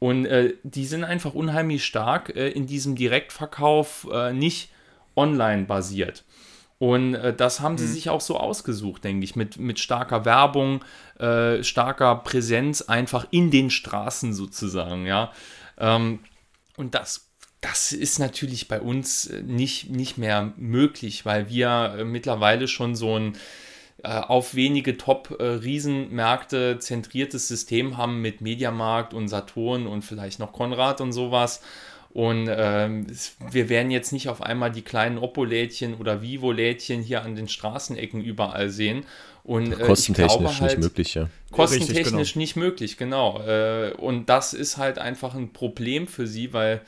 Und 0.00 0.26
äh, 0.26 0.54
die 0.64 0.84
sind 0.84 1.04
einfach 1.04 1.32
unheimlich 1.32 1.84
stark 1.84 2.36
äh, 2.36 2.50
in 2.50 2.66
diesem 2.66 2.94
Direktverkauf, 2.94 4.06
äh, 4.12 4.34
nicht 4.34 4.68
online 5.16 5.64
basiert. 5.64 6.24
Und 6.78 7.14
äh, 7.14 7.34
das 7.34 7.60
haben 7.60 7.78
sie 7.78 7.86
mhm. 7.86 7.92
sich 7.92 8.08
auch 8.10 8.20
so 8.20 8.36
ausgesucht, 8.36 9.04
denke 9.04 9.24
ich, 9.24 9.36
mit, 9.36 9.58
mit 9.58 9.78
starker 9.78 10.24
Werbung, 10.24 10.84
äh, 11.18 11.62
starker 11.62 12.16
Präsenz 12.16 12.82
einfach 12.82 13.26
in 13.30 13.50
den 13.50 13.70
Straßen 13.70 14.34
sozusagen, 14.34 15.06
ja. 15.06 15.32
Ähm, 15.78 16.20
und 16.76 16.94
das, 16.94 17.30
das 17.60 17.92
ist 17.92 18.18
natürlich 18.18 18.68
bei 18.68 18.80
uns 18.80 19.26
äh, 19.26 19.42
nicht, 19.42 19.90
nicht 19.90 20.18
mehr 20.18 20.52
möglich, 20.56 21.24
weil 21.24 21.48
wir 21.48 21.96
äh, 21.98 22.04
mittlerweile 22.04 22.68
schon 22.68 22.94
so 22.96 23.18
ein 23.18 23.36
äh, 24.02 24.18
auf 24.18 24.54
wenige 24.54 24.98
Top-Riesenmärkte 24.98 26.78
zentriertes 26.78 27.48
System 27.48 27.96
haben 27.96 28.20
mit 28.20 28.42
Mediamarkt 28.42 29.14
und 29.14 29.28
Saturn 29.28 29.86
und 29.86 30.02
vielleicht 30.02 30.40
noch 30.40 30.52
Konrad 30.52 31.00
und 31.00 31.12
sowas. 31.12 31.62
Und 32.14 32.48
ähm, 32.48 33.08
wir 33.50 33.68
werden 33.68 33.90
jetzt 33.90 34.12
nicht 34.12 34.28
auf 34.28 34.40
einmal 34.40 34.70
die 34.70 34.82
kleinen 34.82 35.18
Oppo-Lädchen 35.18 35.94
oder 35.94 36.22
Vivo-Lädchen 36.22 37.02
hier 37.02 37.22
an 37.22 37.34
den 37.34 37.48
Straßenecken 37.48 38.22
überall 38.22 38.70
sehen. 38.70 39.04
Und, 39.42 39.72
äh, 39.72 39.84
kostentechnisch 39.84 40.60
halt, 40.60 40.78
nicht 40.78 40.84
möglich, 40.84 41.14
ja. 41.14 41.28
Kostentechnisch 41.50 41.98
Richtig, 41.98 42.12
genau. 42.12 42.38
nicht 42.38 42.54
möglich, 42.54 42.96
genau. 42.98 43.40
Äh, 43.40 43.94
und 43.98 44.28
das 44.28 44.54
ist 44.54 44.76
halt 44.76 45.00
einfach 45.00 45.34
ein 45.34 45.52
Problem 45.52 46.06
für 46.06 46.28
sie, 46.28 46.52
weil 46.52 46.82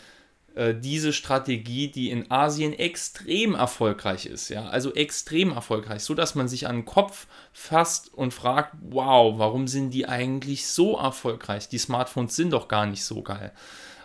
äh, 0.54 0.76
diese 0.76 1.12
Strategie, 1.12 1.88
die 1.88 2.10
in 2.10 2.30
Asien 2.30 2.72
extrem 2.72 3.56
erfolgreich 3.56 4.26
ist, 4.26 4.48
ja, 4.48 4.68
also 4.68 4.94
extrem 4.94 5.50
erfolgreich, 5.50 6.04
so 6.04 6.14
dass 6.14 6.36
man 6.36 6.46
sich 6.46 6.68
an 6.68 6.76
den 6.76 6.84
Kopf 6.84 7.26
fasst 7.52 8.14
und 8.14 8.32
fragt, 8.32 8.76
wow, 8.80 9.36
warum 9.40 9.66
sind 9.66 9.90
die 9.90 10.06
eigentlich 10.06 10.68
so 10.68 10.96
erfolgreich? 10.96 11.68
Die 11.68 11.78
Smartphones 11.78 12.36
sind 12.36 12.52
doch 12.52 12.68
gar 12.68 12.86
nicht 12.86 13.02
so 13.02 13.22
geil 13.22 13.50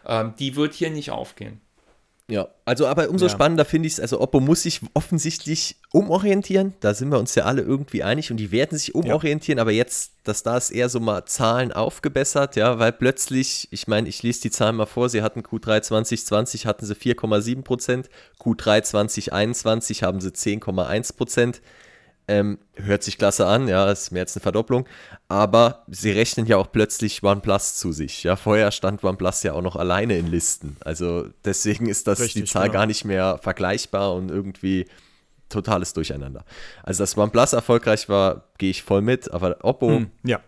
ähm, 0.06 0.34
die 0.40 0.56
wird 0.56 0.74
hier 0.74 0.90
nicht 0.90 1.12
aufgehen. 1.12 1.62
Ja, 2.32 2.48
also 2.64 2.88
aber 2.88 3.10
umso 3.10 3.26
ja. 3.26 3.30
spannender 3.30 3.66
finde 3.66 3.88
ich 3.88 3.94
es, 3.94 4.00
also 4.00 4.22
Oppo 4.22 4.40
muss 4.40 4.64
sich 4.64 4.80
offensichtlich 4.94 5.76
umorientieren, 5.92 6.74
da 6.80 6.94
sind 6.94 7.12
wir 7.12 7.20
uns 7.20 7.36
ja 7.36 7.44
alle 7.44 7.62
irgendwie 7.62 8.04
einig 8.04 8.32
und 8.32 8.38
die 8.38 8.52
werden 8.54 8.78
sich 8.78 8.96
umorientieren, 8.96 9.58
ja. 9.58 9.64
aber 9.64 9.72
jetzt, 9.72 10.14
dass 10.24 10.42
da 10.42 10.56
ist 10.56 10.72
eher 10.72 10.88
so 10.88 11.02
mal 11.02 11.26
Zahlen 11.26 11.74
aufgebessert, 11.74 12.56
ja, 12.56 12.80
weil 12.80 12.94
plötzlich, 12.94 13.68
ich 13.72 13.90
meine, 13.90 14.08
ich 14.08 14.24
lese 14.24 14.44
die 14.44 14.52
Zahlen 14.52 14.78
mal 14.78 14.86
vor, 14.86 15.10
sie 15.10 15.24
hatten 15.24 15.42
Q3 15.42 15.82
2020 15.82 16.66
hatten 16.66 16.86
sie 16.86 16.96
4,7 16.96 17.64
Prozent, 17.64 18.10
Q3 18.40 18.84
2021 18.84 20.04
haben 20.04 20.22
sie 20.22 20.30
10,1 20.30 21.18
Prozent, 21.18 21.62
ähm, 22.32 22.60
hört 22.76 23.04
sich 23.04 23.18
klasse 23.18 23.46
an, 23.46 23.68
ja, 23.68 23.92
ist 23.92 24.12
mehr 24.12 24.22
als 24.22 24.36
eine 24.36 24.42
Verdopplung. 24.42 24.88
Aber 25.28 25.84
sie 25.88 26.12
rechnen 26.12 26.46
ja 26.46 26.58
auch 26.58 26.72
plötzlich 26.72 27.22
OnePlus 27.22 27.76
zu 27.76 27.92
sich. 27.92 28.24
Ja, 28.24 28.36
vorher 28.36 28.72
stand 28.72 29.04
OnePlus 29.04 29.44
ja 29.44 29.54
auch 29.54 29.62
noch 29.62 29.76
alleine 29.76 30.18
in 30.18 30.28
Listen. 30.28 30.78
Also 30.80 31.28
deswegen 31.44 31.88
ist 31.88 32.08
das 32.08 32.22
Richtig, 32.22 32.44
die 32.44 32.50
Zahl 32.50 32.64
genau. 32.64 32.74
gar 32.74 32.86
nicht 32.86 33.06
mehr 33.06 33.38
vergleichbar 33.42 34.14
und 34.14 34.32
irgendwie 34.32 34.86
totales 35.50 35.94
Durcheinander. 35.94 36.46
Also 36.84 37.04
dass 37.04 37.18
OnePlus 37.18 37.54
erfolgreich 37.54 38.08
war, 38.08 38.46
gehe 38.58 38.72
ich 38.72 38.84
voll 38.84 39.02
mit, 39.02 39.30
aber 39.32 39.58
Oppo 39.64 39.90
hm, 39.90 40.12
ja 40.24 40.40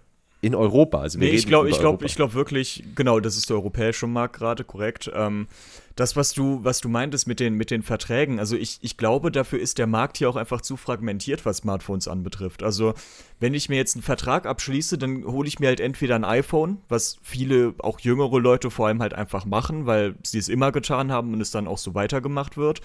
in 0.43 0.55
Europa. 0.55 0.99
Also 0.99 1.21
wir 1.21 1.29
nee, 1.29 1.35
ich 1.35 1.47
glaube, 1.47 1.69
ich 1.69 1.79
glaube, 1.79 2.05
ich 2.05 2.15
glaube 2.15 2.33
wirklich, 2.33 2.83
genau, 2.95 3.21
das 3.21 3.37
ist 3.37 3.49
der 3.49 3.55
europäische 3.55 4.07
Markt 4.07 4.35
gerade, 4.35 4.65
korrekt. 4.65 5.09
Ähm, 5.15 5.47
das, 5.95 6.15
was 6.15 6.33
du, 6.33 6.63
was 6.63 6.81
du 6.81 6.89
meintest 6.89 7.27
mit 7.27 7.39
den, 7.39 7.55
mit 7.55 7.69
den 7.69 7.83
Verträgen, 7.83 8.39
also 8.39 8.55
ich, 8.55 8.79
ich 8.81 8.97
glaube, 8.97 9.31
dafür 9.31 9.59
ist 9.59 9.77
der 9.77 9.87
Markt 9.87 10.17
hier 10.17 10.29
auch 10.29 10.35
einfach 10.35 10.61
zu 10.61 10.75
fragmentiert, 10.75 11.45
was 11.45 11.57
Smartphones 11.57 12.07
anbetrifft. 12.07 12.63
Also, 12.63 12.93
wenn 13.39 13.53
ich 13.53 13.69
mir 13.69 13.75
jetzt 13.75 13.95
einen 13.95 14.03
Vertrag 14.03 14.45
abschließe, 14.45 14.97
dann 14.97 15.25
hole 15.25 15.47
ich 15.47 15.59
mir 15.59 15.67
halt 15.67 15.79
entweder 15.79 16.15
ein 16.15 16.25
iPhone, 16.25 16.79
was 16.89 17.19
viele, 17.21 17.75
auch 17.79 17.99
jüngere 17.99 18.39
Leute 18.39 18.71
vor 18.71 18.87
allem 18.87 19.01
halt 19.01 19.13
einfach 19.13 19.45
machen, 19.45 19.85
weil 19.85 20.15
sie 20.23 20.39
es 20.39 20.49
immer 20.49 20.71
getan 20.71 21.11
haben 21.11 21.33
und 21.33 21.41
es 21.41 21.51
dann 21.51 21.67
auch 21.67 21.77
so 21.77 21.93
weitergemacht 21.93 22.57
wird. 22.57 22.81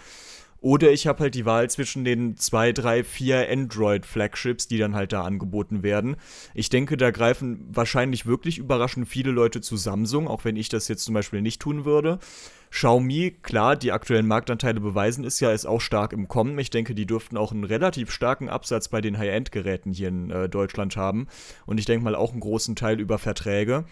Oder 0.61 0.91
ich 0.91 1.07
habe 1.07 1.21
halt 1.21 1.35
die 1.35 1.47
Wahl 1.47 1.71
zwischen 1.71 2.05
den 2.05 2.37
zwei, 2.37 2.73
drei, 2.73 3.05
vier 3.05 3.49
Android-Flagships, 3.49 4.67
die 4.67 4.79
dann 4.79 4.97
halt 4.97 5.13
da 5.13 5.23
angeboten 5.23 5.83
werden. 5.83 6.17
Ich 6.55 6.69
denke, 6.69 6.97
da 6.97 7.11
greifen 7.11 7.69
wahrscheinlich 7.71 8.27
wirklich 8.27 8.59
überraschend 8.59 9.09
viele 9.09 9.31
Leute 9.31 9.61
zu 9.61 9.77
Samsung, 9.77 10.27
auch 10.27 10.45
wenn 10.45 10.57
ich 10.57 10.69
das 10.69 10.89
jetzt 10.89 11.05
zum 11.05 11.15
Beispiel 11.15 11.43
nicht 11.43 11.61
tun 11.61 11.85
würde. 11.85 12.19
Xiaomi, 12.71 13.37
klar, 13.43 13.77
die 13.77 13.93
aktuellen 13.93 14.27
Marktanteile 14.27 14.81
beweisen 14.81 15.25
es 15.25 15.41
ja, 15.41 15.53
ist 15.53 15.65
auch 15.65 15.81
stark 15.81 16.13
im 16.13 16.29
Kommen. 16.29 16.59
Ich 16.59 16.71
denke, 16.71 16.95
die 16.95 17.07
dürften 17.07 17.37
auch 17.37 17.53
einen 17.53 17.65
relativ 17.65 18.11
starken 18.11 18.49
Absatz 18.49 18.89
bei 18.89 19.01
den 19.01 19.17
High-End-Geräten 19.17 19.93
hier 19.93 20.09
in 20.09 20.31
äh, 20.31 20.49
Deutschland 20.49 20.97
haben. 20.97 21.29
Und 21.67 21.79
ich 21.79 21.87
denke 21.87 22.05
mal 22.05 22.15
auch 22.15 22.33
einen 22.33 22.41
großen 22.41 22.77
Teil 22.77 23.01
über 23.01 23.19
Verträge. 23.19 23.85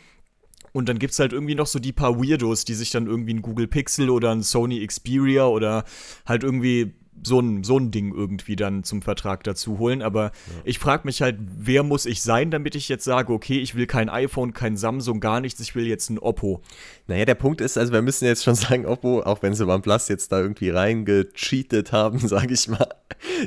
Und 0.77 0.91
dann 0.91 0.99
gibt 0.99 1.15
es 1.15 1.19
halt 1.19 1.33
irgendwie 1.33 1.55
noch 1.55 1.67
so 1.67 1.79
die 1.79 1.95
paar 1.95 2.19
Weirdos, 2.19 2.67
die 2.67 2.75
sich 2.75 2.91
dann 2.91 3.07
irgendwie 3.07 3.33
ein 3.33 3.41
Google 3.41 3.67
Pixel 3.67 4.11
oder 4.11 4.31
ein 4.31 4.43
Sony 4.43 4.87
Xperia 4.87 5.47
oder 5.47 5.85
halt 6.27 6.45
irgendwie 6.45 6.93
so 7.23 7.41
ein, 7.41 7.65
so 7.65 7.79
ein 7.79 7.91
Ding 7.91 8.15
irgendwie 8.15 8.57
dann 8.57 8.85
zum 8.85 9.03
Vertrag 9.03 9.45
dazu 9.45 9.79
holen. 9.79 10.03
Aber 10.03 10.25
ja. 10.25 10.31
ich 10.65 10.79
frage 10.79 11.03
mich 11.05 11.23
halt, 11.23 11.37
wer 11.41 11.83
muss 11.83 12.07
ich 12.07 12.23
sein, 12.23 12.51
damit 12.51 12.75
ich 12.75 12.89
jetzt 12.89 13.05
sage, 13.05 13.33
okay, 13.33 13.59
ich 13.59 13.75
will 13.75 13.87
kein 13.87 14.09
iPhone, 14.09 14.53
kein 14.53 14.77
Samsung, 14.77 15.21
gar 15.21 15.41
nichts, 15.41 15.61
ich 15.61 15.75
will 15.75 15.87
jetzt 15.87 16.11
ein 16.11 16.19
Oppo. 16.19 16.63
Naja, 17.07 17.25
der 17.25 17.35
Punkt 17.35 17.61
ist, 17.61 17.79
also 17.79 17.93
wir 17.93 18.03
müssen 18.03 18.25
jetzt 18.25 18.45
schon 18.45 18.55
sagen, 18.57 18.87
Oppo, 18.87 19.23
auch 19.23 19.43
wenn 19.43 19.55
sie 19.55 19.67
beim 19.67 19.83
Plus 19.83 20.09
jetzt 20.09 20.33
da 20.33 20.41
irgendwie 20.41 20.71
reingecheatet 20.71 21.93
haben, 21.93 22.19
sage 22.27 22.55
ich 22.55 22.69
mal, 22.69 22.89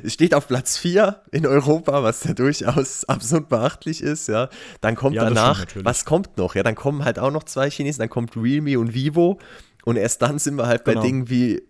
steht 0.06 0.34
auf 0.34 0.48
Platz 0.48 0.78
4 0.78 1.22
in 1.32 1.46
Europa, 1.46 2.04
was 2.04 2.24
ja 2.24 2.34
durchaus 2.34 3.04
absolut 3.08 3.50
beachtlich 3.50 4.02
ist, 4.02 4.28
ja. 4.28 4.50
Dann 4.82 4.96
kommt 4.96 5.16
ja, 5.16 5.26
danach, 5.26 5.66
was 5.76 6.06
kommt 6.06 6.38
noch? 6.38 6.56
Ja, 6.56 6.64
dann 6.64 6.76
kommen 6.76 7.06
halt 7.06 7.20
auch 7.20 7.32
noch 7.32 7.44
zwei 7.44 7.70
Chinesen, 7.70 8.00
dann 8.00 8.10
kommt 8.10 8.36
Realme 8.36 8.80
und 8.80 8.94
Vivo. 8.94 9.40
Und 9.86 9.96
erst 9.96 10.22
dann 10.22 10.40
sind 10.40 10.56
wir 10.56 10.68
halt 10.68 10.86
genau. 10.86 11.00
bei 11.00 11.08
Dingen 11.08 11.30
wie 11.30 11.64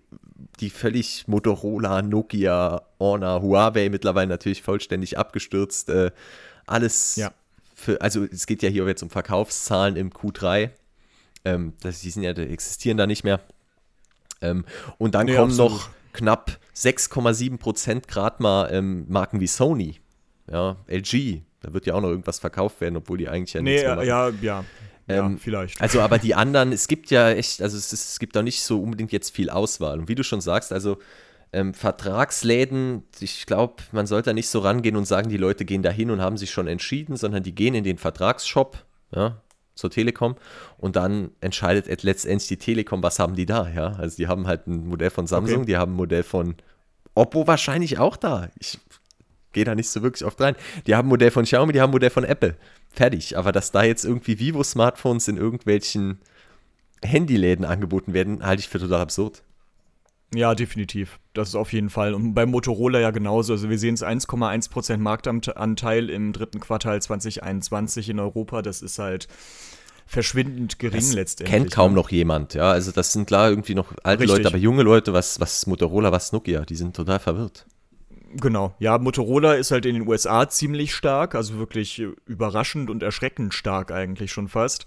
die 0.60 0.70
völlig 0.70 1.28
Motorola, 1.28 2.02
Nokia, 2.02 2.82
Honor, 3.00 3.42
Huawei 3.42 3.90
mittlerweile 3.90 4.28
natürlich 4.28 4.62
vollständig 4.62 5.18
abgestürzt. 5.18 5.90
Äh, 5.90 6.12
alles 6.66 7.16
ja. 7.16 7.32
für, 7.76 8.02
also 8.02 8.24
es 8.26 8.46
geht 8.46 8.62
ja 8.62 8.70
hier 8.70 8.86
jetzt 8.88 9.04
um 9.04 9.10
Verkaufszahlen 9.10 9.96
im 9.96 10.12
Q3. 10.12 10.70
Ähm, 11.46 11.74
das, 11.82 12.02
die 12.02 12.10
sind 12.10 12.24
ja, 12.24 12.34
die 12.34 12.44
existieren 12.44 12.98
da 12.98 13.08
nicht 13.08 13.24
mehr. 13.24 13.40
Ähm, 14.42 14.66
und 14.98 15.16
dann 15.16 15.26
nee, 15.26 15.36
kommen 15.36 15.52
absolut. 15.52 15.72
noch 15.72 15.90
knapp 16.14 16.60
6,7 16.76 17.58
Prozent 17.58 18.08
gerade 18.08 18.42
mal 18.42 18.70
ähm, 18.72 19.06
Marken 19.10 19.40
wie 19.40 19.48
Sony, 19.48 20.00
ja, 20.52 20.78
LG. 20.88 21.42
Da 21.62 21.74
wird 21.74 21.86
ja 21.86 21.94
auch 21.94 22.02
noch 22.02 22.10
irgendwas 22.10 22.40
verkauft 22.40 22.80
werden, 22.80 22.96
obwohl 22.96 23.18
die 23.18 23.28
eigentlich 23.28 23.54
ja 23.54 23.62
nee, 23.62 23.72
nichts 23.72 23.86
mehr 23.86 23.96
machen. 23.96 24.08
Ja, 24.08 24.30
ja, 24.42 24.66
ähm, 25.10 25.32
ja, 25.34 25.38
vielleicht. 25.38 25.82
Also, 25.82 26.02
aber 26.02 26.20
die 26.20 26.36
anderen, 26.36 26.72
es 26.72 26.88
gibt 26.88 27.10
ja 27.10 27.32
echt, 27.32 27.62
also 27.62 27.78
es, 27.78 27.92
ist, 27.92 28.12
es 28.12 28.20
gibt 28.20 28.38
auch 28.38 28.44
nicht 28.44 28.62
so 28.62 28.82
unbedingt 28.82 29.12
jetzt 29.12 29.36
viel 29.36 29.50
Auswahl. 29.50 30.00
Und 30.00 30.08
wie 30.08 30.16
du 30.16 30.24
schon 30.24 30.40
sagst, 30.40 30.72
also 30.72 31.00
ähm, 31.52 31.74
Vertragsläden, 31.74 33.04
ich 33.20 33.46
glaube, 33.48 33.76
man 33.92 34.06
sollte 34.06 34.30
da 34.30 34.34
nicht 34.34 34.50
so 34.50 34.60
rangehen 34.60 34.96
und 34.96 35.06
sagen, 35.06 35.30
die 35.30 35.38
Leute 35.38 35.66
gehen 35.66 35.82
da 35.82 35.90
hin 35.90 36.12
und 36.12 36.22
haben 36.22 36.38
sich 36.38 36.52
schon 36.52 36.68
entschieden, 36.68 37.18
sondern 37.18 37.42
die 37.42 37.56
gehen 37.56 37.74
in 37.74 37.84
den 37.84 37.98
Vertragsshop, 37.98 38.86
ja, 39.12 39.42
zur 39.74 39.90
Telekom 39.90 40.36
und 40.78 40.96
dann 40.96 41.32
entscheidet 41.42 42.04
letztendlich 42.04 42.50
die 42.50 42.58
Telekom, 42.58 43.02
was 43.02 43.18
haben 43.18 43.36
die 43.36 43.46
da, 43.46 43.68
ja. 43.70 43.94
Also 43.94 44.18
die 44.18 44.28
haben 44.28 44.46
halt 44.46 44.68
ein 44.68 44.88
Modell 44.88 45.10
von 45.10 45.26
Samsung, 45.26 45.60
okay. 45.60 45.66
die 45.66 45.78
haben 45.78 45.94
ein 45.94 45.98
Modell 45.98 46.24
von 46.24 46.56
Oppo 47.16 47.48
wahrscheinlich 47.48 47.98
auch 47.98 48.18
da. 48.18 48.50
Ich 48.60 48.78
gehe 49.54 49.64
da 49.64 49.74
nicht 49.76 49.90
so 49.90 50.04
wirklich 50.04 50.26
oft 50.26 50.40
rein. 50.42 50.56
Die 50.86 50.96
haben 50.96 51.08
ein 51.08 51.10
Modell 51.10 51.32
von 51.32 51.46
Xiaomi, 51.46 51.74
die 51.74 51.82
haben 51.82 51.90
ein 51.90 51.94
Modell 51.94 52.10
von 52.12 52.24
Apple. 52.24 52.56
Fertig. 53.00 53.38
Aber 53.38 53.54
dass 53.54 53.72
da 53.72 53.84
jetzt 53.84 54.04
irgendwie 54.04 54.40
Vivo-Smartphones 54.40 55.30
in 55.30 55.38
irgendwelchen 55.38 56.20
Handyläden 57.02 57.64
angeboten 57.64 58.12
werden, 58.14 58.46
halte 58.46 58.60
ich 58.60 58.68
für 58.68 58.78
total 58.78 59.00
absurd. 59.00 59.42
Ja, 60.36 60.54
definitiv. 60.54 61.18
Das 61.34 61.48
ist 61.48 61.56
auf 61.56 61.72
jeden 61.72 61.90
Fall. 61.90 62.14
Und 62.14 62.34
bei 62.34 62.46
Motorola 62.46 63.00
ja 63.00 63.12
genauso. 63.12 63.54
Also 63.54 63.70
wir 63.70 63.80
sehen 63.80 63.94
es 63.94 64.04
1,1% 64.04 64.98
Marktanteil 64.98 66.10
im 66.10 66.34
dritten 66.34 66.60
Quartal 66.60 67.02
2021 67.02 68.10
in 68.10 68.20
Europa. 68.20 68.62
Das 68.62 68.82
ist 68.82 69.00
halt 69.00 69.30
verschwindend 70.06 70.78
gering 70.78 71.00
das 71.00 71.14
letztendlich. 71.14 71.58
Kennt 71.58 71.72
kaum 71.72 71.92
ne? 71.92 71.96
noch 71.96 72.12
jemand, 72.12 72.54
ja. 72.54 72.70
Also 72.70 72.92
das 72.92 73.14
sind 73.14 73.28
klar 73.28 73.50
irgendwie 73.50 73.76
noch 73.76 73.94
alte 74.04 74.24
Richtig. 74.24 74.40
Leute, 74.40 74.50
aber 74.50 74.58
junge 74.58 74.84
Leute, 74.84 75.14
was, 75.14 75.40
was 75.40 75.68
Motorola, 75.68 76.12
was 76.12 76.34
Nokia, 76.34 76.66
die 76.66 76.76
sind 76.76 76.98
total 76.98 77.20
verwirrt. 77.20 77.66
Genau, 78.36 78.76
ja, 78.80 78.98
Motorola 78.98 79.54
ist 79.54 79.72
halt 79.72 79.86
in 79.86 79.96
den 79.96 80.08
USA 80.08 80.48
ziemlich 80.48 80.94
stark, 80.94 81.36
also 81.36 81.58
wirklich 81.58 82.04
überraschend 82.26 82.90
und 82.90 83.04
erschreckend 83.04 83.54
stark 83.54 83.92
eigentlich 83.92 84.32
schon 84.32 84.48
fast. 84.48 84.86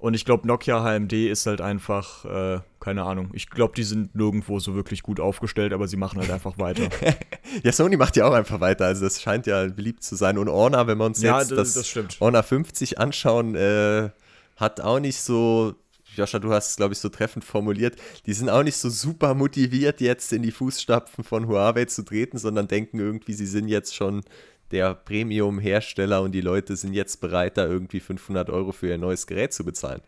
Und 0.00 0.14
ich 0.14 0.24
glaube, 0.24 0.48
Nokia 0.48 0.82
HMD 0.82 1.12
ist 1.12 1.44
halt 1.44 1.60
einfach, 1.60 2.24
äh, 2.24 2.60
keine 2.80 3.02
Ahnung. 3.02 3.28
Ich 3.34 3.50
glaube, 3.50 3.74
die 3.76 3.82
sind 3.82 4.14
nirgendwo 4.14 4.58
so 4.58 4.74
wirklich 4.74 5.02
gut 5.02 5.20
aufgestellt, 5.20 5.74
aber 5.74 5.88
sie 5.88 5.98
machen 5.98 6.18
halt 6.18 6.30
einfach 6.30 6.56
weiter. 6.58 6.88
ja, 7.62 7.70
Sony 7.70 7.98
macht 7.98 8.16
ja 8.16 8.26
auch 8.26 8.32
einfach 8.32 8.60
weiter. 8.60 8.86
Also 8.86 9.04
das 9.04 9.20
scheint 9.20 9.46
ja 9.46 9.66
beliebt 9.66 10.02
zu 10.02 10.16
sein. 10.16 10.38
Und 10.38 10.48
Orna, 10.48 10.86
wenn 10.86 10.96
wir 10.96 11.04
uns 11.04 11.20
ja, 11.20 11.40
jetzt 11.40 11.50
das, 11.50 11.74
das, 11.74 11.92
das 11.92 12.20
Orna 12.20 12.42
50 12.42 12.98
anschauen, 12.98 13.54
äh, 13.54 14.08
hat 14.56 14.80
auch 14.80 15.00
nicht 15.00 15.20
so 15.20 15.74
Joscha, 16.16 16.38
du 16.38 16.52
hast 16.52 16.70
es, 16.70 16.76
glaube 16.76 16.92
ich, 16.92 16.98
so 16.98 17.08
treffend 17.08 17.44
formuliert, 17.44 17.96
die 18.26 18.32
sind 18.32 18.48
auch 18.48 18.62
nicht 18.62 18.76
so 18.76 18.90
super 18.90 19.34
motiviert, 19.34 20.00
jetzt 20.00 20.32
in 20.32 20.42
die 20.42 20.50
Fußstapfen 20.50 21.24
von 21.24 21.46
Huawei 21.46 21.84
zu 21.86 22.04
treten, 22.04 22.38
sondern 22.38 22.68
denken 22.68 22.98
irgendwie, 22.98 23.32
sie 23.32 23.46
sind 23.46 23.68
jetzt 23.68 23.94
schon 23.94 24.22
der 24.70 24.94
Premium-Hersteller 24.94 26.22
und 26.22 26.32
die 26.32 26.40
Leute 26.40 26.76
sind 26.76 26.94
jetzt 26.94 27.20
bereit, 27.20 27.56
da 27.56 27.66
irgendwie 27.66 28.00
500 28.00 28.50
Euro 28.50 28.72
für 28.72 28.88
ihr 28.88 28.98
neues 28.98 29.26
Gerät 29.26 29.52
zu 29.52 29.64
bezahlen. 29.64 30.00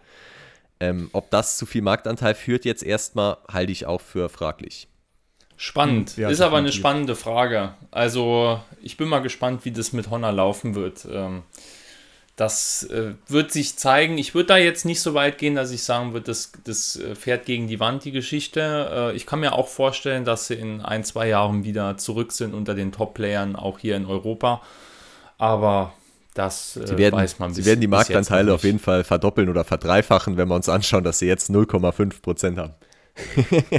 Ähm, 0.81 1.11
ob 1.13 1.31
das 1.31 1.59
zu 1.59 1.67
viel 1.67 1.83
Marktanteil 1.83 2.35
führt, 2.35 2.65
jetzt 2.65 2.83
erstmal, 2.83 3.39
halte 3.49 3.73
ich 3.73 3.87
auch 3.87 4.01
für 4.01 4.29
fraglich. 4.29 4.89
Spannend, 5.57 6.17
ja, 6.17 6.29
ist 6.29 6.41
aber 6.41 6.57
eine 6.57 6.73
spannende 6.73 7.15
Frage. 7.15 7.75
Also, 7.93 8.61
ich 8.83 8.97
bin 8.97 9.09
mal 9.09 9.21
gespannt, 9.21 9.65
wie 9.65 9.71
das 9.71 9.93
mit 9.93 10.11
Honor 10.11 10.33
laufen 10.33 10.75
wird. 10.75 11.07
Ähm, 11.09 11.45
das 12.37 12.85
äh, 12.85 13.13
wird 13.29 13.53
sich 13.53 13.77
zeigen. 13.77 14.17
Ich 14.17 14.35
würde 14.35 14.49
da 14.49 14.57
jetzt 14.57 14.85
nicht 14.85 15.01
so 15.01 15.13
weit 15.15 15.37
gehen, 15.39 15.55
dass 15.55 15.71
ich 15.71 15.83
sagen 15.85 16.15
würde, 16.15 16.27
das, 16.27 16.53
das 16.65 16.97
äh, 16.97 17.15
fährt 17.15 17.45
gegen 17.45 17.67
die 17.67 17.79
Wand, 17.79 18.05
die 18.05 18.13
Geschichte. 18.13 19.11
Äh, 19.13 19.17
ich 19.17 19.27
kann 19.27 19.41
mir 19.41 19.53
auch 19.53 19.69
vorstellen, 19.69 20.25
dass 20.25 20.47
sie 20.47 20.55
in 20.55 20.81
ein, 20.81 21.05
zwei 21.05 21.29
Jahren 21.29 21.65
wieder 21.65 21.99
zurück 21.99 22.33
sind 22.33 22.55
unter 22.55 22.75
den 22.75 22.91
Top-Playern, 22.91 23.55
auch 23.55 23.79
hier 23.79 23.97
in 23.97 24.07
Europa. 24.07 24.63
Aber 25.37 25.93
das 26.33 26.79
äh, 26.79 26.97
werden, 26.97 27.17
weiß 27.17 27.39
man 27.39 27.51
bis, 27.51 27.59
Sie 27.59 27.65
werden 27.67 27.81
die 27.81 27.87
Marktanteile 27.87 28.55
auf 28.55 28.65
jeden 28.65 28.79
Fall 28.79 29.05
verdoppeln 29.05 29.51
oder 29.51 29.65
verdreifachen, 29.65 30.39
wenn 30.39 30.49
wir 30.49 30.55
uns 30.55 30.71
anschauen, 30.71 31.05
dass 31.05 31.19
sie 31.19 31.27
jetzt 31.27 31.51
0,5 31.51 32.23
Prozent 32.23 32.59
haben. 32.59 32.75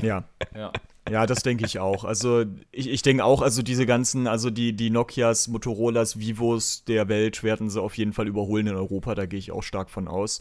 ja. 0.04 0.24
ja. 0.56 0.72
Ja, 1.10 1.26
das 1.26 1.44
denke 1.44 1.66
ich 1.66 1.80
auch. 1.80 2.06
Also 2.06 2.46
ich, 2.72 2.90
ich 2.90 3.02
denke 3.02 3.26
auch, 3.26 3.42
also 3.42 3.62
diese 3.62 3.86
ganzen, 3.86 4.28
also 4.28 4.50
die, 4.50 4.74
die 4.74 4.90
Nokias, 4.90 5.48
Motorolas, 5.48 6.18
Vivos 6.18 6.86
der 6.86 7.10
Welt 7.10 7.44
werden 7.44 7.70
sie 7.70 7.82
auf 7.82 7.98
jeden 7.98 8.14
Fall 8.14 8.28
überholen 8.28 8.68
in 8.68 8.76
Europa, 8.76 9.14
da 9.16 9.26
gehe 9.26 9.40
ich 9.40 9.52
auch 9.52 9.64
stark 9.64 9.90
von 9.90 10.08
aus. 10.08 10.40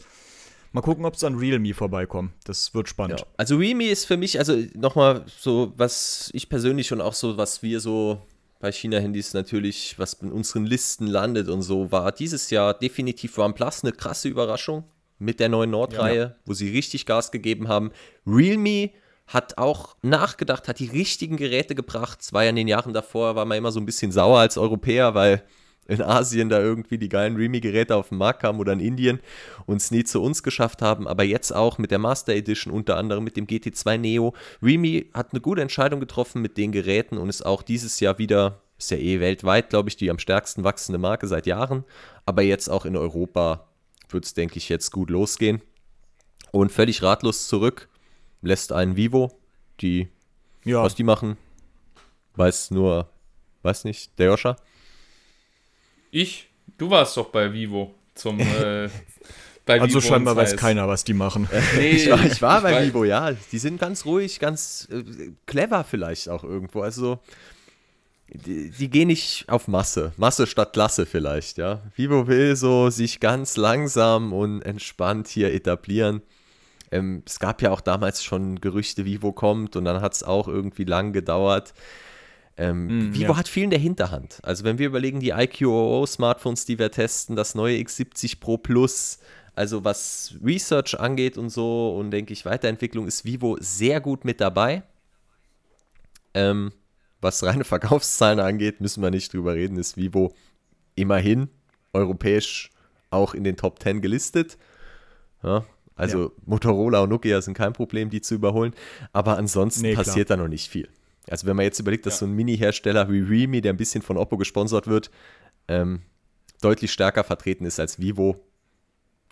Mal 0.71 0.81
gucken, 0.81 1.05
ob 1.05 1.13
es 1.13 1.23
an 1.23 1.35
Realme 1.35 1.73
vorbeikommt. 1.73 2.33
Das 2.45 2.73
wird 2.73 2.89
spannend. 2.89 3.19
Ja. 3.19 3.25
Also 3.37 3.57
Realme 3.57 3.89
ist 3.89 4.05
für 4.05 4.17
mich, 4.17 4.39
also 4.39 4.57
nochmal 4.73 5.25
so, 5.27 5.73
was 5.77 6.31
ich 6.33 6.49
persönlich 6.49 6.91
und 6.91 7.01
auch 7.01 7.13
so, 7.13 7.37
was 7.37 7.61
wir 7.61 7.79
so 7.79 8.21
bei 8.59 8.71
China-Handys 8.71 9.33
natürlich, 9.33 9.99
was 9.99 10.13
in 10.13 10.31
unseren 10.31 10.65
Listen 10.65 11.05
landet 11.05 11.49
und 11.49 11.61
so, 11.61 11.91
war 11.91 12.11
dieses 12.11 12.49
Jahr 12.49 12.73
definitiv 12.73 13.37
OnePlus 13.37 13.83
eine 13.83 13.91
krasse 13.91 14.29
Überraschung 14.29 14.85
mit 15.19 15.39
der 15.39 15.49
neuen 15.49 15.69
Nordreihe, 15.69 16.19
ja. 16.19 16.35
wo 16.45 16.53
sie 16.53 16.69
richtig 16.69 17.05
Gas 17.05 17.31
gegeben 17.31 17.67
haben. 17.67 17.91
Realme 18.25 18.91
hat 19.27 19.57
auch 19.57 19.95
nachgedacht, 20.01 20.67
hat 20.67 20.79
die 20.79 20.89
richtigen 20.89 21.37
Geräte 21.37 21.75
gebracht. 21.75 22.21
Es 22.21 22.33
war 22.33 22.43
ja 22.43 22.49
in 22.49 22.55
den 22.55 22.67
Jahren 22.67 22.93
davor, 22.93 23.35
war 23.35 23.45
man 23.45 23.57
immer 23.57 23.71
so 23.71 23.79
ein 23.79 23.85
bisschen 23.85 24.11
sauer 24.11 24.39
als 24.39 24.57
Europäer, 24.57 25.15
weil 25.15 25.43
in 25.87 26.01
Asien 26.01 26.49
da 26.49 26.59
irgendwie 26.59 26.97
die 26.97 27.09
geilen 27.09 27.35
Remy-Geräte 27.35 27.95
auf 27.95 28.09
den 28.09 28.17
Markt 28.17 28.41
kamen 28.41 28.59
oder 28.59 28.73
in 28.73 28.79
Indien 28.79 29.19
und 29.65 29.77
es 29.77 29.91
nie 29.91 30.03
zu 30.03 30.21
uns 30.21 30.43
geschafft 30.43 30.81
haben. 30.81 31.07
Aber 31.07 31.23
jetzt 31.23 31.53
auch 31.53 31.77
mit 31.77 31.91
der 31.91 31.99
Master 31.99 32.33
Edition, 32.33 32.73
unter 32.73 32.97
anderem 32.97 33.23
mit 33.23 33.35
dem 33.35 33.47
GT2 33.47 33.97
Neo. 33.97 34.33
Remy 34.61 35.09
hat 35.13 35.33
eine 35.33 35.41
gute 35.41 35.61
Entscheidung 35.61 35.99
getroffen 35.99 36.41
mit 36.41 36.57
den 36.57 36.71
Geräten 36.71 37.17
und 37.17 37.29
ist 37.29 37.45
auch 37.45 37.61
dieses 37.61 37.99
Jahr 37.99 38.17
wieder, 38.17 38.61
ist 38.77 38.91
ja 38.91 38.97
eh 38.97 39.19
weltweit, 39.19 39.69
glaube 39.69 39.89
ich, 39.89 39.97
die 39.97 40.09
am 40.09 40.19
stärksten 40.19 40.63
wachsende 40.63 40.99
Marke 40.99 41.27
seit 41.27 41.45
Jahren. 41.45 41.83
Aber 42.25 42.43
jetzt 42.43 42.69
auch 42.69 42.85
in 42.85 42.95
Europa 42.95 43.67
wird 44.09 44.25
es, 44.25 44.33
denke 44.33 44.57
ich, 44.57 44.69
jetzt 44.69 44.91
gut 44.91 45.09
losgehen. 45.09 45.61
Und 46.51 46.71
völlig 46.71 47.01
ratlos 47.01 47.47
zurück 47.47 47.89
lässt 48.43 48.71
einen 48.71 48.95
Vivo, 48.95 49.31
die, 49.81 50.09
ja. 50.63 50.83
was 50.83 50.93
die 50.95 51.03
machen, 51.03 51.37
weiß 52.35 52.71
nur, 52.71 53.09
weiß 53.63 53.85
nicht, 53.85 54.17
der 54.19 54.27
Joscha? 54.27 54.55
Ich? 56.11 56.49
Du 56.77 56.89
warst 56.89 57.17
doch 57.17 57.29
bei 57.29 57.51
Vivo 57.51 57.95
zum. 58.13 58.39
Äh, 58.39 58.89
bei 59.65 59.79
also 59.79 59.87
Vivo 59.87 60.01
scheinbar 60.01 60.35
weiß 60.35 60.55
keiner, 60.57 60.87
was 60.87 61.03
die 61.03 61.13
machen. 61.13 61.47
nee, 61.77 61.91
ich 61.91 62.09
war, 62.09 62.23
ich 62.23 62.41
war 62.41 62.57
ich 62.57 62.63
bei 62.63 62.85
Vivo, 62.85 63.03
ja. 63.03 63.31
Die 63.51 63.57
sind 63.57 63.79
ganz 63.79 64.05
ruhig, 64.05 64.39
ganz 64.39 64.87
äh, 64.91 65.31
clever 65.45 65.83
vielleicht 65.83 66.29
auch 66.29 66.43
irgendwo. 66.43 66.81
Also 66.81 67.19
die, 68.27 68.71
die, 68.71 68.89
gehen 68.89 69.07
nicht 69.07 69.45
auf 69.47 69.67
Masse. 69.67 70.13
Masse 70.17 70.47
statt 70.47 70.73
Klasse 70.73 71.05
vielleicht, 71.05 71.57
ja. 71.57 71.81
Vivo 71.95 72.27
will 72.27 72.55
so 72.55 72.89
sich 72.89 73.19
ganz 73.19 73.57
langsam 73.57 74.33
und 74.33 74.61
entspannt 74.61 75.27
hier 75.27 75.53
etablieren. 75.53 76.21
Ähm, 76.93 77.23
es 77.25 77.39
gab 77.39 77.63
ja 77.63 77.71
auch 77.71 77.81
damals 77.81 78.23
schon 78.23 78.61
Gerüchte, 78.61 79.03
Vivo 79.03 79.31
kommt 79.31 79.75
und 79.75 79.83
dann 79.85 79.99
hat 79.99 80.13
es 80.13 80.21
auch 80.21 80.47
irgendwie 80.47 80.83
lang 80.83 81.11
gedauert. 81.11 81.73
Ähm, 82.55 82.85
mm, 82.85 83.13
Vivo 83.15 83.31
ja. 83.33 83.37
hat 83.37 83.47
viel 83.47 83.63
in 83.63 83.71
der 83.71 83.79
Hinterhand. 83.79 84.39
Also 84.43 84.63
wenn 84.63 84.77
wir 84.77 84.85
überlegen, 84.85 85.19
die 85.19 85.31
IQOO-Smartphones, 85.31 86.65
die 86.65 86.77
wir 86.77 86.91
testen, 86.91 87.35
das 87.35 87.55
neue 87.55 87.77
X70 87.77 88.39
Pro 88.39 88.59
Plus, 88.59 89.17
also 89.55 89.83
was 89.83 90.35
Research 90.43 90.99
angeht 90.99 91.35
und 91.35 91.49
so 91.49 91.95
und 91.97 92.11
denke 92.11 92.31
ich 92.31 92.45
Weiterentwicklung, 92.45 93.07
ist 93.07 93.25
Vivo 93.25 93.57
sehr 93.59 93.99
gut 93.99 94.23
mit 94.23 94.39
dabei. 94.39 94.83
Ähm, 96.35 96.73
was 97.21 97.41
reine 97.41 97.63
Verkaufszahlen 97.63 98.39
angeht, 98.39 98.81
müssen 98.81 99.01
wir 99.01 99.09
nicht 99.09 99.33
drüber 99.33 99.55
reden, 99.55 99.77
ist 99.77 99.97
Vivo 99.97 100.35
immerhin 100.93 101.49
europäisch 101.91 102.69
auch 103.09 103.33
in 103.33 103.43
den 103.43 103.57
Top 103.57 103.81
10 103.81 104.01
gelistet. 104.01 104.59
Ja, 105.41 105.65
also 105.95 106.23
ja. 106.23 106.31
Motorola 106.45 107.01
und 107.01 107.09
Nokia 107.09 107.41
sind 107.41 107.55
kein 107.55 107.73
Problem, 107.73 108.09
die 108.09 108.21
zu 108.21 108.35
überholen. 108.35 108.73
Aber 109.11 109.37
ansonsten 109.37 109.83
nee, 109.83 109.95
passiert 109.95 110.27
klar. 110.27 110.37
da 110.37 110.43
noch 110.43 110.49
nicht 110.49 110.69
viel. 110.69 110.89
Also 111.29 111.47
wenn 111.47 111.55
man 111.55 111.65
jetzt 111.65 111.79
überlegt, 111.79 112.05
dass 112.05 112.15
ja. 112.15 112.19
so 112.19 112.25
ein 112.25 112.33
Mini-Hersteller 112.33 113.09
wie 113.09 113.21
Realme, 113.21 113.61
der 113.61 113.73
ein 113.73 113.77
bisschen 113.77 114.01
von 114.01 114.17
Oppo 114.17 114.37
gesponsert 114.37 114.87
wird, 114.87 115.11
ähm, 115.67 116.01
deutlich 116.61 116.91
stärker 116.91 117.23
vertreten 117.23 117.65
ist 117.65 117.79
als 117.79 117.99
Vivo, 117.99 118.43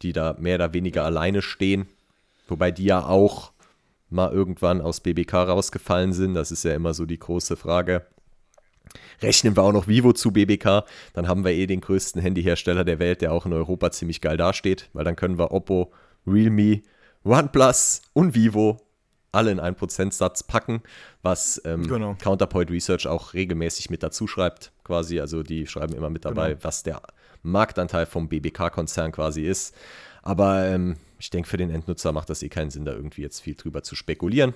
die 0.01 0.13
da 0.13 0.35
mehr 0.39 0.55
oder 0.55 0.73
weniger 0.73 1.03
alleine 1.03 1.41
stehen. 1.41 1.87
Wobei 2.47 2.71
die 2.71 2.85
ja 2.85 3.05
auch 3.05 3.51
mal 4.09 4.31
irgendwann 4.31 4.81
aus 4.81 4.99
BBK 4.99 5.33
rausgefallen 5.33 6.13
sind. 6.13 6.33
Das 6.33 6.51
ist 6.51 6.63
ja 6.63 6.73
immer 6.73 6.93
so 6.93 7.05
die 7.05 7.19
große 7.19 7.55
Frage. 7.55 8.05
Rechnen 9.21 9.55
wir 9.55 9.63
auch 9.63 9.71
noch 9.71 9.87
Vivo 9.87 10.13
zu 10.13 10.31
BBK, 10.31 10.83
dann 11.13 11.27
haben 11.27 11.45
wir 11.45 11.51
eh 11.51 11.67
den 11.67 11.79
größten 11.79 12.21
Handyhersteller 12.21 12.83
der 12.83 12.99
Welt, 12.99 13.21
der 13.21 13.31
auch 13.31 13.45
in 13.45 13.53
Europa 13.53 13.91
ziemlich 13.91 14.19
geil 14.19 14.35
dasteht, 14.35 14.89
weil 14.93 15.05
dann 15.05 15.15
können 15.15 15.37
wir 15.37 15.51
Oppo, 15.51 15.93
Realme, 16.25 16.81
OnePlus 17.23 18.01
und 18.13 18.35
Vivo 18.35 18.79
alle 19.31 19.51
in 19.51 19.59
einen 19.59 19.75
Prozentsatz 19.75 20.43
packen, 20.43 20.81
was 21.21 21.61
ähm, 21.65 21.87
genau. 21.87 22.15
Counterpoint 22.15 22.69
Research 22.69 23.07
auch 23.07 23.33
regelmäßig 23.33 23.89
mit 23.89 24.03
dazu 24.03 24.27
schreibt, 24.27 24.71
quasi. 24.83 25.19
Also 25.19 25.43
die 25.43 25.67
schreiben 25.67 25.93
immer 25.93 26.09
mit 26.09 26.25
dabei, 26.25 26.49
genau. 26.49 26.63
was 26.63 26.83
der 26.83 27.01
Marktanteil 27.43 28.05
vom 28.05 28.27
BBK-Konzern 28.27 29.11
quasi 29.11 29.43
ist. 29.43 29.75
Aber 30.21 30.65
ähm, 30.65 30.97
ich 31.17 31.29
denke, 31.29 31.49
für 31.49 31.57
den 31.57 31.69
Endnutzer 31.69 32.11
macht 32.11 32.29
das 32.29 32.43
eh 32.43 32.49
keinen 32.49 32.71
Sinn, 32.71 32.85
da 32.85 32.91
irgendwie 32.91 33.21
jetzt 33.21 33.39
viel 33.39 33.55
drüber 33.55 33.83
zu 33.83 33.95
spekulieren. 33.95 34.53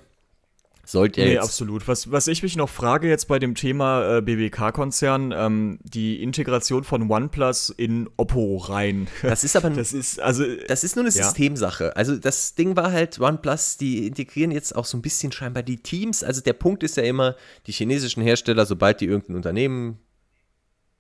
Sollte 0.86 1.22
nee, 1.22 1.38
absolut. 1.38 1.88
Was, 1.88 2.12
was 2.12 2.28
ich 2.28 2.44
mich 2.44 2.56
noch 2.56 2.70
frage 2.70 3.10
jetzt 3.10 3.28
bei 3.28 3.40
dem 3.40 3.56
Thema 3.56 4.18
äh, 4.18 4.22
BBK-Konzern, 4.22 5.34
ähm, 5.36 5.80
die 5.84 6.22
Integration 6.22 6.84
von 6.84 7.10
OnePlus 7.10 7.72
in 7.72 8.10
Oppo 8.18 8.58
rein. 8.58 9.08
Das 9.24 9.44
ist 9.44 9.56
aber 9.56 9.70
das 9.72 9.94
ist, 9.94 10.20
also, 10.20 10.44
das 10.68 10.84
ist 10.84 10.96
nur 10.96 11.06
eine 11.06 11.14
ja. 11.14 11.24
Systemsache. 11.24 11.96
Also 11.96 12.16
das 12.16 12.56
Ding 12.56 12.76
war 12.76 12.92
halt, 12.92 13.20
OnePlus, 13.20 13.78
die 13.78 14.06
integrieren 14.06 14.52
jetzt 14.52 14.76
auch 14.76 14.86
so 14.86 14.98
ein 14.98 15.02
bisschen 15.02 15.32
scheinbar 15.32 15.64
die 15.64 15.78
Teams. 15.78 16.24
Also 16.24 16.42
der 16.42 16.54
Punkt 16.54 16.84
ist 16.84 16.98
ja 16.98 17.04
immer, 17.04 17.36
die 17.66 17.72
chinesischen 17.72 18.22
Hersteller, 18.22 18.66
sobald 18.66 19.02
die 19.02 19.06
irgendein 19.06 19.38
Unternehmen 19.38 20.00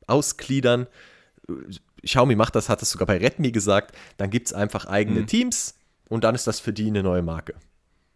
ausgliedern, 0.07 0.87
Xiaomi 2.03 2.35
macht 2.35 2.55
das, 2.55 2.69
hat 2.69 2.81
es 2.81 2.91
sogar 2.91 3.07
bei 3.07 3.17
Redmi 3.17 3.51
gesagt, 3.51 3.95
dann 4.17 4.29
gibt 4.29 4.47
es 4.47 4.53
einfach 4.53 4.85
eigene 4.85 5.21
mhm. 5.21 5.27
Teams 5.27 5.75
und 6.09 6.23
dann 6.23 6.35
ist 6.35 6.47
das 6.47 6.59
für 6.59 6.73
die 6.73 6.87
eine 6.87 7.03
neue 7.03 7.21
Marke. 7.21 7.55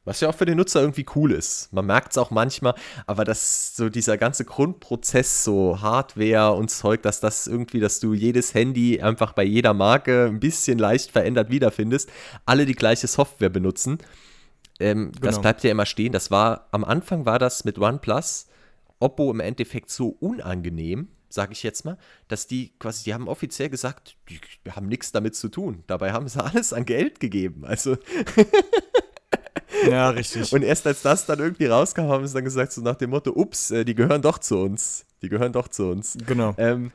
Was 0.05 0.21
ja 0.21 0.29
auch 0.29 0.35
für 0.35 0.45
den 0.45 0.57
Nutzer 0.57 0.81
irgendwie 0.81 1.05
cool 1.15 1.31
ist. 1.31 1.71
Man 1.73 1.85
merkt 1.85 2.13
es 2.13 2.17
auch 2.17 2.31
manchmal, 2.31 2.73
aber 3.05 3.25
dass 3.25 3.75
so 3.75 3.89
dieser 3.89 4.17
ganze 4.17 4.45
Grundprozess, 4.45 5.43
so 5.43 5.81
Hardware 5.81 6.53
und 6.53 6.69
Zeug, 6.69 7.03
dass 7.03 7.19
das 7.19 7.47
irgendwie, 7.47 7.79
dass 7.79 7.99
du 7.99 8.13
jedes 8.13 8.53
Handy 8.53 9.01
einfach 9.01 9.33
bei 9.33 9.43
jeder 9.43 9.73
Marke 9.73 10.25
ein 10.25 10.39
bisschen 10.39 10.79
leicht 10.79 11.11
verändert 11.11 11.49
wiederfindest, 11.49 12.09
alle 12.45 12.65
die 12.65 12.75
gleiche 12.75 13.07
Software 13.07 13.49
benutzen. 13.49 13.99
Ähm, 14.79 15.11
genau. 15.11 15.25
Das 15.25 15.41
bleibt 15.41 15.63
ja 15.63 15.71
immer 15.71 15.85
stehen. 15.85 16.13
Das 16.13 16.31
war, 16.31 16.67
am 16.71 16.83
Anfang 16.85 17.25
war 17.25 17.37
das 17.37 17.65
mit 17.65 17.77
OnePlus, 17.77 18.47
Oppo 18.99 19.31
im 19.31 19.39
Endeffekt 19.39 19.89
so 19.89 20.09
unangenehm, 20.19 21.09
sage 21.29 21.53
ich 21.53 21.63
jetzt 21.63 21.85
mal, 21.85 21.97
dass 22.27 22.47
die 22.47 22.73
quasi, 22.79 23.03
die 23.03 23.13
haben 23.13 23.27
offiziell 23.27 23.69
gesagt, 23.69 24.17
die, 24.29 24.39
wir 24.63 24.75
haben 24.75 24.87
nichts 24.87 25.11
damit 25.11 25.35
zu 25.35 25.49
tun. 25.49 25.83
Dabei 25.87 26.11
haben 26.13 26.27
sie 26.27 26.43
alles 26.43 26.73
an 26.73 26.85
Geld 26.85 27.19
gegeben. 27.19 27.65
Also. 27.65 27.97
ja, 29.89 30.09
richtig. 30.09 30.51
Und 30.53 30.63
erst 30.63 30.85
als 30.87 31.01
das 31.01 31.25
dann 31.25 31.39
irgendwie 31.39 31.65
rauskam, 31.65 32.03
haben 32.03 32.25
sie 32.27 32.33
dann 32.33 32.43
gesagt, 32.43 32.71
so 32.71 32.81
nach 32.81 32.95
dem 32.95 33.11
Motto, 33.11 33.31
ups, 33.31 33.71
äh, 33.71 33.85
die 33.85 33.95
gehören 33.95 34.21
doch 34.21 34.39
zu 34.39 34.57
uns. 34.57 35.05
Die 35.21 35.29
gehören 35.29 35.53
doch 35.53 35.67
zu 35.67 35.87
uns. 35.87 36.17
Genau. 36.25 36.53
Ähm, 36.57 36.91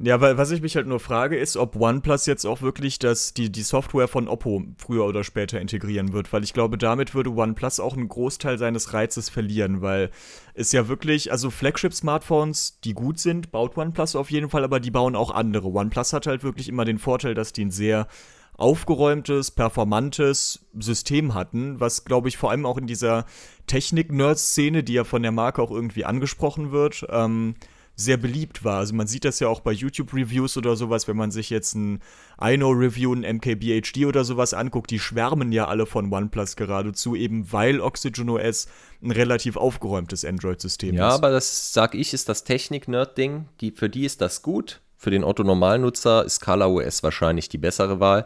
ja, 0.00 0.20
weil 0.20 0.36
was 0.36 0.50
ich 0.50 0.60
mich 0.60 0.74
halt 0.74 0.88
nur 0.88 0.98
frage, 0.98 1.36
ist, 1.36 1.56
ob 1.56 1.76
OnePlus 1.76 2.26
jetzt 2.26 2.44
auch 2.46 2.62
wirklich 2.62 2.98
das, 2.98 3.32
die, 3.32 3.50
die 3.52 3.62
Software 3.62 4.08
von 4.08 4.26
Oppo 4.26 4.64
früher 4.76 5.04
oder 5.04 5.22
später 5.22 5.60
integrieren 5.60 6.12
wird, 6.12 6.32
weil 6.32 6.42
ich 6.42 6.52
glaube, 6.52 6.78
damit 6.78 7.14
würde 7.14 7.30
OnePlus 7.30 7.78
auch 7.78 7.96
einen 7.96 8.08
Großteil 8.08 8.58
seines 8.58 8.92
Reizes 8.92 9.28
verlieren, 9.28 9.82
weil 9.82 10.10
es 10.54 10.72
ja 10.72 10.88
wirklich, 10.88 11.30
also 11.30 11.48
Flagship-Smartphones, 11.48 12.80
die 12.82 12.92
gut 12.92 13.20
sind, 13.20 13.52
baut 13.52 13.76
OnePlus 13.76 14.16
auf 14.16 14.32
jeden 14.32 14.50
Fall, 14.50 14.64
aber 14.64 14.80
die 14.80 14.90
bauen 14.90 15.14
auch 15.14 15.30
andere. 15.30 15.68
OnePlus 15.68 16.12
hat 16.12 16.26
halt 16.26 16.42
wirklich 16.42 16.68
immer 16.68 16.84
den 16.84 16.98
Vorteil, 16.98 17.34
dass 17.34 17.52
die 17.52 17.64
ein 17.64 17.70
sehr 17.70 18.08
aufgeräumtes, 18.56 19.50
performantes 19.50 20.66
System 20.78 21.34
hatten, 21.34 21.80
was, 21.80 22.04
glaube 22.04 22.28
ich, 22.28 22.36
vor 22.36 22.50
allem 22.50 22.66
auch 22.66 22.78
in 22.78 22.86
dieser 22.86 23.26
Technik-Nerd-Szene, 23.66 24.84
die 24.84 24.94
ja 24.94 25.04
von 25.04 25.22
der 25.22 25.32
Marke 25.32 25.62
auch 25.62 25.70
irgendwie 25.70 26.04
angesprochen 26.04 26.70
wird, 26.70 27.06
ähm, 27.10 27.56
sehr 27.96 28.16
beliebt 28.16 28.64
war. 28.64 28.78
Also 28.78 28.94
man 28.94 29.06
sieht 29.06 29.24
das 29.24 29.40
ja 29.40 29.48
auch 29.48 29.60
bei 29.60 29.72
YouTube-Reviews 29.72 30.56
oder 30.56 30.76
sowas, 30.76 31.06
wenn 31.06 31.16
man 31.16 31.30
sich 31.30 31.50
jetzt 31.50 31.74
ein 31.74 32.00
iKnow-Review, 32.40 33.14
ein 33.14 33.36
MKBHD 33.36 34.06
oder 34.06 34.24
sowas 34.24 34.52
anguckt, 34.52 34.90
die 34.90 34.98
schwärmen 34.98 35.52
ja 35.52 35.68
alle 35.68 35.86
von 35.86 36.12
OnePlus 36.12 36.56
geradezu, 36.56 37.14
eben 37.14 37.52
weil 37.52 37.80
Oxygen 37.80 38.28
OS 38.30 38.66
ein 39.02 39.12
relativ 39.12 39.56
aufgeräumtes 39.56 40.24
Android-System 40.24 40.96
ja, 40.96 41.06
ist. 41.06 41.12
Ja, 41.12 41.14
aber 41.14 41.30
das, 41.30 41.72
sag 41.72 41.94
ich, 41.94 42.12
ist 42.14 42.28
das 42.28 42.44
Technik-Nerd-Ding. 42.44 43.46
Die, 43.60 43.70
für 43.70 43.88
die 43.88 44.04
ist 44.04 44.20
das 44.20 44.42
gut. 44.42 44.80
Für 45.04 45.10
den 45.10 45.22
Otto-Normalnutzer 45.22 46.24
ist 46.24 46.40
Color 46.40 46.70
OS 46.70 47.02
wahrscheinlich 47.02 47.50
die 47.50 47.58
bessere 47.58 48.00
Wahl. 48.00 48.24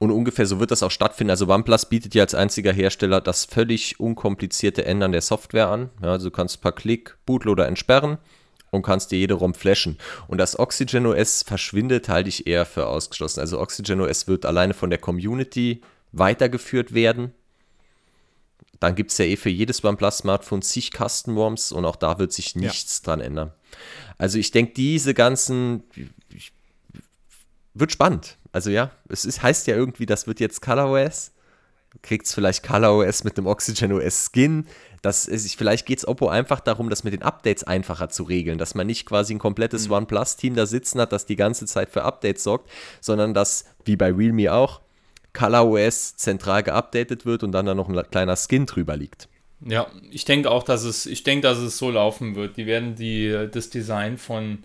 Und 0.00 0.10
ungefähr 0.10 0.44
so 0.44 0.58
wird 0.58 0.72
das 0.72 0.82
auch 0.82 0.90
stattfinden. 0.90 1.30
Also 1.30 1.46
OnePlus 1.46 1.86
bietet 1.86 2.16
ja 2.16 2.24
als 2.24 2.34
einziger 2.34 2.72
Hersteller 2.72 3.20
das 3.20 3.44
völlig 3.44 4.00
unkomplizierte 4.00 4.84
Ändern 4.84 5.12
der 5.12 5.20
Software 5.20 5.68
an. 5.68 5.90
Ja, 6.02 6.10
also 6.10 6.30
du 6.30 6.30
kannst 6.34 6.60
per 6.62 6.72
Klick 6.72 7.16
Bootloader 7.26 7.68
entsperren 7.68 8.18
und 8.72 8.82
kannst 8.82 9.12
dir 9.12 9.20
jede 9.20 9.34
ROM 9.34 9.54
flashen. 9.54 9.98
Und 10.26 10.38
das 10.38 10.58
Oxygen 10.58 11.06
OS 11.06 11.44
verschwindet, 11.44 12.08
halte 12.08 12.28
ich 12.28 12.48
eher 12.48 12.66
für 12.66 12.88
ausgeschlossen. 12.88 13.38
Also 13.38 13.60
Oxygen 13.60 14.00
OS 14.00 14.26
wird 14.26 14.46
alleine 14.46 14.74
von 14.74 14.90
der 14.90 14.98
Community 14.98 15.80
weitergeführt 16.10 16.92
werden. 16.92 17.34
Dann 18.80 18.96
gibt 18.96 19.12
es 19.12 19.18
ja 19.18 19.26
eh 19.26 19.36
für 19.36 19.48
jedes 19.48 19.84
OnePlus-Smartphone 19.84 20.62
zig 20.62 20.90
Custom 20.90 21.38
ROMs 21.38 21.70
und 21.70 21.84
auch 21.84 21.96
da 21.96 22.18
wird 22.18 22.32
sich 22.32 22.56
nichts 22.56 22.98
ja. 22.98 23.04
dran 23.04 23.20
ändern. 23.20 23.52
Also 24.18 24.38
ich 24.38 24.50
denke, 24.50 24.72
diese 24.74 25.14
ganzen 25.14 25.82
wird 27.78 27.92
spannend. 27.92 28.36
Also 28.52 28.70
ja, 28.70 28.90
es 29.08 29.24
ist, 29.24 29.42
heißt 29.42 29.66
ja 29.66 29.76
irgendwie, 29.76 30.06
das 30.06 30.26
wird 30.26 30.40
jetzt 30.40 30.62
ColorOS. 30.62 31.32
Kriegt 32.02 32.26
es 32.26 32.34
vielleicht 32.34 32.62
ColorOS 32.62 33.24
mit 33.24 33.38
dem 33.38 33.46
Oxygen 33.46 33.92
OS 33.92 34.30
Skin. 34.32 34.66
Das 35.02 35.26
ist, 35.26 35.54
vielleicht 35.54 35.86
geht 35.86 35.98
es 35.98 36.08
Oppo 36.08 36.28
einfach 36.28 36.60
darum, 36.60 36.90
das 36.90 37.04
mit 37.04 37.12
den 37.12 37.22
Updates 37.22 37.64
einfacher 37.64 38.08
zu 38.08 38.24
regeln, 38.24 38.58
dass 38.58 38.74
man 38.74 38.86
nicht 38.86 39.06
quasi 39.06 39.34
ein 39.34 39.38
komplettes 39.38 39.86
mhm. 39.86 39.94
OnePlus-Team 39.94 40.54
da 40.54 40.66
sitzen 40.66 41.00
hat, 41.00 41.12
das 41.12 41.26
die 41.26 41.36
ganze 41.36 41.66
Zeit 41.66 41.90
für 41.90 42.02
Updates 42.02 42.42
sorgt, 42.42 42.70
sondern 43.00 43.34
dass, 43.34 43.66
wie 43.84 43.96
bei 43.96 44.12
Realme 44.12 44.52
auch, 44.52 44.80
ColorOS 45.32 46.16
zentral 46.16 46.62
geupdatet 46.62 47.26
wird 47.26 47.42
und 47.42 47.52
dann 47.52 47.66
da 47.66 47.74
noch 47.74 47.88
ein 47.88 48.10
kleiner 48.10 48.36
Skin 48.36 48.66
drüber 48.66 48.96
liegt. 48.96 49.28
Ja, 49.60 49.86
ich 50.10 50.24
denke 50.24 50.50
auch, 50.50 50.62
dass 50.62 50.82
es, 50.82 51.06
ich 51.06 51.22
denke, 51.22 51.42
dass 51.42 51.58
es 51.58 51.78
so 51.78 51.90
laufen 51.90 52.34
wird. 52.34 52.56
Die 52.56 52.66
werden 52.66 52.94
die, 52.94 53.48
das 53.52 53.70
Design 53.70 54.18
von, 54.18 54.64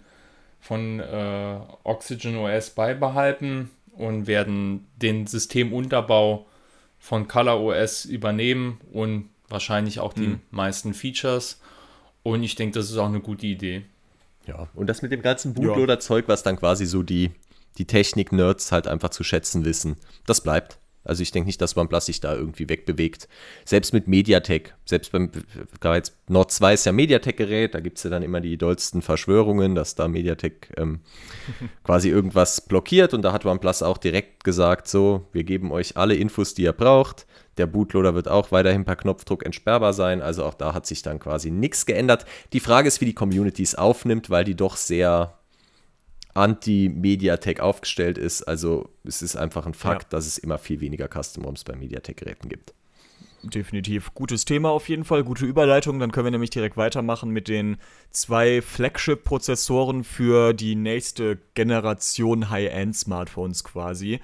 von 0.62 1.00
äh, 1.00 1.60
Oxygen 1.84 2.38
OS 2.38 2.70
beibehalten 2.70 3.70
und 3.98 4.28
werden 4.28 4.88
den 4.96 5.28
Systemunterbau 5.28 6.46
von 7.00 7.28
Color 7.28 7.60
OS 7.60 8.06
übernehmen 8.06 8.80
und 8.94 9.30
wahrscheinlich 9.50 10.00
auch 10.00 10.14
die 10.14 10.28
mhm. 10.28 10.40
meisten 10.52 10.94
Features. 10.94 11.60
Und 12.24 12.44
ich 12.44 12.56
denke, 12.56 12.76
das 12.80 12.92
ist 12.92 12.98
auch 12.98 13.08
eine 13.08 13.20
gute 13.20 13.48
Idee. 13.48 13.84
Ja, 14.46 14.68
und 14.76 14.88
das 14.88 15.02
mit 15.02 15.12
dem 15.12 15.22
ganzen 15.22 15.54
Bootloader-Zeug, 15.54 16.28
was 16.28 16.44
dann 16.44 16.58
quasi 16.58 16.86
so 16.86 17.04
die, 17.04 17.32
die 17.78 17.86
Technik-Nerds 17.86 18.72
halt 18.72 18.88
einfach 18.88 19.10
zu 19.10 19.24
schätzen 19.24 19.66
wissen, 19.66 19.98
das 20.26 20.42
bleibt. 20.42 20.78
Also 21.04 21.24
ich 21.24 21.32
denke 21.32 21.48
nicht, 21.48 21.62
dass 21.62 21.76
OnePlus 21.76 22.06
sich 22.06 22.20
da 22.20 22.36
irgendwie 22.36 22.70
wegbewegt. 22.70 23.28
Selbst 23.66 23.94
mit 23.94 24.08
Mediatek, 24.08 24.76
selbst 24.86 25.12
beim 25.12 25.32
jetzt 25.84 26.16
Nord 26.28 26.52
2 26.52 26.74
ist 26.74 26.86
ja 26.86 26.92
Mediatek-Gerät, 26.92 27.74
da 27.74 27.80
gibt 27.80 27.98
es 27.98 28.04
ja 28.04 28.10
dann 28.10 28.24
immer 28.24 28.40
die 28.40 28.58
dollsten 28.58 29.02
Verschwörungen, 29.02 29.74
dass 29.74 29.96
da 29.96 30.08
Mediatek 30.08 30.74
ähm, 30.78 31.00
quasi 31.84 32.10
irgendwas 32.10 32.62
blockiert 32.62 33.14
und 33.14 33.24
da 33.24 33.34
hat 33.34 33.46
OnePlus 33.46 33.82
auch 33.82 33.98
direkt 33.98 34.44
gesagt, 34.44 34.88
so, 34.88 35.28
wir 35.32 35.44
geben 35.44 35.72
euch 35.72 35.98
alle 35.98 36.16
Infos, 36.16 36.54
die 36.54 36.64
ihr 36.64 36.74
braucht. 36.74 37.26
Der 37.58 37.68
Bootloader 37.68 38.16
wird 38.16 38.28
auch 38.28 38.52
weiterhin 38.52 38.86
per 38.86 38.96
Knopfdruck 38.96 39.46
entsperrbar 39.46 39.94
sein, 39.94 40.22
also 40.22 40.46
auch 40.46 40.54
da 40.54 40.74
hat 40.74 40.86
sich 40.86 41.02
dann 41.02 41.20
quasi 41.20 41.52
nichts 41.52 41.86
geändert. 41.86 42.26
Die 42.54 42.60
Frage 42.60 42.88
ist, 42.88 43.02
wie 43.02 43.06
die 43.06 43.14
Community 43.14 43.64
es 43.64 43.76
aufnimmt, 43.76 44.30
weil 44.30 44.46
die 44.46 44.56
doch 44.56 44.78
sehr 44.78 45.41
anti-Mediatek 46.34 47.60
aufgestellt 47.60 48.18
ist. 48.18 48.44
Also 48.44 48.90
es 49.04 49.22
ist 49.22 49.36
einfach 49.36 49.66
ein 49.66 49.74
Fakt, 49.74 50.04
ja. 50.04 50.18
dass 50.18 50.28
es 50.28 50.38
immer 50.38 50.58
viel 50.58 50.82
weniger 50.82 51.08
Custom 51.08 51.46
ROMs 51.46 51.64
bei 51.64 51.76
Mediatek-Geräten 51.76 52.50
gibt. 52.50 52.74
Definitiv. 53.44 54.14
Gutes 54.14 54.46
Thema 54.46 54.70
auf 54.70 54.88
jeden 54.88 55.04
Fall, 55.04 55.24
gute 55.24 55.46
Überleitung. 55.46 56.00
Dann 56.00 56.12
können 56.12 56.26
wir 56.26 56.32
nämlich 56.32 56.52
direkt 56.52 56.78
weitermachen 56.78 57.32
mit 57.32 57.48
den 57.48 57.78
zwei 58.12 58.62
Flagship-Prozessoren 58.62 60.04
für 60.04 60.54
die 60.54 60.76
nächste 60.76 61.40
Generation 61.56 62.52
High-End-Smartphones 62.52 63.64
quasi. 63.64 64.20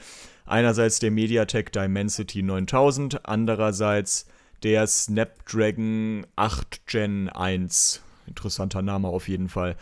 Einerseits 0.46 1.00
der 1.00 1.12
MediaTek 1.12 1.72
Dimensity 1.74 2.44
9000, 2.44 3.26
andererseits 3.28 4.28
der 4.64 4.86
Snapdragon 4.86 6.26
8 6.36 6.86
Gen 6.86 7.30
1. 7.30 8.02
Interessanter 8.28 8.82
Name 8.82 9.08
auf 9.08 9.28
jeden 9.28 9.50
Fall. 9.50 9.76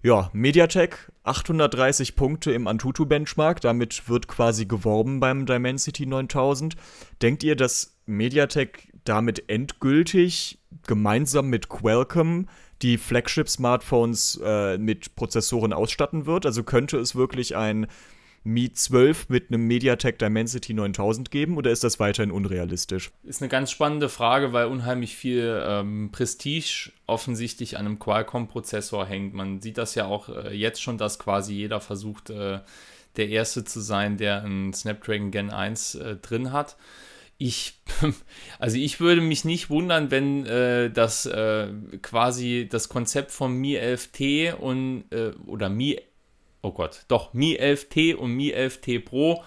Ja, 0.00 0.30
MediaTek 0.32 1.10
830 1.24 2.14
Punkte 2.14 2.52
im 2.52 2.68
Antutu-Benchmark, 2.68 3.60
damit 3.60 4.08
wird 4.08 4.28
quasi 4.28 4.64
geworben 4.64 5.18
beim 5.18 5.44
Dimensity 5.44 6.06
9000. 6.06 6.76
Denkt 7.20 7.42
ihr, 7.42 7.56
dass 7.56 7.98
MediaTek 8.06 8.92
damit 9.04 9.48
endgültig 9.48 10.58
gemeinsam 10.86 11.48
mit 11.48 11.68
Qualcomm 11.68 12.46
die 12.80 12.96
Flagship-Smartphones 12.96 14.40
äh, 14.44 14.78
mit 14.78 15.16
Prozessoren 15.16 15.72
ausstatten 15.72 16.26
wird? 16.26 16.46
Also 16.46 16.62
könnte 16.62 16.98
es 16.98 17.16
wirklich 17.16 17.56
ein 17.56 17.88
Mi 18.48 18.72
12 18.72 19.28
mit 19.28 19.50
einem 19.50 19.66
MediaTek 19.66 20.18
Dimensity 20.18 20.72
9000 20.72 21.30
geben 21.30 21.58
oder 21.58 21.70
ist 21.70 21.84
das 21.84 22.00
weiterhin 22.00 22.30
unrealistisch? 22.30 23.10
Ist 23.22 23.42
eine 23.42 23.50
ganz 23.50 23.70
spannende 23.70 24.08
Frage, 24.08 24.54
weil 24.54 24.68
unheimlich 24.68 25.16
viel 25.16 25.62
ähm, 25.66 26.08
Prestige 26.12 26.90
offensichtlich 27.06 27.76
an 27.76 27.84
einem 27.84 27.98
Qualcomm-Prozessor 27.98 29.04
hängt. 29.04 29.34
Man 29.34 29.60
sieht 29.60 29.76
das 29.76 29.94
ja 29.94 30.06
auch 30.06 30.30
äh, 30.30 30.56
jetzt 30.56 30.80
schon, 30.80 30.96
dass 30.96 31.18
quasi 31.18 31.52
jeder 31.52 31.82
versucht, 31.82 32.30
äh, 32.30 32.60
der 33.16 33.28
Erste 33.28 33.64
zu 33.64 33.80
sein, 33.80 34.16
der 34.16 34.42
einen 34.42 34.72
Snapdragon 34.72 35.30
Gen 35.30 35.50
1 35.50 35.96
äh, 35.96 36.16
drin 36.16 36.50
hat. 36.50 36.78
Ich, 37.36 37.82
also 38.58 38.78
ich 38.78 38.98
würde 38.98 39.20
mich 39.20 39.44
nicht 39.44 39.68
wundern, 39.68 40.10
wenn 40.10 40.46
äh, 40.46 40.90
das 40.90 41.26
äh, 41.26 41.68
quasi 42.00 42.66
das 42.70 42.88
Konzept 42.88 43.30
von 43.30 43.52
Mi 43.52 43.76
11T 43.76 44.54
und 44.54 45.04
äh, 45.10 45.32
oder 45.46 45.68
Mi 45.68 46.00
oh 46.62 46.72
Gott, 46.72 47.04
doch 47.08 47.34
Mi 47.34 47.56
11T 47.58 48.14
und 48.14 48.32
Mi 48.32 48.54
11T 48.54 49.04
Pro, 49.04 49.44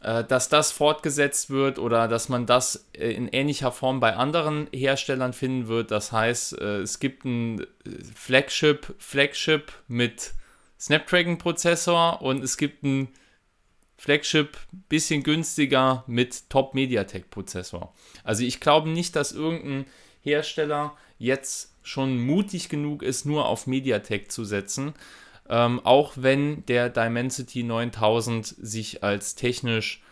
äh, 0.00 0.24
dass 0.24 0.48
das 0.48 0.72
fortgesetzt 0.72 1.50
wird 1.50 1.78
oder 1.78 2.08
dass 2.08 2.28
man 2.28 2.46
das 2.46 2.88
äh, 2.92 3.10
in 3.10 3.28
ähnlicher 3.28 3.72
Form 3.72 4.00
bei 4.00 4.14
anderen 4.14 4.68
Herstellern 4.72 5.32
finden 5.32 5.68
wird. 5.68 5.90
Das 5.90 6.12
heißt, 6.12 6.60
äh, 6.60 6.78
es 6.78 6.98
gibt 7.00 7.24
ein 7.24 7.66
Flagship, 8.14 8.94
Flagship 8.98 9.72
mit 9.88 10.34
Snapdragon-Prozessor 10.80 12.22
und 12.22 12.42
es 12.42 12.56
gibt 12.56 12.84
ein 12.84 13.08
Flagship 13.96 14.56
bisschen 14.88 15.24
günstiger 15.24 16.04
mit 16.06 16.48
Top 16.50 16.74
MediaTek 16.74 17.30
Prozessor. 17.30 17.92
Also 18.22 18.44
ich 18.44 18.60
glaube 18.60 18.88
nicht, 18.88 19.16
dass 19.16 19.32
irgendein 19.32 19.86
Hersteller 20.22 20.96
jetzt 21.18 21.74
schon 21.82 22.18
mutig 22.18 22.68
genug 22.68 23.02
ist, 23.02 23.26
nur 23.26 23.46
auf 23.46 23.66
MediaTek 23.66 24.30
zu 24.30 24.44
setzen 24.44 24.94
ähm, 25.48 25.80
auch 25.84 26.12
wenn 26.16 26.64
der 26.66 26.90
Dimensity 26.90 27.62
9000 27.62 28.46
sich 28.46 29.02
als 29.02 29.34
technisch 29.34 30.02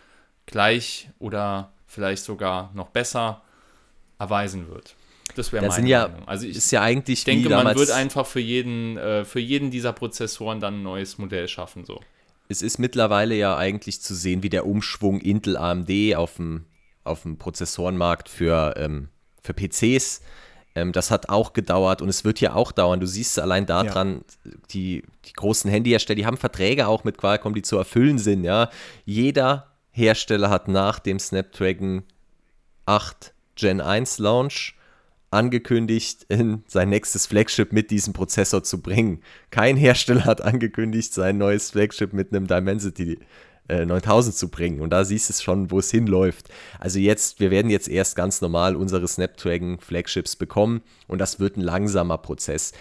gleich 0.47 1.11
oder 1.19 1.73
vielleicht 1.87 2.25
sogar 2.25 2.71
noch 2.75 2.89
besser 2.89 3.43
erweisen 4.19 4.69
wird. 4.69 4.95
Das 5.35 5.53
wäre 5.53 5.67
meine 5.67 5.89
ja, 5.89 6.09
Meinung. 6.09 6.29
Also 6.29 6.47
ich 6.47 6.57
ist 6.57 6.71
ja 6.71 6.83
eigentlich 6.83 7.25
denke, 7.25 7.49
man 7.51 7.77
wird 7.77 7.91
einfach 7.91 8.27
für 8.27 8.41
jeden, 8.41 8.97
äh, 8.97 9.25
für 9.25 9.41
jeden 9.41 9.71
dieser 9.71 9.93
Prozessoren 9.93 10.61
dann 10.61 10.81
ein 10.81 10.83
neues 10.83 11.19
Modell 11.19 11.49
schaffen. 11.49 11.85
So. 11.85 12.01
Es 12.49 12.63
ist 12.63 12.79
mittlerweile 12.79 13.35
ja 13.35 13.57
eigentlich 13.57 14.01
zu 14.01 14.15
sehen, 14.15 14.43
wie 14.43 14.49
der 14.49 14.67
Umschwung 14.67 15.21
Intel 15.21 15.57
AMD 15.57 15.91
auf 16.17 16.37
dem, 16.37 16.65
auf 17.05 17.23
dem 17.23 17.39
Prozessorenmarkt 17.39 18.29
für, 18.29 18.75
ähm, 18.77 19.09
für 19.43 19.53
PCs 19.53 20.23
ähm, 20.77 20.93
das 20.93 21.11
hat 21.11 21.31
auch 21.31 21.55
gedauert 21.55 22.03
und 22.03 22.11
es 22.11 22.25
wird 22.25 22.39
ja 22.41 22.55
auch 22.55 22.71
dauern. 22.71 23.01
Du 23.01 23.07
siehst 23.07 23.41
allein 23.41 23.65
daran, 23.65 24.25
ja. 24.45 24.53
die, 24.71 25.03
die 25.25 25.33
großen 25.33 25.71
Handyhersteller, 25.71 26.17
die 26.17 26.27
haben 26.27 26.37
Verträge 26.37 26.87
auch 26.87 27.03
mit 27.03 27.17
Qualcomm, 27.17 27.55
die 27.55 27.63
zu 27.63 27.79
erfüllen 27.79 28.19
sind. 28.19 28.45
Ja? 28.45 28.69
Jeder 29.07 29.73
Hersteller 29.91 30.51
hat 30.51 30.69
nach 30.69 30.99
dem 30.99 31.19
Snapdragon 31.19 32.05
8 32.85 33.33
Gen 33.57 33.81
1 33.81 34.19
Launch 34.19 34.75
angekündigt, 35.31 36.27
in 36.29 36.63
sein 36.67 36.91
nächstes 36.91 37.27
Flagship 37.27 37.73
mit 37.73 37.91
diesem 37.91 38.13
Prozessor 38.13 38.63
zu 38.63 38.83
bringen. 38.83 39.23
Kein 39.51 39.79
Hersteller 39.79 40.27
hat 40.27 40.43
angekündigt, 40.43 41.15
sein 41.15 41.39
neues 41.39 41.71
Flagship 41.71 42.13
mit 42.13 42.33
einem 42.33 42.47
Dimensity 42.47 43.19
9000 43.69 44.35
äh, 44.35 44.37
zu 44.37 44.49
bringen. 44.49 44.81
Und 44.81 44.91
da 44.91 45.05
siehst 45.05 45.29
du 45.29 45.33
es 45.33 45.43
schon, 45.43 45.71
wo 45.71 45.79
es 45.79 45.91
hinläuft. 45.91 46.49
Also 46.79 46.99
jetzt, 46.99 47.41
wir 47.41 47.51
werden 47.51 47.71
jetzt 47.71 47.89
erst 47.89 48.17
ganz 48.17 48.41
normal 48.41 48.77
unsere 48.77 49.07
Snapdragon 49.07 49.79
Flagships 49.81 50.37
bekommen 50.37 50.83
und 51.09 51.19
das 51.19 51.41
wird 51.41 51.57
ein 51.57 51.63
langsamer 51.63 52.19
Prozess. 52.19 52.73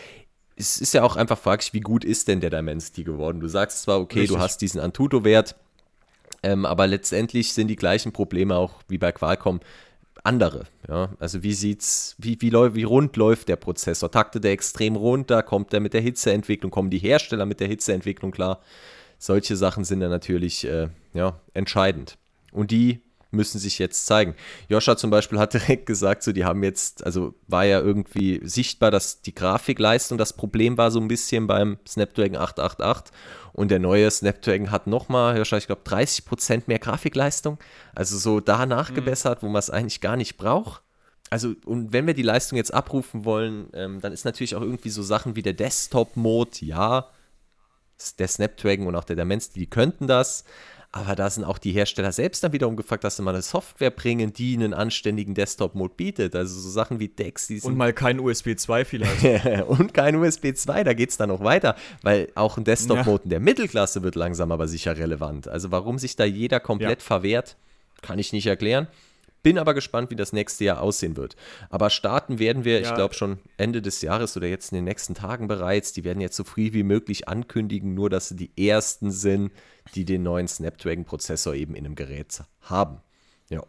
Es 0.55 0.79
ist 0.79 0.93
ja 0.93 1.03
auch 1.03 1.15
einfach 1.15 1.37
fraglich, 1.37 1.73
wie 1.73 1.81
gut 1.81 2.05
ist 2.05 2.27
denn 2.27 2.39
der 2.39 2.49
Dimensity 2.49 3.03
geworden? 3.03 3.39
Du 3.39 3.47
sagst 3.47 3.81
zwar, 3.81 3.99
okay, 3.99 4.21
Richtig. 4.21 4.37
du 4.37 4.41
hast 4.41 4.61
diesen 4.61 4.79
Antutu-Wert, 4.79 5.55
ähm, 6.43 6.65
aber 6.65 6.87
letztendlich 6.87 7.53
sind 7.53 7.67
die 7.67 7.75
gleichen 7.75 8.13
Probleme 8.13 8.55
auch 8.55 8.81
wie 8.87 8.97
bei 8.97 9.11
Qualcomm 9.11 9.59
andere. 10.23 10.65
Ja? 10.87 11.09
Also 11.19 11.43
wie 11.43 11.53
sieht's, 11.53 12.15
wie, 12.17 12.39
wie, 12.41 12.51
wie 12.51 12.83
rund 12.83 13.15
läuft 13.17 13.47
der 13.49 13.55
Prozessor? 13.55 14.11
Taktet 14.11 14.43
der 14.43 14.51
extrem 14.51 14.95
runter? 14.95 15.43
Kommt 15.43 15.73
der 15.73 15.79
mit 15.79 15.93
der 15.93 16.01
Hitzeentwicklung? 16.01 16.71
Kommen 16.71 16.89
die 16.89 16.99
Hersteller 16.99 17.45
mit 17.45 17.59
der 17.59 17.67
Hitzeentwicklung 17.67 18.31
klar? 18.31 18.61
Solche 19.17 19.55
Sachen 19.55 19.83
sind 19.83 19.99
dann 19.99 20.11
natürlich 20.11 20.65
äh, 20.65 20.89
ja, 21.13 21.39
entscheidend. 21.53 22.17
Und 22.51 22.71
die 22.71 23.01
müssen 23.31 23.59
sich 23.59 23.79
jetzt 23.79 24.05
zeigen. 24.05 24.33
Joscha 24.69 24.97
zum 24.97 25.09
Beispiel 25.09 25.39
hat 25.39 25.53
direkt 25.53 25.85
gesagt, 25.85 26.23
so 26.23 26.31
die 26.31 26.45
haben 26.45 26.63
jetzt, 26.63 27.05
also 27.05 27.35
war 27.47 27.65
ja 27.65 27.79
irgendwie 27.79 28.41
sichtbar, 28.43 28.91
dass 28.91 29.21
die 29.21 29.35
Grafikleistung 29.35 30.17
das 30.17 30.33
Problem 30.33 30.77
war 30.77 30.89
so 30.89 30.99
ein 30.99 31.07
bisschen 31.07 31.47
beim 31.47 31.77
Snapdragon 31.87 32.37
888 32.37 33.13
und 33.53 33.71
der 33.71 33.79
neue 33.79 34.09
Snapdragon 34.09 34.71
hat 34.71 34.87
nochmal, 34.87 35.37
Joscha, 35.37 35.57
ich 35.57 35.67
glaube 35.67 35.83
30% 35.85 36.63
mehr 36.67 36.79
Grafikleistung, 36.79 37.57
also 37.93 38.17
so 38.17 38.39
da 38.39 38.65
nachgebessert, 38.65 39.41
mhm. 39.41 39.47
wo 39.47 39.51
man 39.51 39.59
es 39.59 39.69
eigentlich 39.69 40.01
gar 40.01 40.17
nicht 40.17 40.37
braucht. 40.37 40.81
Also, 41.29 41.53
und 41.65 41.91
wenn 41.91 42.05
wir 42.05 42.13
die 42.13 42.21
Leistung 42.21 42.57
jetzt 42.57 42.73
abrufen 42.73 43.25
wollen, 43.25 43.69
ähm, 43.73 43.99
dann 43.99 44.13
ist 44.13 44.25
natürlich 44.25 44.55
auch 44.55 44.61
irgendwie 44.61 44.89
so 44.89 45.01
Sachen 45.01 45.35
wie 45.35 45.41
der 45.41 45.53
Desktop-Mode, 45.53 46.57
ja, 46.61 47.09
der 48.19 48.27
Snapdragon 48.27 48.87
und 48.87 48.95
auch 48.95 49.03
der 49.03 49.15
Dimensity, 49.15 49.59
die 49.59 49.69
könnten 49.69 50.07
das. 50.07 50.43
Aber 50.95 51.13
da 51.13 51.29
sind 51.29 51.43
auch 51.43 51.57
die 51.57 51.73
Hersteller 51.73 52.13
selbst 52.13 52.41
dann 52.41 52.53
wiederum 52.53 52.77
gefragt, 52.77 53.03
dass 53.03 53.17
sie 53.17 53.21
mal 53.21 53.33
eine 53.33 53.41
Software 53.41 53.91
bringen, 53.91 54.31
die 54.31 54.55
einen 54.55 54.73
anständigen 54.73 55.35
Desktop-Mode 55.35 55.93
bietet. 55.93 56.37
Also 56.37 56.57
so 56.57 56.69
Sachen 56.69 57.01
wie 57.01 57.09
Dex. 57.09 57.47
Die 57.47 57.59
und 57.59 57.75
mal 57.75 57.91
kein 57.91 58.17
USB 58.17 58.55
2 58.55 58.85
vielleicht. 58.85 59.45
und 59.67 59.93
kein 59.93 60.15
USB 60.15 60.55
2, 60.55 60.85
da 60.85 60.93
geht 60.93 61.09
es 61.09 61.17
dann 61.17 61.27
noch 61.27 61.43
weiter. 61.43 61.75
Weil 62.01 62.29
auch 62.35 62.55
ein 62.55 62.63
Desktop-Mode 62.63 63.23
ja. 63.23 63.23
in 63.25 63.29
der 63.29 63.39
Mittelklasse 63.41 64.03
wird 64.03 64.15
langsam 64.15 64.53
aber 64.53 64.69
sicher 64.69 64.95
relevant. 64.95 65.49
Also 65.49 65.69
warum 65.69 65.99
sich 65.99 66.15
da 66.15 66.23
jeder 66.23 66.61
komplett 66.61 67.01
ja. 67.01 67.05
verwehrt, 67.05 67.57
kann 68.01 68.17
ich 68.17 68.31
nicht 68.31 68.47
erklären. 68.47 68.87
Bin 69.45 69.59
aber 69.59 69.75
gespannt, 69.75 70.09
wie 70.09 70.15
das 70.15 70.33
nächste 70.33 70.63
Jahr 70.63 70.81
aussehen 70.81 71.17
wird. 71.17 71.35
Aber 71.69 71.91
starten 71.91 72.39
werden 72.39 72.65
wir, 72.65 72.79
ja. 72.79 72.89
ich 72.89 72.95
glaube, 72.95 73.13
schon 73.13 73.37
Ende 73.57 73.79
des 73.79 74.01
Jahres 74.01 74.35
oder 74.35 74.47
jetzt 74.47 74.71
in 74.71 74.77
den 74.77 74.85
nächsten 74.85 75.13
Tagen 75.13 75.47
bereits. 75.47 75.93
Die 75.93 76.03
werden 76.03 76.19
jetzt 76.19 76.35
so 76.35 76.43
früh 76.43 76.73
wie 76.73 76.81
möglich 76.81 77.27
ankündigen, 77.27 77.93
nur 77.93 78.09
dass 78.09 78.29
sie 78.29 78.35
die 78.35 78.67
ersten 78.67 79.11
sind, 79.11 79.51
die 79.93 80.03
den 80.03 80.23
neuen 80.23 80.47
Snapdragon-Prozessor 80.47 81.53
eben 81.53 81.75
in 81.75 81.85
einem 81.85 81.93
Gerät 81.93 82.41
haben. 82.61 83.01
Ja. 83.49 83.61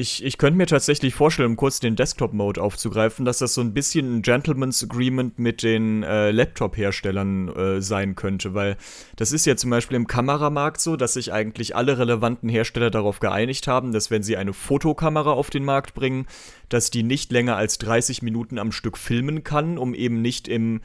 Ich, 0.00 0.24
ich 0.24 0.38
könnte 0.38 0.56
mir 0.56 0.66
tatsächlich 0.66 1.14
vorstellen, 1.14 1.50
um 1.50 1.56
kurz 1.56 1.78
den 1.78 1.94
Desktop-Mode 1.94 2.62
aufzugreifen, 2.62 3.26
dass 3.26 3.36
das 3.36 3.52
so 3.52 3.60
ein 3.60 3.74
bisschen 3.74 4.16
ein 4.16 4.22
Gentleman's 4.22 4.82
Agreement 4.82 5.38
mit 5.38 5.62
den 5.62 6.02
äh, 6.02 6.30
Laptop-Herstellern 6.30 7.48
äh, 7.48 7.82
sein 7.82 8.14
könnte, 8.14 8.54
weil 8.54 8.78
das 9.16 9.30
ist 9.30 9.44
ja 9.44 9.56
zum 9.56 9.68
Beispiel 9.68 9.98
im 9.98 10.06
Kameramarkt 10.06 10.80
so, 10.80 10.96
dass 10.96 11.12
sich 11.12 11.34
eigentlich 11.34 11.76
alle 11.76 11.98
relevanten 11.98 12.48
Hersteller 12.48 12.90
darauf 12.90 13.20
geeinigt 13.20 13.68
haben, 13.68 13.92
dass 13.92 14.10
wenn 14.10 14.22
sie 14.22 14.38
eine 14.38 14.54
Fotokamera 14.54 15.32
auf 15.32 15.50
den 15.50 15.66
Markt 15.66 15.92
bringen, 15.92 16.26
dass 16.70 16.90
die 16.90 17.02
nicht 17.02 17.30
länger 17.30 17.56
als 17.56 17.76
30 17.76 18.22
Minuten 18.22 18.58
am 18.58 18.72
Stück 18.72 18.96
filmen 18.96 19.44
kann, 19.44 19.76
um 19.76 19.92
eben 19.92 20.22
nicht 20.22 20.48
im 20.48 20.80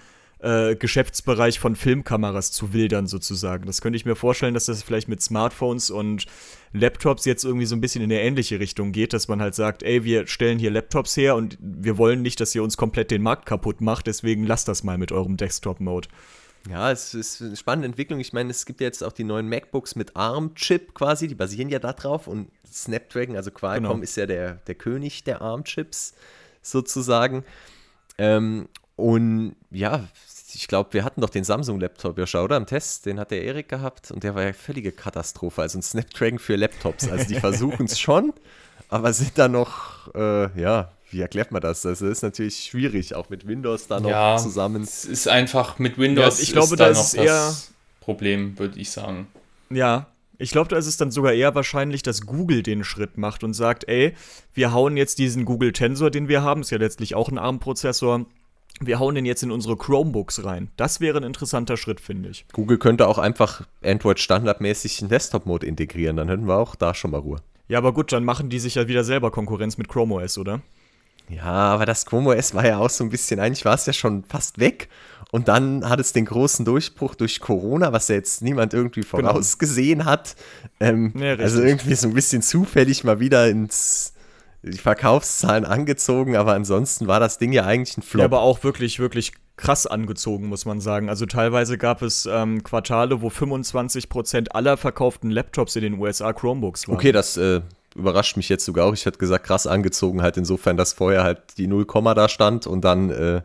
äh, 0.46 0.76
Geschäftsbereich 0.76 1.60
von 1.60 1.76
Filmkameras 1.76 2.52
zu 2.52 2.72
wildern 2.72 3.08
sozusagen. 3.08 3.66
Das 3.66 3.82
könnte 3.82 3.98
ich 3.98 4.06
mir 4.06 4.16
vorstellen, 4.16 4.54
dass 4.54 4.66
das 4.66 4.84
vielleicht 4.84 5.08
mit 5.08 5.20
Smartphones 5.20 5.90
und 5.90 6.28
Laptops 6.72 7.26
jetzt 7.26 7.44
irgendwie 7.44 7.66
so 7.66 7.76
ein 7.76 7.82
bisschen 7.82 8.04
in 8.04 8.12
eine 8.12 8.22
ähnliche 8.22 8.60
Richtung 8.60 8.92
geht, 8.92 9.14
dass 9.14 9.28
man 9.28 9.42
halt 9.42 9.56
sagt, 9.56 9.82
ey, 9.82 10.04
wir 10.04 10.28
stellen 10.28 10.60
hier 10.60 10.70
Laptops 10.70 11.18
her 11.18 11.36
und 11.36 11.58
wir 11.60 11.98
wollen 11.98 12.22
nicht, 12.22 12.40
dass 12.40 12.54
ihr 12.54 12.62
uns 12.62 12.78
komplett 12.78 13.10
den 13.10 13.24
Markt 13.24 13.48
kaputt 13.48 13.82
macht, 13.82 14.06
deswegen 14.06 14.46
lasst 14.46 14.68
das 14.68 14.84
mal 14.84 15.00
mit 15.00 15.12
eurem 15.12 15.36
Desktop-Mode. 15.36 16.10
Ja, 16.70 16.92
es 16.92 17.16
ist 17.16 17.42
eine 17.42 17.56
spannende 17.56 17.88
Entwicklung. 17.88 18.20
Ich 18.20 18.34
meine, 18.34 18.52
es 18.52 18.66
gibt 18.68 18.82
jetzt 18.82 19.04
auch 19.04 19.14
die 19.14 19.24
neuen 19.24 19.50
MacBooks 19.50 19.96
mit 19.96 20.16
ARM-Chip 20.16 20.94
quasi, 20.94 21.28
die 21.28 21.36
basieren 21.36 21.70
ja 21.70 21.80
darauf 21.80 22.28
und 22.28 22.52
Snapdragon, 22.72 23.36
also 23.36 23.50
Qualcomm 23.50 23.90
genau. 23.90 24.04
ist 24.04 24.16
ja 24.16 24.28
der, 24.28 24.56
der 24.68 24.76
König 24.76 25.24
der 25.24 25.42
ARM-Chips 25.42 26.14
sozusagen. 26.62 27.44
Ähm, 28.20 28.68
und 28.96 29.56
ja, 29.72 30.08
ich 30.56 30.68
glaube, 30.68 30.94
wir 30.94 31.04
hatten 31.04 31.22
doch 31.22 31.30
den 31.30 31.44
Samsung-Laptop, 31.44 32.18
ja, 32.18 32.42
oder? 32.42 32.58
Im 32.58 32.66
Test, 32.66 33.06
den 33.06 33.20
hat 33.20 33.32
der 33.32 33.44
Erik 33.44 33.70
gehabt 33.70 34.12
und 34.12 34.24
der 34.24 34.36
war 34.36 34.44
ja 34.44 34.54
völlige 34.54 34.92
Katastrophe. 34.92 35.62
Also 35.62 35.80
ein 35.80 35.82
Snapdragon 35.82 36.40
für 36.40 36.56
Laptops. 36.56 37.10
Also 37.10 37.26
die 37.26 37.36
versuchen 37.36 37.86
es 37.86 38.00
schon, 38.00 38.34
aber 38.90 39.14
sind 39.14 39.38
da 39.38 39.48
noch, 39.48 40.14
äh, 40.16 40.60
ja, 40.60 40.92
wie 41.12 41.22
erklärt 41.22 41.52
man 41.52 41.62
das? 41.62 41.82
Das 41.82 42.02
ist 42.02 42.24
natürlich 42.24 42.58
schwierig, 42.58 43.16
auch 43.16 43.30
mit 43.30 43.48
Windows 43.48 43.88
da 43.88 44.00
noch 44.00 44.10
ja, 44.10 44.38
zusammen. 44.38 44.84
Es 44.84 45.06
ist 45.06 45.28
einfach 45.28 45.80
mit 45.80 45.98
Windows. 45.98 46.38
Ja, 46.38 46.44
ich 46.44 46.52
glaube, 46.52 46.76
da 46.76 46.88
ist 46.88 47.14
eher 47.14 47.26
das 47.26 47.72
Problem, 48.02 48.58
würde 48.58 48.80
ich 48.80 48.92
sagen. 48.92 49.28
Ja, 49.70 50.08
ich 50.38 50.52
glaube, 50.52 50.68
da 50.70 50.78
ist 50.78 50.88
es 50.88 50.98
dann 50.98 51.12
sogar 51.12 51.34
eher 51.34 51.56
wahrscheinlich, 51.56 52.04
dass 52.04 52.22
Google 52.22 52.64
den 52.64 52.84
Schritt 52.84 53.18
macht 53.18 53.44
und 53.44 53.54
sagt, 53.54 53.88
ey, 53.88 54.14
wir 54.54 54.74
hauen 54.74 54.98
jetzt 54.98 55.18
diesen 55.20 55.46
Google 55.46 55.72
Tensor, 55.72 56.12
den 56.12 56.28
wir 56.28 56.42
haben, 56.42 56.62
ist 56.62 56.72
ja 56.72 56.78
letztlich 56.78 57.16
auch 57.16 57.30
ein 57.30 57.38
ARM-Prozessor, 57.38 58.26
wir 58.82 59.00
hauen 59.00 59.16
den 59.16 59.26
jetzt 59.26 59.44
in 59.44 59.52
unsere 59.52 59.78
Chromebooks 59.78 60.44
rein. 60.44 60.70
Das 60.78 61.00
wäre 61.00 61.18
ein 61.18 61.24
interessanter 61.24 61.78
Schritt, 61.78 62.02
finde 62.02 62.30
ich. 62.30 62.46
Google 62.52 62.78
könnte 62.78 63.08
auch 63.08 63.18
einfach 63.18 63.66
Android 63.84 64.20
standardmäßig 64.20 65.02
in 65.02 65.10
Desktop-Mode 65.10 65.66
integrieren, 65.66 66.18
dann 66.18 66.30
hätten 66.30 66.48
wir 66.48 66.58
auch 66.58 66.76
da 66.76 66.94
schon 66.94 67.12
mal 67.12 67.20
Ruhe. 67.20 67.38
Ja, 67.68 67.80
aber 67.80 67.94
gut, 67.94 68.12
dann 68.12 68.24
machen 68.24 68.50
die 68.50 68.60
sich 68.60 68.76
ja 68.76 68.88
wieder 68.88 69.04
selber 69.04 69.32
Konkurrenz 69.32 69.78
mit 69.78 69.88
Chrome 69.88 70.16
OS, 70.16 70.38
oder? 70.38 70.62
Ja, 71.30 71.44
aber 71.44 71.86
das 71.86 72.06
Chrome 72.06 72.36
OS 72.36 72.54
war 72.54 72.66
ja 72.66 72.78
auch 72.78 72.90
so 72.90 73.04
ein 73.04 73.10
bisschen, 73.10 73.40
eigentlich 73.40 73.66
war 73.66 73.74
es 73.74 73.86
ja 73.86 73.94
schon 73.94 74.24
fast 74.24 74.60
weg. 74.60 74.90
Und 75.32 75.48
dann 75.48 75.90
hat 75.90 76.00
es 76.00 76.14
den 76.14 76.26
großen 76.26 76.66
Durchbruch 76.66 77.16
durch 77.16 77.42
Corona, 77.42 77.92
was 77.92 78.08
ja 78.08 78.16
jetzt 78.16 78.42
niemand 78.42 78.74
irgendwie 78.74 79.02
genau. 79.02 79.30
vorausgesehen 79.30 80.00
genau. 80.00 80.12
hat. 80.12 80.36
Ähm, 80.80 81.14
ja, 81.18 81.36
also 81.36 81.62
irgendwie 81.62 81.96
so 81.96 82.08
ein 82.08 82.14
bisschen 82.14 82.42
zufällig 82.42 83.04
mal 83.04 83.20
wieder 83.20 83.50
ins 83.50 84.14
die 84.72 84.78
Verkaufszahlen 84.78 85.66
angezogen, 85.66 86.36
aber 86.36 86.54
ansonsten 86.54 87.08
war 87.08 87.20
das 87.20 87.38
Ding 87.38 87.52
ja 87.52 87.66
eigentlich 87.66 87.98
ein 87.98 88.02
Flop. 88.02 88.20
Ja, 88.20 88.26
aber 88.26 88.42
auch 88.42 88.64
wirklich, 88.64 89.00
wirklich 89.00 89.34
krass 89.58 89.86
angezogen, 89.86 90.48
muss 90.48 90.66
man 90.66 90.82
sagen. 90.82 91.08
Also 91.08 91.26
teilweise 91.26 91.78
gab 91.78 92.02
es 92.02 92.28
ähm, 92.30 92.64
Quartale, 92.64 93.22
wo 93.22 93.28
25% 93.28 94.50
aller 94.50 94.78
verkauften 94.78 95.30
Laptops 95.30 95.76
in 95.76 95.84
den 95.84 96.00
USA 96.00 96.34
Chromebooks 96.34 96.88
waren. 96.88 96.96
Okay, 96.96 97.12
das 97.12 97.38
äh, 97.38 97.62
überrascht 97.96 98.38
mich 98.38 98.50
jetzt 98.50 98.66
sogar 98.66 98.88
auch. 98.88 98.94
Ich 98.94 99.06
hätte 99.06 99.20
gesagt, 99.20 99.46
krass 99.46 99.68
angezogen 99.68 100.22
halt 100.22 100.36
insofern, 100.38 100.78
dass 100.78 100.94
vorher 100.94 101.24
halt 101.24 101.58
die 101.58 101.68
0, 101.68 101.86
da 102.16 102.28
stand 102.28 102.68
und 102.68 102.82
dann 102.82 103.10
äh, 103.12 103.42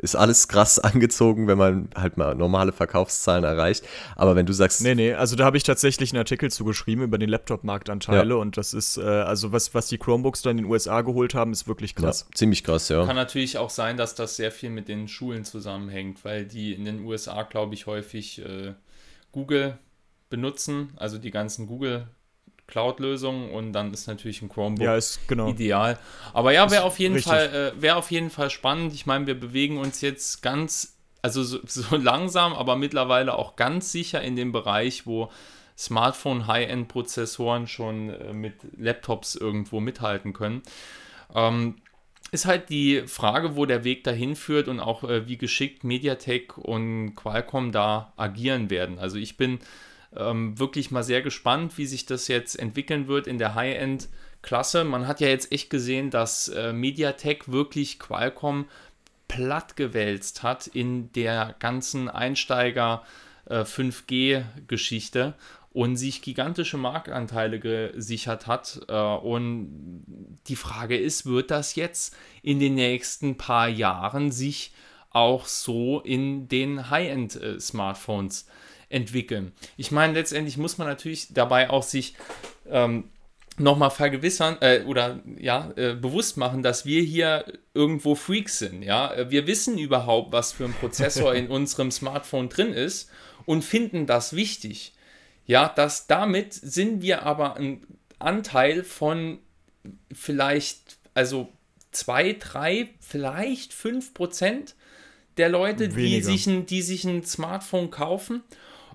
ist 0.00 0.16
alles 0.16 0.48
krass 0.48 0.78
angezogen, 0.80 1.46
wenn 1.46 1.58
man 1.58 1.90
halt 1.94 2.16
mal 2.16 2.34
normale 2.34 2.72
Verkaufszahlen 2.72 3.44
erreicht. 3.44 3.84
Aber 4.16 4.36
wenn 4.36 4.46
du 4.46 4.52
sagst. 4.52 4.82
Nee, 4.82 4.94
nee, 4.94 5.12
also 5.12 5.36
da 5.36 5.44
habe 5.44 5.56
ich 5.56 5.62
tatsächlich 5.62 6.12
einen 6.12 6.18
Artikel 6.18 6.50
zugeschrieben 6.50 7.04
über 7.04 7.18
den 7.18 7.28
Laptop-Marktanteile 7.28 8.34
ja. 8.34 8.40
und 8.40 8.56
das 8.56 8.74
ist, 8.74 8.96
äh, 8.96 9.02
also 9.02 9.52
was, 9.52 9.74
was 9.74 9.88
die 9.88 9.98
Chromebooks 9.98 10.42
da 10.42 10.50
in 10.50 10.58
den 10.58 10.66
USA 10.66 11.02
geholt 11.02 11.34
haben, 11.34 11.52
ist 11.52 11.68
wirklich 11.68 11.94
krass. 11.94 12.26
Ja, 12.28 12.36
ziemlich 12.36 12.64
krass, 12.64 12.88
ja. 12.88 13.04
Kann 13.04 13.16
natürlich 13.16 13.58
auch 13.58 13.70
sein, 13.70 13.96
dass 13.96 14.14
das 14.14 14.36
sehr 14.36 14.52
viel 14.52 14.70
mit 14.70 14.88
den 14.88 15.08
Schulen 15.08 15.44
zusammenhängt, 15.44 16.24
weil 16.24 16.46
die 16.46 16.72
in 16.72 16.84
den 16.84 17.04
USA, 17.04 17.42
glaube 17.42 17.74
ich, 17.74 17.86
häufig 17.86 18.40
äh, 18.44 18.74
Google 19.32 19.78
benutzen, 20.28 20.92
also 20.96 21.18
die 21.18 21.30
ganzen 21.30 21.66
Google 21.66 22.06
Cloud-Lösung 22.70 23.52
und 23.52 23.72
dann 23.72 23.92
ist 23.92 24.06
natürlich 24.06 24.40
ein 24.42 24.48
Chromebook 24.48 24.84
ja, 24.84 24.96
ist, 24.96 25.26
genau. 25.28 25.48
ideal. 25.48 25.98
Aber 26.32 26.52
ja, 26.52 26.70
wäre 26.70 26.84
auf 26.84 26.98
jeden 26.98 27.20
Fall, 27.20 27.74
äh, 27.76 27.82
wäre 27.82 27.96
auf 27.96 28.10
jeden 28.10 28.30
Fall 28.30 28.50
spannend. 28.50 28.94
Ich 28.94 29.06
meine, 29.06 29.26
wir 29.26 29.38
bewegen 29.38 29.78
uns 29.78 30.00
jetzt 30.00 30.42
ganz 30.42 30.96
also 31.22 31.42
so, 31.42 31.58
so 31.66 31.96
langsam, 31.96 32.52
aber 32.52 32.76
mittlerweile 32.76 33.36
auch 33.36 33.56
ganz 33.56 33.92
sicher 33.92 34.22
in 34.22 34.36
dem 34.36 34.52
Bereich, 34.52 35.06
wo 35.06 35.30
Smartphone 35.76 36.46
High-End-Prozessoren 36.46 37.66
schon 37.66 38.10
äh, 38.10 38.32
mit 38.32 38.54
Laptops 38.76 39.34
irgendwo 39.34 39.80
mithalten 39.80 40.32
können. 40.32 40.62
Ähm, 41.34 41.76
ist 42.32 42.44
halt 42.44 42.68
die 42.68 43.02
Frage, 43.06 43.56
wo 43.56 43.66
der 43.66 43.82
Weg 43.82 44.04
dahin 44.04 44.36
führt 44.36 44.68
und 44.68 44.78
auch 44.78 45.04
äh, 45.04 45.26
wie 45.26 45.36
geschickt 45.36 45.82
Mediatek 45.82 46.58
und 46.58 47.14
Qualcomm 47.16 47.72
da 47.72 48.12
agieren 48.16 48.70
werden. 48.70 48.98
Also 48.98 49.16
ich 49.16 49.36
bin 49.36 49.58
ähm, 50.16 50.58
wirklich 50.58 50.90
mal 50.90 51.02
sehr 51.02 51.22
gespannt, 51.22 51.78
wie 51.78 51.86
sich 51.86 52.06
das 52.06 52.28
jetzt 52.28 52.58
entwickeln 52.58 53.08
wird 53.08 53.26
in 53.26 53.38
der 53.38 53.54
High-End-Klasse. 53.54 54.84
Man 54.84 55.06
hat 55.06 55.20
ja 55.20 55.28
jetzt 55.28 55.52
echt 55.52 55.70
gesehen, 55.70 56.10
dass 56.10 56.48
äh, 56.48 56.72
Mediatek 56.72 57.50
wirklich 57.50 57.98
Qualcomm 57.98 58.66
plattgewälzt 59.28 60.42
hat 60.42 60.66
in 60.66 61.12
der 61.12 61.54
ganzen 61.58 62.08
Einsteiger- 62.08 63.02
5G-Geschichte 63.50 65.34
äh, 65.36 65.42
und 65.72 65.96
sich 65.96 66.22
gigantische 66.22 66.76
Marktanteile 66.76 67.60
gesichert 67.60 68.46
hat. 68.46 68.80
Äh, 68.88 68.94
und 68.94 70.38
die 70.46 70.56
Frage 70.56 70.96
ist, 70.96 71.26
wird 71.26 71.50
das 71.50 71.74
jetzt 71.74 72.16
in 72.42 72.58
den 72.60 72.74
nächsten 72.74 73.36
paar 73.36 73.68
Jahren 73.68 74.30
sich 74.32 74.72
auch 75.10 75.46
so 75.46 76.00
in 76.00 76.48
den 76.48 76.90
High-End-Smartphones 76.90 78.46
entwickeln? 78.90 79.52
Ich 79.76 79.90
meine, 79.90 80.12
letztendlich 80.12 80.58
muss 80.58 80.76
man 80.76 80.86
natürlich 80.86 81.32
dabei 81.32 81.70
auch 81.70 81.82
sich 81.82 82.14
ähm, 82.68 83.04
nochmal 83.56 83.90
vergewissern 83.90 84.56
äh, 84.60 84.82
oder 84.84 85.20
ja, 85.38 85.72
äh, 85.76 85.94
bewusst 85.94 86.36
machen, 86.36 86.62
dass 86.62 86.84
wir 86.84 87.02
hier 87.02 87.44
irgendwo 87.74 88.14
Freaks 88.14 88.58
sind. 88.58 88.82
Ja? 88.82 89.30
Wir 89.30 89.46
wissen 89.46 89.78
überhaupt, 89.78 90.32
was 90.32 90.52
für 90.52 90.64
ein 90.64 90.74
Prozessor 90.74 91.34
in 91.34 91.48
unserem 91.48 91.90
Smartphone 91.90 92.48
drin 92.48 92.72
ist 92.72 93.10
und 93.46 93.64
finden 93.64 94.06
das 94.06 94.34
wichtig. 94.34 94.92
Ja, 95.46 95.68
dass 95.68 96.06
damit 96.06 96.54
sind 96.54 97.02
wir 97.02 97.22
aber 97.24 97.56
ein 97.56 97.84
Anteil 98.18 98.84
von 98.84 99.38
vielleicht, 100.12 100.98
also 101.14 101.48
zwei, 101.90 102.34
drei, 102.38 102.90
vielleicht 103.00 103.72
fünf 103.72 104.14
Prozent 104.14 104.74
der 105.36 105.48
Leute, 105.48 105.88
die 105.88 106.22
sich, 106.22 106.46
ein, 106.46 106.66
die 106.66 106.82
sich 106.82 107.04
ein 107.04 107.24
Smartphone 107.24 107.90
kaufen. 107.90 108.42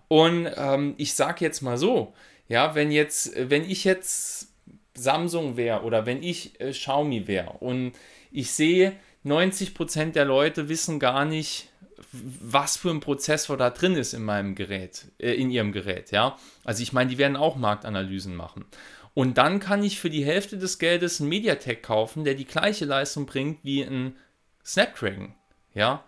Und 0.07 0.49
ähm, 0.55 0.93
ich 0.97 1.13
sage 1.13 1.43
jetzt 1.43 1.61
mal 1.61 1.77
so, 1.77 2.13
ja, 2.47 2.75
wenn 2.75 2.91
jetzt, 2.91 3.33
wenn 3.35 3.69
ich 3.69 3.83
jetzt 3.83 4.49
Samsung 4.93 5.57
wäre 5.57 5.81
oder 5.81 6.05
wenn 6.05 6.23
ich 6.23 6.59
äh, 6.59 6.71
Xiaomi 6.71 7.27
wäre 7.27 7.53
und 7.59 7.93
ich 8.31 8.51
sehe, 8.51 8.93
90% 9.25 10.11
der 10.11 10.25
Leute 10.25 10.69
wissen 10.69 10.99
gar 10.99 11.25
nicht, 11.25 11.69
was 12.11 12.77
für 12.77 12.91
ein 12.91 12.99
Prozessor 12.99 13.57
da 13.57 13.69
drin 13.69 13.95
ist 13.95 14.13
in 14.13 14.23
meinem 14.23 14.55
Gerät, 14.55 15.05
äh, 15.17 15.33
in 15.33 15.49
ihrem 15.49 15.71
Gerät, 15.71 16.11
ja. 16.11 16.37
Also 16.63 16.83
ich 16.83 16.93
meine, 16.93 17.09
die 17.09 17.17
werden 17.17 17.35
auch 17.35 17.55
Marktanalysen 17.55 18.35
machen. 18.35 18.65
Und 19.13 19.37
dann 19.37 19.59
kann 19.59 19.83
ich 19.83 19.99
für 19.99 20.09
die 20.09 20.25
Hälfte 20.25 20.57
des 20.57 20.77
Geldes 20.77 21.19
einen 21.19 21.29
MediaTek 21.29 21.81
kaufen, 21.81 22.25
der 22.25 22.35
die 22.35 22.45
gleiche 22.45 22.85
Leistung 22.85 23.25
bringt 23.25 23.63
wie 23.63 23.81
ein 23.83 24.15
Snapdragon, 24.63 25.33
ja. 25.73 26.03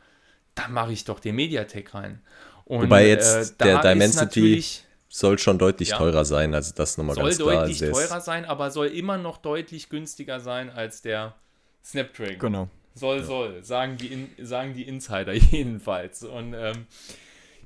Da 0.55 0.67
mache 0.67 0.91
ich 0.91 1.05
doch 1.05 1.19
den 1.19 1.35
MediaTek 1.35 1.93
rein. 1.93 2.21
Und, 2.67 2.83
Wobei 2.83 3.07
jetzt 3.07 3.61
äh, 3.61 3.63
der 3.63 3.81
Dimensity 3.81 4.61
soll 5.07 5.39
schon 5.39 5.57
deutlich 5.57 5.89
ja, 5.89 5.97
teurer 5.97 6.25
sein, 6.25 6.53
also 6.53 6.73
das 6.75 6.97
nochmal 6.97 7.15
ganz 7.15 7.37
klar. 7.37 7.47
Soll 7.47 7.55
deutlich 7.55 7.79
teurer 7.79 8.19
sein, 8.19 8.43
aber 8.43 8.71
soll 8.71 8.87
immer 8.87 9.17
noch 9.17 9.37
deutlich 9.37 9.87
günstiger 9.87 10.41
sein 10.41 10.69
als 10.69 11.01
der 11.01 11.35
Snapdragon. 11.83 12.39
Genau. 12.39 12.69
Soll, 12.93 13.19
ja. 13.19 13.23
soll, 13.23 13.63
sagen 13.63 13.95
die, 13.95 14.07
In 14.07 14.29
sagen 14.45 14.73
die 14.73 14.83
Insider 14.83 15.33
jedenfalls. 15.33 16.23
Und 16.23 16.53
ähm, 16.53 16.87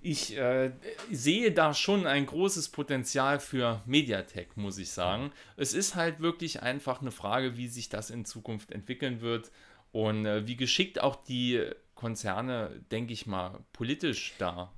ich 0.03 0.37
äh, 0.37 0.71
sehe 1.11 1.51
da 1.51 1.73
schon 1.73 2.05
ein 2.05 2.27
großes 2.27 2.69
Potenzial 2.69 3.39
für 3.39 3.81
Mediatek, 3.87 4.55
muss 4.55 4.77
ich 4.77 4.91
sagen. 4.91 5.31
Es 5.57 5.73
ist 5.73 5.95
halt 5.95 6.19
wirklich 6.19 6.61
einfach 6.61 7.01
eine 7.01 7.11
Frage, 7.11 7.57
wie 7.57 7.67
sich 7.67 7.89
das 7.89 8.11
in 8.11 8.23
Zukunft 8.23 8.71
entwickeln 8.71 9.21
wird 9.21 9.51
und 9.91 10.27
äh, 10.27 10.45
wie 10.45 10.57
geschickt 10.57 11.01
auch 11.01 11.15
die 11.15 11.65
Konzerne, 11.95 12.69
denke 12.91 13.13
ich 13.13 13.25
mal, 13.25 13.59
politisch 13.73 14.33
da. 14.37 14.71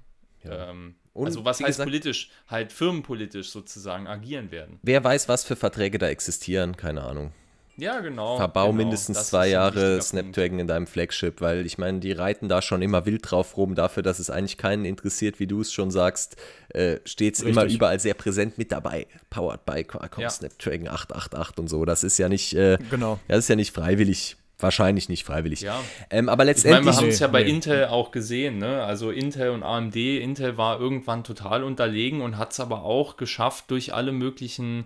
Ja. 0.43 0.69
Ähm, 0.69 0.95
also 1.15 1.45
was 1.45 1.59
heißt 1.59 1.67
gesagt, 1.67 1.87
politisch? 1.87 2.29
Halt 2.47 2.71
firmenpolitisch 2.71 3.49
sozusagen 3.49 4.07
agieren 4.07 4.51
werden. 4.51 4.79
Wer 4.81 5.03
weiß, 5.03 5.29
was 5.29 5.43
für 5.43 5.55
Verträge 5.55 5.97
da 5.97 6.07
existieren, 6.07 6.75
keine 6.75 7.03
Ahnung. 7.03 7.31
Ja, 7.75 8.01
genau. 8.01 8.37
Verbau 8.37 8.67
genau. 8.67 8.83
mindestens 8.83 9.27
zwei 9.27 9.47
Jahre 9.47 9.99
Snapdragon 10.01 10.49
Punkt. 10.51 10.61
in 10.61 10.67
deinem 10.67 10.87
Flagship, 10.87 11.41
weil 11.41 11.65
ich 11.65 11.77
meine, 11.79 11.99
die 11.99 12.11
reiten 12.11 12.47
da 12.47 12.61
schon 12.61 12.83
immer 12.83 13.05
wild 13.05 13.29
drauf 13.29 13.57
rum, 13.57 13.73
dafür, 13.73 14.03
dass 14.03 14.19
es 14.19 14.29
eigentlich 14.29 14.57
keinen 14.57 14.85
interessiert, 14.85 15.39
wie 15.39 15.47
du 15.47 15.61
es 15.61 15.73
schon 15.73 15.89
sagst, 15.89 16.35
äh, 16.69 16.97
steht 17.05 17.35
es 17.35 17.41
immer 17.41 17.65
überall 17.65 17.99
sehr 17.99 18.13
präsent 18.13 18.57
mit 18.59 18.71
dabei. 18.71 19.07
Powered 19.31 19.65
by 19.65 19.83
Qualcomm 19.83 20.21
ja. 20.21 20.29
Snapdragon 20.29 20.87
888 20.87 21.57
und 21.57 21.67
so. 21.67 21.83
Das 21.85 22.03
ist 22.03 22.19
ja 22.19 22.29
nicht, 22.29 22.53
äh, 22.53 22.77
genau. 22.91 23.19
das 23.27 23.39
ist 23.39 23.47
ja 23.47 23.55
nicht 23.55 23.73
freiwillig. 23.73 24.37
Wahrscheinlich 24.63 25.09
nicht 25.09 25.25
freiwillig. 25.25 25.61
Ja. 25.61 25.79
Ähm, 26.09 26.29
aber 26.29 26.45
letztendlich. 26.45 26.79
Ich 26.79 26.85
meine, 26.85 26.97
wir 26.97 27.01
haben 27.01 27.09
es 27.09 27.19
ja 27.19 27.27
bei 27.27 27.43
nee. 27.43 27.49
Intel 27.49 27.85
auch 27.85 28.11
gesehen, 28.11 28.57
ne? 28.57 28.83
Also 28.83 29.11
Intel 29.11 29.49
und 29.51 29.61
AMD. 29.61 29.95
Intel 29.95 30.57
war 30.57 30.79
irgendwann 30.79 31.23
total 31.23 31.63
unterlegen 31.63 32.21
und 32.21 32.37
hat 32.37 32.53
es 32.53 32.59
aber 32.59 32.83
auch 32.83 33.17
geschafft, 33.17 33.65
durch 33.69 33.93
alle 33.93 34.11
möglichen 34.11 34.85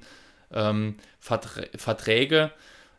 ähm, 0.51 0.95
Verträ 1.19 1.67
Verträge 1.75 2.51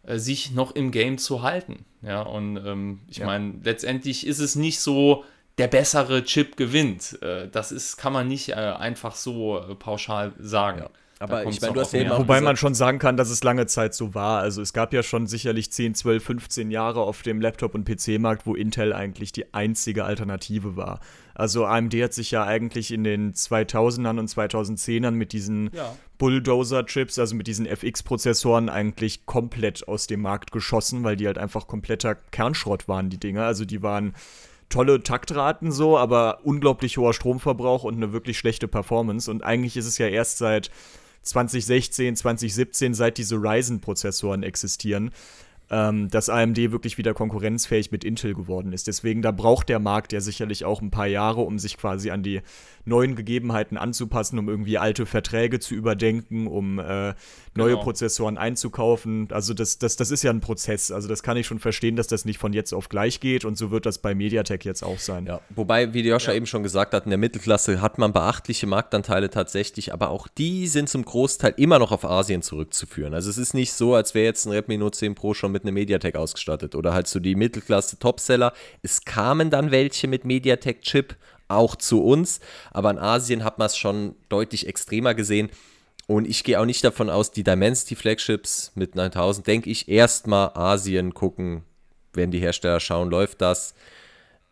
äh, 0.05 0.19
sich 0.19 0.53
noch 0.53 0.75
im 0.75 0.91
Game 0.91 1.19
zu 1.19 1.43
halten. 1.43 1.85
Ja, 2.03 2.23
und 2.23 2.57
ähm, 2.59 3.01
ich 3.09 3.19
ja. 3.19 3.27
meine, 3.27 3.55
letztendlich 3.65 4.27
ist 4.27 4.39
es 4.39 4.55
nicht 4.55 4.81
so, 4.81 5.25
der 5.59 5.67
bessere 5.67 6.25
Chip 6.25 6.57
gewinnt. 6.57 7.21
Äh, 7.23 7.49
das 7.49 7.73
ist, 7.73 7.97
kann 7.97 8.13
man 8.13 8.29
nicht 8.29 8.51
äh, 8.51 8.55
einfach 8.55 9.15
so 9.15 9.59
äh, 9.59 9.75
pauschal 9.75 10.33
sagen. 10.39 10.83
Ja. 10.83 10.91
Aber 11.21 11.45
ich 11.47 11.61
meine, 11.61 11.73
du 11.75 11.81
hast 11.81 11.93
ja 11.93 12.01
eben 12.01 12.11
Wobei 12.11 12.41
man 12.41 12.57
schon 12.57 12.75
sagen 12.75 12.99
kann, 12.99 13.17
dass 13.17 13.31
es 13.31 13.43
lange 13.43 13.67
Zeit 13.67 13.95
so 13.95 14.15
war. 14.15 14.41
Also 14.41 14.63
es 14.63 14.73
gab 14.73 14.93
ja 14.93 15.03
schon 15.03 15.27
sicherlich 15.27 15.73
10, 15.73 15.95
12, 15.95 16.23
15 16.23 16.71
Jahre 16.71 17.01
auf 17.01 17.23
dem 17.23 17.41
Laptop- 17.41 17.75
und 17.75 17.85
PC-Markt, 17.85 18.47
wo 18.47 18.55
Intel 18.55 18.93
eigentlich 18.93 19.33
die 19.33 19.53
einzige 19.53 20.05
Alternative 20.05 20.77
war. 20.77 21.01
Also 21.35 21.67
AMD 21.67 21.95
hat 21.95 22.15
sich 22.15 22.31
ja 22.31 22.45
eigentlich 22.45 22.93
in 22.93 23.05
den 23.05 23.33
2000ern 23.33 24.19
und 24.19 24.31
2010ern 24.31 25.13
mit 25.13 25.33
diesen 25.33 25.71
ja. 25.73 25.95
Bulldozer-Chips, 26.19 27.19
also 27.19 27.35
mit 27.35 27.47
diesen 27.47 27.67
FX-Prozessoren 27.67 28.69
eigentlich 28.69 29.27
komplett 29.27 29.87
aus 29.87 30.07
dem 30.07 30.21
Markt 30.21 30.53
geschossen, 30.53 31.05
weil 31.05 31.17
die 31.17 31.27
halt 31.27 31.39
einfach 31.39 31.67
kompletter 31.67 32.15
Kernschrott 32.15 32.89
waren, 32.89 33.11
die 33.11 33.19
Dinger. 33.19 33.45
Also 33.45 33.65
die 33.65 33.83
waren 33.83 34.15
tolle 34.69 35.03
Taktraten 35.03 35.73
so, 35.73 35.97
aber 35.97 36.41
unglaublich 36.45 36.99
hoher 36.99 37.15
Stromverbrauch 37.15 37.85
und 37.85 37.97
eine 37.97 38.13
wirklich 38.13 38.39
schlechte 38.39 38.69
Performance. 38.69 39.31
Und 39.31 39.43
eigentlich 39.43 39.77
ist 39.77 39.87
es 39.87 39.99
ja 39.99 40.09
erst 40.09 40.39
seit 40.39 40.71
2016, 41.29 42.17
2017, 42.17 42.95
seit 42.95 43.19
diese 43.19 43.37
Ryzen-Prozessoren 43.37 44.43
existieren, 44.43 45.11
ähm, 45.71 46.09
dass 46.09 46.29
AMD 46.29 46.57
wirklich 46.73 46.99
wieder 46.99 47.15
konkurrenzfähig 47.15 47.93
mit 47.93 48.05
Intel 48.05 48.35
geworden 48.35 48.73
ist. 48.73 48.87
Deswegen, 48.87 49.23
da 49.23 49.31
braucht 49.31 49.69
der 49.69 49.79
Markt 49.79 50.13
ja 50.13 50.21
sicherlich 50.21 50.65
auch 50.65 50.81
ein 50.81 50.91
paar 50.91 51.07
Jahre, 51.07 51.43
um 51.43 51.59
sich 51.59 51.77
quasi 51.77 52.11
an 52.11 52.23
die 52.23 52.41
neuen 52.85 53.17
Gegebenheiten 53.17 53.77
anzupassen, 53.77 54.39
um 54.39 54.49
irgendwie 54.49 54.79
alte 54.79 55.05
Verträge 55.05 55.61
zu 55.61 55.75
überdenken, 55.75 56.47
um 56.47 56.79
äh, 56.79 57.15
neue 57.55 57.73
genau. 57.73 57.83
Prozessoren 57.83 58.39
einzukaufen. 58.39 59.29
Also 59.31 59.53
das, 59.53 59.79
das, 59.79 59.97
das 59.97 60.11
ist 60.11 60.23
ja 60.23 60.31
ein 60.31 60.41
Prozess. 60.41 60.91
Also 60.91 61.07
das 61.07 61.23
kann 61.23 61.37
ich 61.37 61.47
schon 61.47 61.59
verstehen, 61.59 61.97
dass 61.97 62.07
das 62.07 62.25
nicht 62.25 62.39
von 62.39 62.53
jetzt 62.53 62.73
auf 62.73 62.89
gleich 62.89 63.21
geht 63.21 63.45
und 63.45 63.59
so 63.59 63.71
wird 63.71 63.85
das 63.85 63.99
bei 63.99 64.15
MediaTek 64.15 64.65
jetzt 64.65 64.83
auch 64.83 64.99
sein. 64.99 65.27
Ja, 65.27 65.41
wobei, 65.51 65.93
wie 65.93 66.01
Joscha 66.01 66.31
ja. 66.31 66.37
eben 66.37 66.47
schon 66.47 66.63
gesagt 66.63 66.95
hat, 66.95 67.05
in 67.05 67.11
der 67.11 67.19
Mittelklasse 67.19 67.83
hat 67.83 67.99
man 67.99 68.13
beachtliche 68.13 68.67
Marktanteile 68.67 69.29
tatsächlich, 69.29 69.93
aber 69.93 70.09
auch 70.09 70.29
die 70.29 70.67
sind 70.67 70.89
zum 70.89 71.05
Großteil 71.05 71.55
immer 71.59 71.79
noch 71.79 71.93
auf 71.93 72.05
Asien 72.05 72.41
zurückzuführen. 72.41 73.13
Also 73.13 73.29
es 73.29 73.37
ist 73.37 73.53
nicht 73.53 73.73
so, 73.75 73.95
als 73.95 74.15
wäre 74.15 74.25
jetzt 74.25 74.47
ein 74.47 74.53
Redmi 74.53 74.79
Note 74.79 74.97
10 74.97 75.15
Pro 75.15 75.35
schon 75.35 75.53
mit 75.53 75.58
einem 75.63 75.75
MediaTek 75.75 76.17
ausgestattet 76.17 76.75
oder 76.75 76.93
halt 76.93 77.09
so 77.09 77.21
die 77.21 77.35
Mittelklasse 77.35 77.99
Topseller. 77.99 78.53
Es 78.83 79.05
kamen 79.05 79.51
dann 79.51 79.71
welche 79.71 80.09
mit 80.09 80.25
MediaTek-Chip, 80.25 81.17
auch 81.49 81.77
zu 81.77 82.03
uns. 82.03 82.41
Aber 82.71 82.91
in 82.91 82.99
Asien 82.99 83.45
hat 83.45 83.59
man 83.59 83.67
es 83.67 83.77
schon 83.77 84.15
deutlich 84.29 84.67
extremer 84.67 85.15
gesehen. 85.15 85.51
Und 86.07 86.27
ich 86.27 86.43
gehe 86.45 86.59
auch 86.59 86.65
nicht 86.65 86.85
davon 86.85 87.11
aus, 87.11 87.33
die 87.33 87.45
Dimensity 87.45 87.95
Flagships 87.95 88.73
mit 88.75 88.95
9000, 88.95 89.47
denke 89.47 89.69
ich, 89.69 89.89
erstmal 89.89 90.51
Asien 90.55 91.13
gucken, 91.13 91.65
wenn 92.15 92.31
die 92.31 92.39
Hersteller 92.39 92.81
schauen, 92.81 93.11
läuft 93.11 93.43
das. 93.43 93.75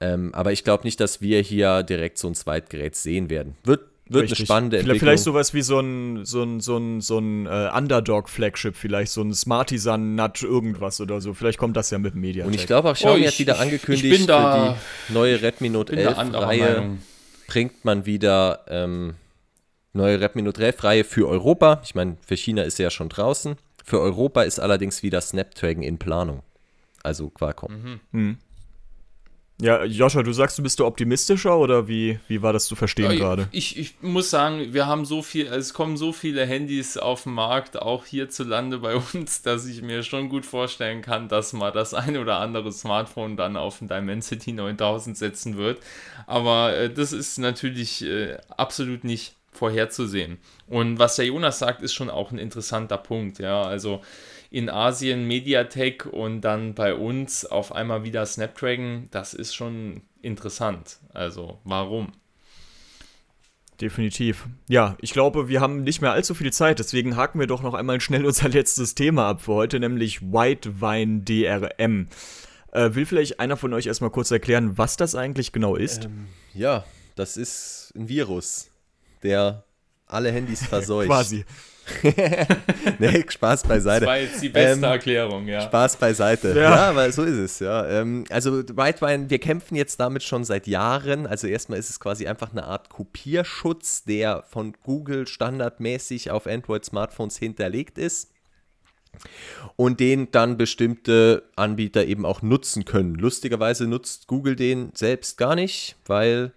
Ähm, 0.00 0.34
aber 0.34 0.52
ich 0.52 0.64
glaube 0.64 0.84
nicht, 0.84 1.00
dass 1.00 1.22
wir 1.22 1.40
hier 1.40 1.82
direkt 1.82 2.18
so 2.18 2.28
ein 2.28 2.34
Zweitgerät 2.34 2.94
sehen 2.94 3.30
werden. 3.30 3.56
Wird 3.64 3.80
wird 4.08 4.24
Richtig. 4.24 4.40
eine 4.40 4.46
spannende 4.46 4.78
Entwicklung. 4.78 5.00
Vielleicht 5.00 5.24
sowas 5.24 5.52
wie 5.52 5.62
so 5.62 5.80
ein, 5.80 6.24
so 6.24 6.42
ein, 6.42 6.60
so 6.60 6.76
ein, 6.76 7.00
so 7.00 7.18
ein 7.18 7.46
äh, 7.46 7.70
Underdog-Flagship, 7.74 8.76
vielleicht 8.76 9.10
so 9.12 9.22
ein 9.22 9.34
Smartisan 9.34 10.14
Nut 10.14 10.42
irgendwas 10.42 11.00
oder 11.00 11.20
so. 11.20 11.34
Vielleicht 11.34 11.58
kommt 11.58 11.76
das 11.76 11.90
ja 11.90 11.98
mit 11.98 12.14
Media. 12.14 12.44
Und 12.44 12.54
ich 12.54 12.66
glaube 12.66 12.90
auch 12.90 12.94
Xiaomi 12.94 13.24
oh, 13.24 13.26
hat 13.26 13.38
wieder 13.38 13.58
angekündigt, 13.58 14.26
für 14.26 14.76
die 15.08 15.12
neue 15.12 15.42
Redmi 15.42 15.70
Note 15.70 15.94
11-Reihe 15.94 16.98
bringt 17.48 17.84
man 17.84 18.06
wieder 18.06 18.60
ähm, 18.68 19.14
neue 19.92 20.20
Redmi 20.20 20.42
Note 20.42 20.62
11-Reihe 20.62 21.04
für 21.04 21.28
Europa. 21.28 21.80
Ich 21.84 21.94
meine, 21.94 22.16
für 22.24 22.36
China 22.36 22.62
ist 22.62 22.76
sie 22.76 22.84
ja 22.84 22.90
schon 22.90 23.08
draußen. 23.08 23.56
Für 23.84 24.00
Europa 24.00 24.42
ist 24.42 24.60
allerdings 24.60 25.02
wieder 25.02 25.20
Snapdragon 25.20 25.82
in 25.82 25.98
Planung. 25.98 26.42
Also 27.02 27.30
Qualcomm. 27.30 27.72
Mhm. 27.72 28.00
Mhm. 28.10 28.38
Ja, 29.58 29.84
Joscha, 29.84 30.22
du 30.22 30.32
sagst, 30.32 30.58
du 30.58 30.62
bist 30.62 30.78
du 30.80 30.84
optimistischer 30.84 31.56
oder 31.56 31.88
wie, 31.88 32.20
wie 32.28 32.42
war 32.42 32.52
das 32.52 32.66
zu 32.66 32.76
verstehen 32.76 33.12
ja, 33.12 33.16
gerade? 33.16 33.48
Ich, 33.52 33.78
ich 33.78 33.94
muss 34.02 34.28
sagen, 34.28 34.74
wir 34.74 34.86
haben 34.86 35.06
so 35.06 35.22
viel, 35.22 35.46
es 35.46 35.72
kommen 35.72 35.96
so 35.96 36.12
viele 36.12 36.44
Handys 36.44 36.98
auf 36.98 37.22
den 37.22 37.32
Markt, 37.32 37.80
auch 37.80 38.04
hierzulande 38.04 38.78
bei 38.78 38.96
uns, 39.14 39.40
dass 39.40 39.66
ich 39.66 39.80
mir 39.80 40.02
schon 40.02 40.28
gut 40.28 40.44
vorstellen 40.44 41.00
kann, 41.00 41.28
dass 41.28 41.54
mal 41.54 41.72
das 41.72 41.94
eine 41.94 42.20
oder 42.20 42.38
andere 42.38 42.70
Smartphone 42.70 43.38
dann 43.38 43.56
auf 43.56 43.78
den 43.78 43.88
Dimensity 43.88 44.52
9000 44.52 45.16
setzen 45.16 45.56
wird. 45.56 45.80
Aber 46.26 46.76
äh, 46.76 46.92
das 46.92 47.12
ist 47.12 47.38
natürlich 47.38 48.04
äh, 48.04 48.36
absolut 48.58 49.04
nicht 49.04 49.36
vorherzusehen. 49.52 50.36
Und 50.68 50.98
was 50.98 51.16
der 51.16 51.26
Jonas 51.26 51.58
sagt, 51.58 51.80
ist 51.80 51.94
schon 51.94 52.10
auch 52.10 52.30
ein 52.30 52.38
interessanter 52.38 52.98
Punkt. 52.98 53.38
Ja, 53.38 53.62
also 53.62 54.02
in 54.50 54.68
Asien 54.68 55.26
Mediatek 55.26 56.06
und 56.06 56.40
dann 56.40 56.74
bei 56.74 56.94
uns 56.94 57.44
auf 57.44 57.72
einmal 57.72 58.04
wieder 58.04 58.24
Snapdragon, 58.26 59.08
das 59.10 59.34
ist 59.34 59.54
schon 59.54 60.02
interessant. 60.22 60.98
Also 61.12 61.60
warum? 61.64 62.12
Definitiv. 63.80 64.46
Ja, 64.68 64.96
ich 65.00 65.12
glaube, 65.12 65.48
wir 65.48 65.60
haben 65.60 65.82
nicht 65.82 66.00
mehr 66.00 66.12
allzu 66.12 66.34
viel 66.34 66.52
Zeit, 66.52 66.78
deswegen 66.78 67.16
haken 67.16 67.38
wir 67.38 67.46
doch 67.46 67.62
noch 67.62 67.74
einmal 67.74 68.00
schnell 68.00 68.24
unser 68.26 68.48
letztes 68.48 68.94
Thema 68.94 69.28
ab 69.28 69.42
für 69.42 69.54
heute, 69.54 69.80
nämlich 69.80 70.22
White 70.22 70.80
Wine 70.80 71.22
DRM. 71.22 72.08
Äh, 72.72 72.94
will 72.94 73.06
vielleicht 73.06 73.40
einer 73.40 73.56
von 73.56 73.72
euch 73.74 73.86
erstmal 73.86 74.10
kurz 74.10 74.30
erklären, 74.30 74.78
was 74.78 74.96
das 74.96 75.14
eigentlich 75.14 75.52
genau 75.52 75.76
ist? 75.76 76.06
Ähm, 76.06 76.26
ja, 76.54 76.84
das 77.14 77.36
ist 77.36 77.92
ein 77.96 78.08
Virus, 78.08 78.70
der 79.22 79.64
alle 80.06 80.32
Handys 80.32 80.64
verseucht. 80.66 81.08
Quasi. 81.08 81.44
nee, 82.98 83.24
Spaß 83.28 83.62
beiseite. 83.64 84.00
Das 84.00 84.08
war 84.08 84.18
jetzt 84.18 84.42
die 84.42 84.48
beste 84.48 84.78
ähm, 84.78 84.82
Erklärung, 84.84 85.46
ja. 85.46 85.60
Spaß 85.60 85.96
beiseite. 85.96 86.48
Ja, 86.48 86.62
ja 86.62 86.90
aber 86.90 87.10
so 87.12 87.22
ist 87.22 87.36
es, 87.36 87.58
ja. 87.60 87.86
Ähm, 87.88 88.24
also 88.30 88.62
Whitewine, 88.68 89.30
wir 89.30 89.38
kämpfen 89.38 89.76
jetzt 89.76 89.98
damit 90.00 90.22
schon 90.22 90.44
seit 90.44 90.66
Jahren. 90.66 91.26
Also 91.26 91.46
erstmal 91.46 91.78
ist 91.78 91.90
es 91.90 92.00
quasi 92.00 92.26
einfach 92.26 92.50
eine 92.52 92.64
Art 92.64 92.90
Kopierschutz, 92.90 94.04
der 94.04 94.42
von 94.48 94.74
Google 94.82 95.26
standardmäßig 95.26 96.30
auf 96.30 96.46
Android-Smartphones 96.46 97.36
hinterlegt 97.36 97.98
ist 97.98 98.30
und 99.76 100.00
den 100.00 100.30
dann 100.30 100.56
bestimmte 100.56 101.44
Anbieter 101.56 102.04
eben 102.06 102.26
auch 102.26 102.42
nutzen 102.42 102.84
können. 102.84 103.14
Lustigerweise 103.14 103.86
nutzt 103.86 104.26
Google 104.26 104.56
den 104.56 104.90
selbst 104.94 105.38
gar 105.38 105.54
nicht, 105.54 105.96
weil 106.06 106.52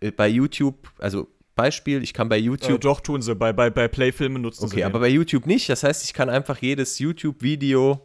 äh, 0.00 0.10
bei 0.10 0.28
YouTube, 0.28 0.90
also 0.98 1.28
Beispiel, 1.54 2.02
ich 2.02 2.14
kann 2.14 2.28
bei 2.28 2.38
YouTube. 2.38 2.76
Äh, 2.76 2.78
doch, 2.78 3.00
tun 3.00 3.22
sie. 3.22 3.34
Bei, 3.34 3.52
bei, 3.52 3.70
bei 3.70 3.88
Playfilmen 3.88 4.42
nutzen 4.42 4.64
okay, 4.64 4.70
sie. 4.70 4.76
Okay, 4.76 4.84
aber 4.84 5.00
bei 5.00 5.08
YouTube 5.08 5.46
nicht. 5.46 5.68
Das 5.68 5.82
heißt, 5.82 6.04
ich 6.04 6.14
kann 6.14 6.30
einfach 6.30 6.58
jedes 6.58 6.98
YouTube-Video 6.98 8.00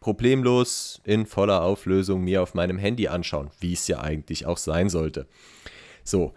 problemlos 0.00 1.00
in 1.04 1.26
voller 1.26 1.62
Auflösung 1.62 2.22
mir 2.22 2.42
auf 2.42 2.54
meinem 2.54 2.78
Handy 2.78 3.08
anschauen, 3.08 3.50
wie 3.60 3.72
es 3.72 3.88
ja 3.88 4.00
eigentlich 4.00 4.46
auch 4.46 4.58
sein 4.58 4.88
sollte. 4.88 5.26
So, 6.04 6.34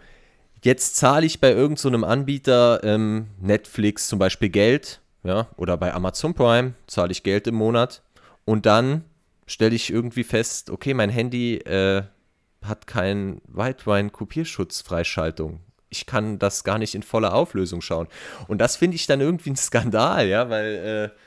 jetzt 0.62 0.96
zahle 0.96 1.26
ich 1.26 1.40
bei 1.40 1.50
irgendeinem 1.50 2.02
so 2.02 2.06
Anbieter 2.06 2.82
ähm, 2.84 3.26
Netflix 3.40 4.08
zum 4.08 4.18
Beispiel 4.18 4.48
Geld, 4.48 5.00
ja, 5.24 5.48
oder 5.56 5.76
bei 5.76 5.92
Amazon 5.92 6.34
Prime 6.34 6.74
zahle 6.86 7.12
ich 7.12 7.24
Geld 7.24 7.46
im 7.48 7.56
Monat 7.56 8.02
und 8.44 8.66
dann 8.66 9.04
stelle 9.46 9.74
ich 9.74 9.92
irgendwie 9.92 10.24
fest, 10.24 10.70
okay, 10.70 10.94
mein 10.94 11.10
Handy 11.10 11.56
äh, 11.56 12.04
hat 12.62 12.86
keinen 12.86 13.42
Whitewine-Kopierschutzfreischaltung 13.48 15.60
ich 15.88 16.06
kann 16.06 16.38
das 16.38 16.64
gar 16.64 16.78
nicht 16.78 16.94
in 16.94 17.02
voller 17.02 17.34
Auflösung 17.34 17.80
schauen. 17.80 18.08
Und 18.48 18.58
das 18.58 18.76
finde 18.76 18.96
ich 18.96 19.06
dann 19.06 19.20
irgendwie 19.20 19.50
ein 19.50 19.56
Skandal, 19.56 20.26
ja, 20.26 20.50
weil 20.50 21.12
äh, 21.14 21.20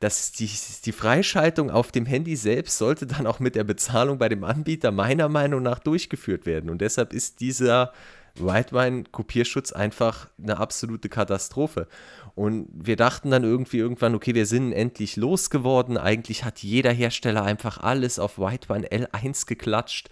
das, 0.00 0.32
die, 0.32 0.50
die 0.84 0.92
Freischaltung 0.92 1.70
auf 1.70 1.92
dem 1.92 2.06
Handy 2.06 2.36
selbst 2.36 2.78
sollte 2.78 3.06
dann 3.06 3.26
auch 3.26 3.38
mit 3.38 3.54
der 3.54 3.64
Bezahlung 3.64 4.18
bei 4.18 4.28
dem 4.28 4.44
Anbieter 4.44 4.90
meiner 4.90 5.28
Meinung 5.28 5.62
nach 5.62 5.78
durchgeführt 5.78 6.44
werden. 6.44 6.70
Und 6.70 6.80
deshalb 6.80 7.12
ist 7.12 7.40
dieser 7.40 7.92
Whitewine-Kopierschutz 8.34 9.72
einfach 9.72 10.28
eine 10.42 10.56
absolute 10.56 11.08
Katastrophe. 11.08 11.86
Und 12.34 12.68
wir 12.72 12.96
dachten 12.96 13.30
dann 13.30 13.44
irgendwie 13.44 13.78
irgendwann, 13.78 14.14
okay, 14.14 14.34
wir 14.34 14.46
sind 14.46 14.72
endlich 14.72 15.16
losgeworden. 15.16 15.98
Eigentlich 15.98 16.44
hat 16.44 16.60
jeder 16.60 16.92
Hersteller 16.92 17.44
einfach 17.44 17.78
alles 17.78 18.18
auf 18.18 18.38
Whitewine 18.38 18.88
L1 18.88 19.46
geklatscht. 19.46 20.08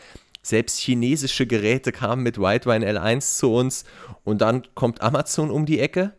Selbst 0.50 0.80
chinesische 0.80 1.46
Geräte 1.46 1.92
kamen 1.92 2.24
mit 2.24 2.36
Whitewine 2.36 2.84
L1 2.84 3.36
zu 3.36 3.54
uns 3.54 3.84
und 4.24 4.40
dann 4.40 4.64
kommt 4.74 5.00
Amazon 5.00 5.48
um 5.48 5.64
die 5.64 5.78
Ecke 5.78 6.12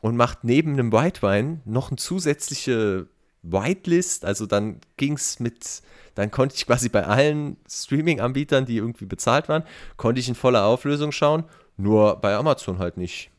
und 0.00 0.16
macht 0.16 0.44
neben 0.44 0.74
einem 0.74 0.92
Whitewine 0.92 1.60
noch 1.64 1.90
eine 1.90 1.96
zusätzliche 1.96 3.08
Whitelist. 3.42 4.24
Also 4.24 4.46
dann 4.46 4.80
ging 4.96 5.14
es 5.14 5.40
mit, 5.40 5.82
dann 6.14 6.30
konnte 6.30 6.54
ich 6.54 6.66
quasi 6.66 6.88
bei 6.88 7.04
allen 7.04 7.56
Streaming-Anbietern, 7.68 8.64
die 8.64 8.76
irgendwie 8.76 9.06
bezahlt 9.06 9.48
waren, 9.48 9.64
konnte 9.96 10.20
ich 10.20 10.28
in 10.28 10.36
voller 10.36 10.64
Auflösung 10.64 11.10
schauen, 11.10 11.42
nur 11.76 12.20
bei 12.20 12.36
Amazon 12.36 12.78
halt 12.78 12.96
nicht. 12.96 13.31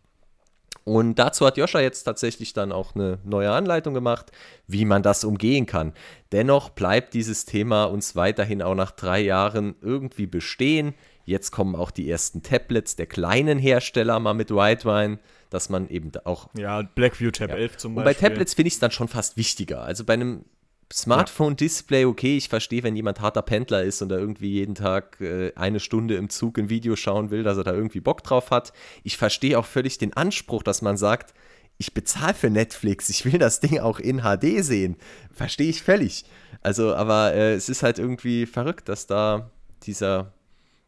Und 0.85 1.15
dazu 1.15 1.45
hat 1.45 1.57
Joscha 1.57 1.79
jetzt 1.79 2.03
tatsächlich 2.03 2.53
dann 2.53 2.71
auch 2.71 2.95
eine 2.95 3.19
neue 3.23 3.51
Anleitung 3.51 3.93
gemacht, 3.93 4.31
wie 4.67 4.85
man 4.85 5.01
das 5.01 5.23
umgehen 5.23 5.65
kann. 5.65 5.93
Dennoch 6.31 6.69
bleibt 6.69 7.13
dieses 7.13 7.45
Thema 7.45 7.85
uns 7.85 8.15
weiterhin 8.15 8.61
auch 8.61 8.75
nach 8.75 8.91
drei 8.91 9.21
Jahren 9.21 9.75
irgendwie 9.81 10.27
bestehen. 10.27 10.93
Jetzt 11.25 11.51
kommen 11.51 11.75
auch 11.75 11.91
die 11.91 12.09
ersten 12.09 12.43
Tablets 12.43 12.97
der 12.97 13.05
kleinen 13.05 13.59
Hersteller 13.59 14.19
mal 14.19 14.33
mit 14.33 14.51
Whitewine, 14.51 15.19
dass 15.49 15.69
man 15.69 15.87
eben 15.87 16.11
auch. 16.25 16.49
Ja, 16.57 16.81
Blackview 16.81 17.31
Tab 17.31 17.51
ja. 17.51 17.55
11 17.55 17.77
zum 17.77 17.95
Beispiel. 17.95 18.11
Und 18.11 18.21
bei 18.21 18.27
Tablets 18.27 18.53
finde 18.53 18.67
ich 18.67 18.73
es 18.73 18.79
dann 18.79 18.91
schon 18.91 19.07
fast 19.07 19.37
wichtiger. 19.37 19.83
Also 19.83 20.03
bei 20.03 20.13
einem 20.13 20.43
Smartphone-Display, 20.91 22.05
okay, 22.05 22.37
ich 22.37 22.49
verstehe, 22.49 22.83
wenn 22.83 22.95
jemand 22.95 23.21
harter 23.21 23.41
Pendler 23.41 23.83
ist 23.83 24.01
und 24.01 24.09
da 24.09 24.17
irgendwie 24.17 24.51
jeden 24.51 24.75
Tag 24.75 25.19
äh, 25.21 25.53
eine 25.55 25.79
Stunde 25.79 26.15
im 26.15 26.29
Zug 26.29 26.57
ein 26.57 26.69
Video 26.69 26.95
schauen 26.95 27.31
will, 27.31 27.43
dass 27.43 27.57
er 27.57 27.63
da 27.63 27.73
irgendwie 27.73 27.99
Bock 27.99 28.23
drauf 28.23 28.51
hat. 28.51 28.73
Ich 29.03 29.17
verstehe 29.17 29.57
auch 29.57 29.65
völlig 29.65 29.97
den 29.97 30.13
Anspruch, 30.13 30.63
dass 30.63 30.81
man 30.81 30.97
sagt, 30.97 31.33
ich 31.77 31.93
bezahle 31.93 32.33
für 32.33 32.49
Netflix, 32.49 33.09
ich 33.09 33.25
will 33.25 33.39
das 33.39 33.59
Ding 33.59 33.79
auch 33.79 33.99
in 33.99 34.21
HD 34.21 34.63
sehen. 34.63 34.97
Verstehe 35.31 35.69
ich 35.69 35.83
völlig. 35.83 36.25
Also, 36.61 36.95
aber 36.95 37.33
äh, 37.33 37.53
es 37.53 37.69
ist 37.69 37.83
halt 37.83 37.99
irgendwie 37.99 38.45
verrückt, 38.45 38.89
dass 38.89 39.07
da 39.07 39.49
dieser, 39.83 40.33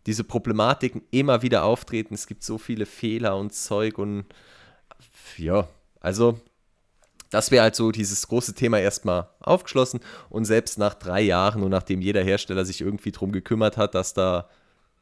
diese 0.06 0.24
Problematiken 0.24 1.02
immer 1.12 1.41
wieder 1.41 1.64
auftreten. 1.64 2.14
Es 2.14 2.28
gibt 2.28 2.43
so 2.43 2.58
viele 2.58 2.86
Fehler 2.86 3.38
und 3.38 3.54
Zeug 3.54 3.98
und 3.98 4.26
ja, 5.38 5.68
also 6.00 6.39
das 7.30 7.52
wäre 7.52 7.64
halt 7.64 7.76
so 7.76 7.92
dieses 7.92 8.28
große 8.28 8.54
Thema 8.54 8.80
erstmal 8.80 9.28
aufgeschlossen 9.40 10.00
und 10.30 10.46
selbst 10.46 10.78
nach 10.78 10.94
drei 10.94 11.22
Jahren 11.22 11.64
und 11.64 11.72
nachdem 11.72 12.02
jeder 12.02 12.24
Hersteller 12.24 12.66
sich 12.66 12.82
irgendwie 12.82 13.12
darum 13.12 13.32
gekümmert 13.32 13.78
hat, 13.78 13.96
dass 13.96 14.14
da 14.14 14.50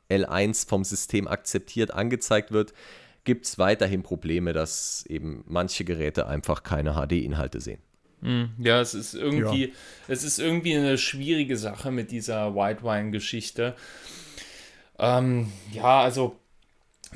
L1 0.10 0.68
vom 0.68 0.84
System 0.84 1.28
akzeptiert 1.28 1.92
angezeigt 1.94 2.52
wird, 2.52 2.74
gibt 3.24 3.46
es 3.46 3.58
weiterhin 3.58 4.04
Probleme, 4.04 4.54
dass 4.54 5.06
eben 5.08 5.44
manche 5.48 5.86
Geräte 5.86 6.28
einfach 6.28 6.64
keine 6.64 6.94
HD-Inhalte 6.94 7.62
sehen. 7.62 7.80
Hm, 8.22 8.52
ja, 8.58 8.80
es 8.80 8.94
ist 8.94 9.14
irgendwie, 9.14 9.66
ja. 9.66 9.74
es 10.08 10.24
ist 10.24 10.40
irgendwie 10.40 10.76
eine 10.76 10.98
schwierige 10.98 11.58
Sache 11.58 11.92
mit 11.92 12.12
dieser 12.12 12.56
Whitewine-Geschichte. 12.56 13.76
Ähm, 14.98 15.52
ja, 15.72 16.02
also 16.02 16.38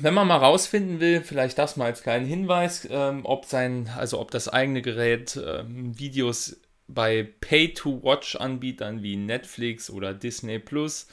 wenn 0.00 0.14
man 0.14 0.26
mal 0.26 0.36
rausfinden 0.36 1.00
will, 1.00 1.22
vielleicht 1.22 1.58
das 1.58 1.76
mal 1.76 1.86
als 1.86 2.02
kleinen 2.02 2.26
Hinweis, 2.26 2.86
ähm, 2.90 3.20
ob 3.24 3.44
sein, 3.44 3.90
also 3.96 4.20
ob 4.20 4.30
das 4.30 4.48
eigene 4.48 4.82
Gerät 4.82 5.38
ähm, 5.44 5.98
Videos 5.98 6.60
bei 6.86 7.28
Pay-to-Watch-Anbietern 7.40 9.02
wie 9.02 9.16
Netflix 9.16 9.90
oder 9.90 10.14
Disney 10.14 10.58
Plus 10.58 11.08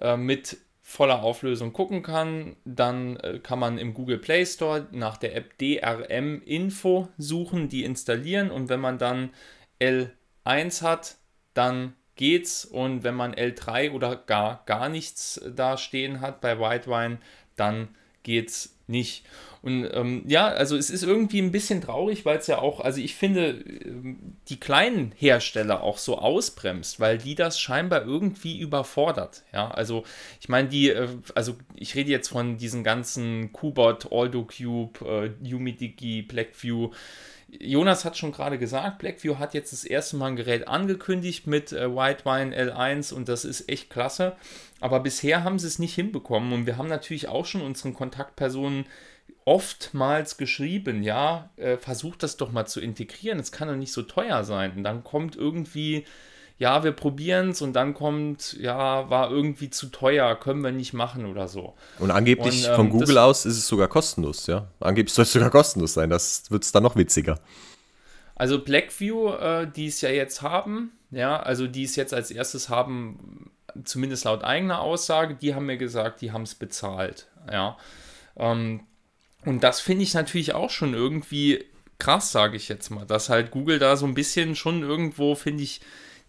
äh, 0.00 0.16
mit 0.16 0.58
voller 0.82 1.22
Auflösung 1.22 1.72
gucken 1.72 2.02
kann, 2.02 2.56
dann 2.64 3.16
äh, 3.18 3.38
kann 3.38 3.58
man 3.58 3.78
im 3.78 3.94
Google 3.94 4.18
Play 4.18 4.44
Store 4.44 4.88
nach 4.90 5.16
der 5.16 5.36
App 5.36 5.56
DRM 5.58 6.42
Info 6.42 7.08
suchen, 7.16 7.68
die 7.68 7.84
installieren 7.84 8.50
und 8.50 8.68
wenn 8.68 8.80
man 8.80 8.98
dann 8.98 9.30
L1 9.80 10.82
hat, 10.82 11.16
dann 11.54 11.94
geht's 12.16 12.64
und 12.64 13.04
wenn 13.04 13.14
man 13.14 13.34
L3 13.34 13.92
oder 13.92 14.16
gar 14.16 14.64
gar 14.66 14.88
nichts 14.88 15.40
da 15.54 15.78
stehen 15.78 16.20
hat 16.20 16.40
bei 16.40 16.58
Whitewine, 16.58 17.18
dann 17.56 17.88
geht's 18.22 18.74
nicht. 18.86 19.24
Und 19.62 19.88
ähm, 19.92 20.24
ja, 20.26 20.48
also 20.48 20.76
es 20.76 20.88
ist 20.88 21.02
irgendwie 21.02 21.40
ein 21.40 21.52
bisschen 21.52 21.82
traurig, 21.82 22.24
weil 22.24 22.38
es 22.38 22.46
ja 22.46 22.58
auch, 22.58 22.80
also 22.80 23.00
ich 23.00 23.14
finde, 23.14 23.62
ähm, 23.84 24.36
die 24.48 24.58
kleinen 24.58 25.12
Hersteller 25.16 25.82
auch 25.82 25.98
so 25.98 26.18
ausbremst, 26.18 26.98
weil 26.98 27.18
die 27.18 27.34
das 27.34 27.60
scheinbar 27.60 28.04
irgendwie 28.06 28.58
überfordert. 28.58 29.42
Ja, 29.52 29.70
also 29.70 30.04
ich 30.40 30.48
meine, 30.48 30.68
die, 30.68 30.88
äh, 30.90 31.08
also 31.34 31.56
ich 31.74 31.94
rede 31.94 32.10
jetzt 32.10 32.28
von 32.28 32.56
diesen 32.56 32.84
ganzen 32.84 33.52
Qbot, 33.52 34.10
AldoCube, 34.10 35.34
äh, 35.44 35.54
UmiDigi, 35.54 36.22
Blackview. 36.22 36.90
Jonas 37.58 38.04
hat 38.04 38.16
schon 38.16 38.32
gerade 38.32 38.58
gesagt, 38.58 38.98
Blackview 38.98 39.38
hat 39.38 39.54
jetzt 39.54 39.72
das 39.72 39.84
erste 39.84 40.16
Mal 40.16 40.28
ein 40.28 40.36
Gerät 40.36 40.68
angekündigt 40.68 41.46
mit 41.46 41.72
äh, 41.72 41.90
Whitewine 41.90 42.56
L1 42.56 43.12
und 43.12 43.28
das 43.28 43.44
ist 43.44 43.68
echt 43.68 43.90
klasse. 43.90 44.36
Aber 44.80 45.00
bisher 45.00 45.42
haben 45.42 45.58
sie 45.58 45.66
es 45.66 45.78
nicht 45.78 45.94
hinbekommen 45.94 46.52
und 46.52 46.66
wir 46.66 46.76
haben 46.76 46.88
natürlich 46.88 47.28
auch 47.28 47.46
schon 47.46 47.62
unseren 47.62 47.94
Kontaktpersonen 47.94 48.86
oftmals 49.44 50.36
geschrieben, 50.36 51.02
ja, 51.02 51.50
äh, 51.56 51.76
versucht 51.76 52.22
das 52.22 52.36
doch 52.36 52.52
mal 52.52 52.66
zu 52.66 52.80
integrieren. 52.80 53.40
Es 53.40 53.52
kann 53.52 53.68
doch 53.68 53.76
nicht 53.76 53.92
so 53.92 54.02
teuer 54.02 54.44
sein. 54.44 54.72
Und 54.76 54.84
dann 54.84 55.02
kommt 55.02 55.34
irgendwie 55.34 56.04
ja, 56.60 56.84
wir 56.84 56.92
probieren 56.92 57.50
es 57.50 57.62
und 57.62 57.72
dann 57.72 57.94
kommt, 57.94 58.52
ja, 58.60 59.08
war 59.08 59.30
irgendwie 59.30 59.70
zu 59.70 59.86
teuer, 59.86 60.36
können 60.36 60.62
wir 60.62 60.72
nicht 60.72 60.92
machen 60.92 61.24
oder 61.24 61.48
so. 61.48 61.74
Und 61.98 62.10
angeblich 62.10 62.64
und, 62.64 62.70
ähm, 62.70 62.76
von 62.76 62.90
Google 62.90 63.16
aus 63.16 63.46
ist 63.46 63.56
es 63.56 63.66
sogar 63.66 63.88
kostenlos, 63.88 64.46
ja. 64.46 64.68
Angeblich 64.78 65.14
soll 65.14 65.22
es 65.22 65.32
sogar 65.32 65.48
kostenlos 65.48 65.94
sein, 65.94 66.10
das 66.10 66.50
wird 66.50 66.62
es 66.62 66.70
dann 66.70 66.82
noch 66.82 66.96
witziger. 66.96 67.40
Also 68.34 68.62
Blackview, 68.62 69.32
äh, 69.36 69.70
die 69.74 69.86
es 69.86 70.02
ja 70.02 70.10
jetzt 70.10 70.42
haben, 70.42 70.92
ja, 71.10 71.40
also 71.40 71.66
die 71.66 71.84
es 71.84 71.96
jetzt 71.96 72.12
als 72.12 72.30
erstes 72.30 72.68
haben, 72.68 73.50
zumindest 73.84 74.26
laut 74.26 74.44
eigener 74.44 74.82
Aussage, 74.82 75.36
die 75.36 75.54
haben 75.54 75.64
mir 75.64 75.78
gesagt, 75.78 76.20
die 76.20 76.30
haben 76.30 76.42
es 76.42 76.54
bezahlt, 76.54 77.28
ja. 77.50 77.78
Ähm, 78.36 78.80
und 79.46 79.64
das 79.64 79.80
finde 79.80 80.02
ich 80.02 80.12
natürlich 80.12 80.52
auch 80.52 80.68
schon 80.68 80.92
irgendwie 80.92 81.64
krass, 81.98 82.32
sage 82.32 82.58
ich 82.58 82.68
jetzt 82.68 82.90
mal, 82.90 83.06
dass 83.06 83.30
halt 83.30 83.50
Google 83.50 83.78
da 83.78 83.96
so 83.96 84.04
ein 84.04 84.12
bisschen 84.12 84.54
schon 84.56 84.82
irgendwo, 84.82 85.34
finde 85.34 85.62
ich, 85.62 85.80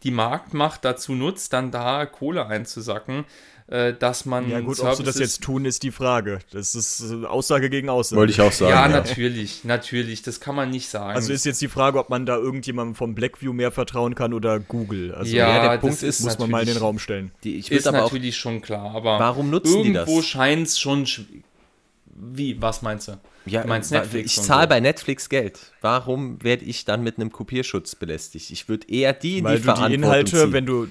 die 0.03 0.11
Marktmacht 0.11 0.83
dazu 0.85 1.13
nutzt, 1.13 1.53
dann 1.53 1.71
da 1.71 2.05
Kohle 2.05 2.47
einzusacken, 2.47 3.25
äh, 3.67 3.93
dass 3.93 4.25
man. 4.25 4.49
Ja, 4.49 4.59
gut, 4.59 4.77
Services 4.77 4.99
ob 4.99 5.05
sie 5.05 5.11
das 5.11 5.19
jetzt 5.19 5.43
tun, 5.43 5.65
ist 5.65 5.83
die 5.83 5.91
Frage. 5.91 6.39
Das 6.51 6.75
ist 6.75 7.01
äh, 7.01 7.25
Aussage 7.25 7.69
gegen 7.69 7.89
Aussage. 7.89 8.19
Wollte 8.19 8.33
ich 8.33 8.41
auch 8.41 8.51
sagen. 8.51 8.71
Ja, 8.71 8.87
ja, 8.87 8.89
natürlich, 8.89 9.63
natürlich. 9.63 10.21
Das 10.23 10.39
kann 10.39 10.55
man 10.55 10.69
nicht 10.69 10.89
sagen. 10.89 11.15
Also 11.15 11.31
ist 11.31 11.45
jetzt 11.45 11.61
die 11.61 11.67
Frage, 11.67 11.99
ob 11.99 12.09
man 12.09 12.25
da 12.25 12.35
irgendjemandem 12.37 12.95
von 12.95 13.15
Blackview 13.15 13.53
mehr 13.53 13.71
vertrauen 13.71 14.15
kann 14.15 14.33
oder 14.33 14.59
Google. 14.59 15.13
Also 15.13 15.35
ja, 15.35 15.47
ja 15.47 15.69
der 15.69 15.77
Punkt 15.77 16.03
ist, 16.03 16.21
muss 16.21 16.37
man 16.37 16.49
mal 16.49 16.61
in 16.61 16.67
den 16.67 16.77
Raum 16.77 16.99
stellen. 16.99 17.31
Die, 17.43 17.57
ich 17.57 17.71
ist 17.71 17.89
natürlich 17.89 18.37
schon 18.37 18.61
klar, 18.61 18.93
aber 18.95 19.19
warum 19.19 19.49
nutzen 19.49 19.83
die 19.83 19.93
das? 19.93 20.07
Irgendwo 20.07 20.21
scheint 20.21 20.67
es 20.67 20.79
schon. 20.79 21.05
Wie? 22.23 22.61
Was 22.61 22.83
meinst 22.83 23.07
du? 23.07 23.19
Ja, 23.47 23.65
meinst 23.65 23.91
Netflix 23.91 24.37
ich 24.37 24.43
zahle 24.43 24.63
so. 24.63 24.69
bei 24.69 24.79
Netflix 24.79 25.27
Geld. 25.27 25.71
Warum 25.81 26.41
werde 26.43 26.63
ich 26.65 26.85
dann 26.85 27.03
mit 27.03 27.17
einem 27.17 27.31
Kopierschutz 27.31 27.95
belästigt? 27.95 28.51
Ich 28.51 28.69
würde 28.69 28.87
eher 28.87 29.13
die, 29.13 29.43
Weil 29.43 29.57
die 29.59 29.65
du 29.65 29.73
die 29.73 29.93
Inhalte, 29.95 30.37
ziehen. 30.37 30.53
wenn 30.53 30.65
du 30.67 30.87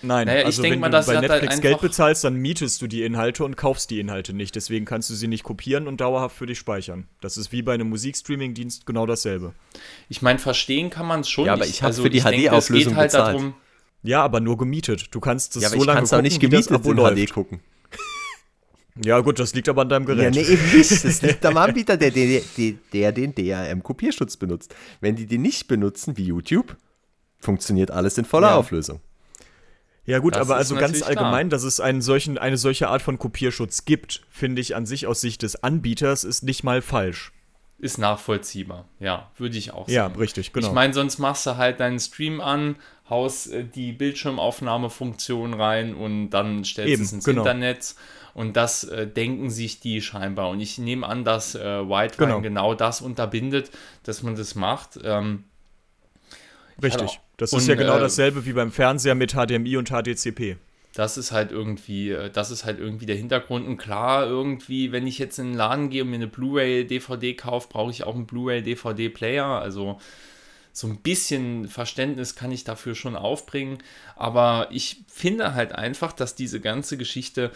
Nein, 0.00 0.26
naja, 0.28 0.44
also 0.44 0.62
wenn 0.62 0.78
mal, 0.78 0.90
du 0.90 1.04
bei 1.04 1.20
Netflix 1.20 1.54
halt 1.54 1.62
Geld 1.62 1.80
bezahlst, 1.80 2.22
dann 2.22 2.36
mietest 2.36 2.80
du 2.82 2.86
die 2.86 3.02
Inhalte 3.02 3.42
und 3.42 3.56
kaufst 3.56 3.90
die 3.90 3.98
Inhalte 3.98 4.32
nicht. 4.32 4.54
Deswegen 4.54 4.84
kannst 4.84 5.10
du 5.10 5.14
sie 5.14 5.26
nicht 5.26 5.42
kopieren 5.42 5.88
und 5.88 6.00
dauerhaft 6.00 6.36
für 6.36 6.46
dich 6.46 6.58
speichern. 6.58 7.08
Das 7.20 7.36
ist 7.36 7.50
wie 7.50 7.62
bei 7.62 7.74
einem 7.74 7.88
Musikstreaming-Dienst 7.88 8.86
genau 8.86 9.06
dasselbe. 9.06 9.54
Ich 10.08 10.22
meine, 10.22 10.38
verstehen 10.38 10.90
kann 10.90 11.06
man 11.06 11.20
es 11.20 11.28
schon. 11.28 11.46
Ja, 11.46 11.54
aber 11.54 11.66
ich 11.66 11.82
habe 11.82 11.88
also, 11.88 12.02
für 12.02 12.10
die 12.10 12.20
HD-Auflösung 12.20 12.94
halt 12.94 13.10
bezahlt. 13.10 13.34
Darum, 13.34 13.54
ja, 14.04 14.22
aber 14.22 14.38
nur 14.38 14.56
gemietet. 14.56 15.08
Du 15.10 15.18
kannst 15.18 15.56
es 15.56 15.62
ja, 15.62 15.68
so 15.70 15.82
lange 15.82 16.02
gucken, 16.02 16.22
nicht 16.22 16.38
gemietet 16.38 16.70
wie 16.70 16.74
das 16.74 16.80
Abo 16.80 16.90
in 16.92 16.96
läuft. 16.98 17.16
HD 17.16 17.32
gucken. 17.32 17.60
Ja, 19.04 19.20
gut, 19.20 19.38
das 19.38 19.54
liegt 19.54 19.68
aber 19.68 19.82
an 19.82 19.88
deinem 19.88 20.06
Gerät. 20.06 20.34
Ja, 20.34 20.42
nee, 20.42 20.48
eben 20.48 20.76
nicht. 20.76 20.90
Das 20.90 21.22
liegt 21.22 21.44
am 21.46 21.56
Anbieter, 21.56 21.96
der, 21.96 22.10
der, 22.10 22.40
der, 22.56 22.74
der 22.92 23.12
den 23.12 23.34
DRM-Kopierschutz 23.34 24.36
benutzt. 24.36 24.74
Wenn 25.00 25.16
die 25.16 25.26
den 25.26 25.42
nicht 25.42 25.68
benutzen, 25.68 26.16
wie 26.16 26.24
YouTube, 26.24 26.76
funktioniert 27.38 27.90
alles 27.90 28.18
in 28.18 28.24
voller 28.24 28.48
ja. 28.48 28.56
Auflösung. 28.56 29.00
Ja, 30.08 30.20
gut, 30.20 30.36
das 30.36 30.40
aber 30.40 30.56
also 30.56 30.74
ganz 30.74 31.02
allgemein, 31.02 31.48
klar. 31.48 31.58
dass 31.58 31.64
es 31.64 31.80
einen 31.80 32.00
solchen, 32.00 32.38
eine 32.38 32.56
solche 32.56 32.88
Art 32.88 33.02
von 33.02 33.18
Kopierschutz 33.18 33.84
gibt, 33.84 34.22
finde 34.30 34.62
ich 34.62 34.74
an 34.74 34.86
sich 34.86 35.06
aus 35.06 35.20
Sicht 35.20 35.42
des 35.42 35.62
Anbieters 35.62 36.24
ist 36.24 36.42
nicht 36.42 36.64
mal 36.64 36.80
falsch. 36.80 37.32
Ist 37.78 37.98
nachvollziehbar, 37.98 38.88
ja, 38.98 39.30
würde 39.36 39.58
ich 39.58 39.70
auch 39.70 39.86
sagen. 39.86 39.92
Ja, 39.92 40.06
richtig, 40.06 40.52
genau. 40.52 40.66
Ich 40.66 40.72
meine, 40.72 40.94
sonst 40.94 41.18
machst 41.18 41.46
du 41.46 41.58
halt 41.58 41.78
deinen 41.78 42.00
Stream 42.00 42.40
an, 42.40 42.76
haust 43.10 43.52
äh, 43.52 43.64
die 43.64 43.92
Bildschirmaufnahmefunktion 43.92 45.54
rein 45.54 45.94
und 45.94 46.30
dann 46.30 46.64
stellst 46.64 46.98
du 46.98 47.02
es 47.02 47.12
ins 47.12 47.24
genau. 47.24 47.42
Internet. 47.42 47.94
Und 48.34 48.56
das 48.56 48.84
äh, 48.84 49.06
denken 49.06 49.50
sich 49.50 49.80
die 49.80 50.00
scheinbar. 50.00 50.50
Und 50.50 50.60
ich 50.60 50.78
nehme 50.78 51.06
an, 51.06 51.24
dass 51.24 51.54
äh, 51.56 51.88
White 51.88 52.16
genau. 52.18 52.40
genau 52.40 52.74
das 52.74 53.00
unterbindet, 53.00 53.70
dass 54.04 54.22
man 54.22 54.36
das 54.36 54.54
macht. 54.54 54.98
Ähm, 55.02 55.44
Richtig. 56.80 57.20
Das 57.36 57.52
und, 57.52 57.60
ist 57.60 57.68
ja 57.68 57.74
genau 57.74 57.96
äh, 57.96 58.00
dasselbe 58.00 58.46
wie 58.46 58.52
beim 58.52 58.70
Fernseher 58.70 59.14
mit 59.14 59.32
HDMI 59.32 59.76
und 59.76 59.88
HDCP. 59.88 60.56
Das 60.94 61.16
ist 61.16 61.32
halt 61.32 61.52
irgendwie, 61.52 62.10
äh, 62.10 62.30
das 62.30 62.50
ist 62.50 62.64
halt 62.64 62.78
irgendwie 62.78 63.06
der 63.06 63.16
Hintergrund. 63.16 63.66
Und 63.66 63.76
klar, 63.76 64.26
irgendwie, 64.26 64.92
wenn 64.92 65.06
ich 65.06 65.18
jetzt 65.18 65.38
in 65.38 65.46
den 65.46 65.56
Laden 65.56 65.90
gehe 65.90 66.02
und 66.02 66.10
mir 66.10 66.16
eine 66.16 66.26
Blu-ray 66.26 66.86
DVD 66.86 67.34
kaufe, 67.34 67.68
brauche 67.70 67.90
ich 67.90 68.04
auch 68.04 68.14
einen 68.14 68.26
Blu-ray 68.26 68.62
DVD 68.62 69.08
Player. 69.08 69.46
Also 69.46 69.98
so 70.78 70.86
ein 70.86 70.98
bisschen 70.98 71.66
Verständnis 71.66 72.36
kann 72.36 72.52
ich 72.52 72.62
dafür 72.62 72.94
schon 72.94 73.16
aufbringen. 73.16 73.78
Aber 74.14 74.68
ich 74.70 75.02
finde 75.08 75.54
halt 75.54 75.72
einfach, 75.72 76.12
dass 76.12 76.36
diese 76.36 76.60
ganze 76.60 76.96
Geschichte 76.96 77.50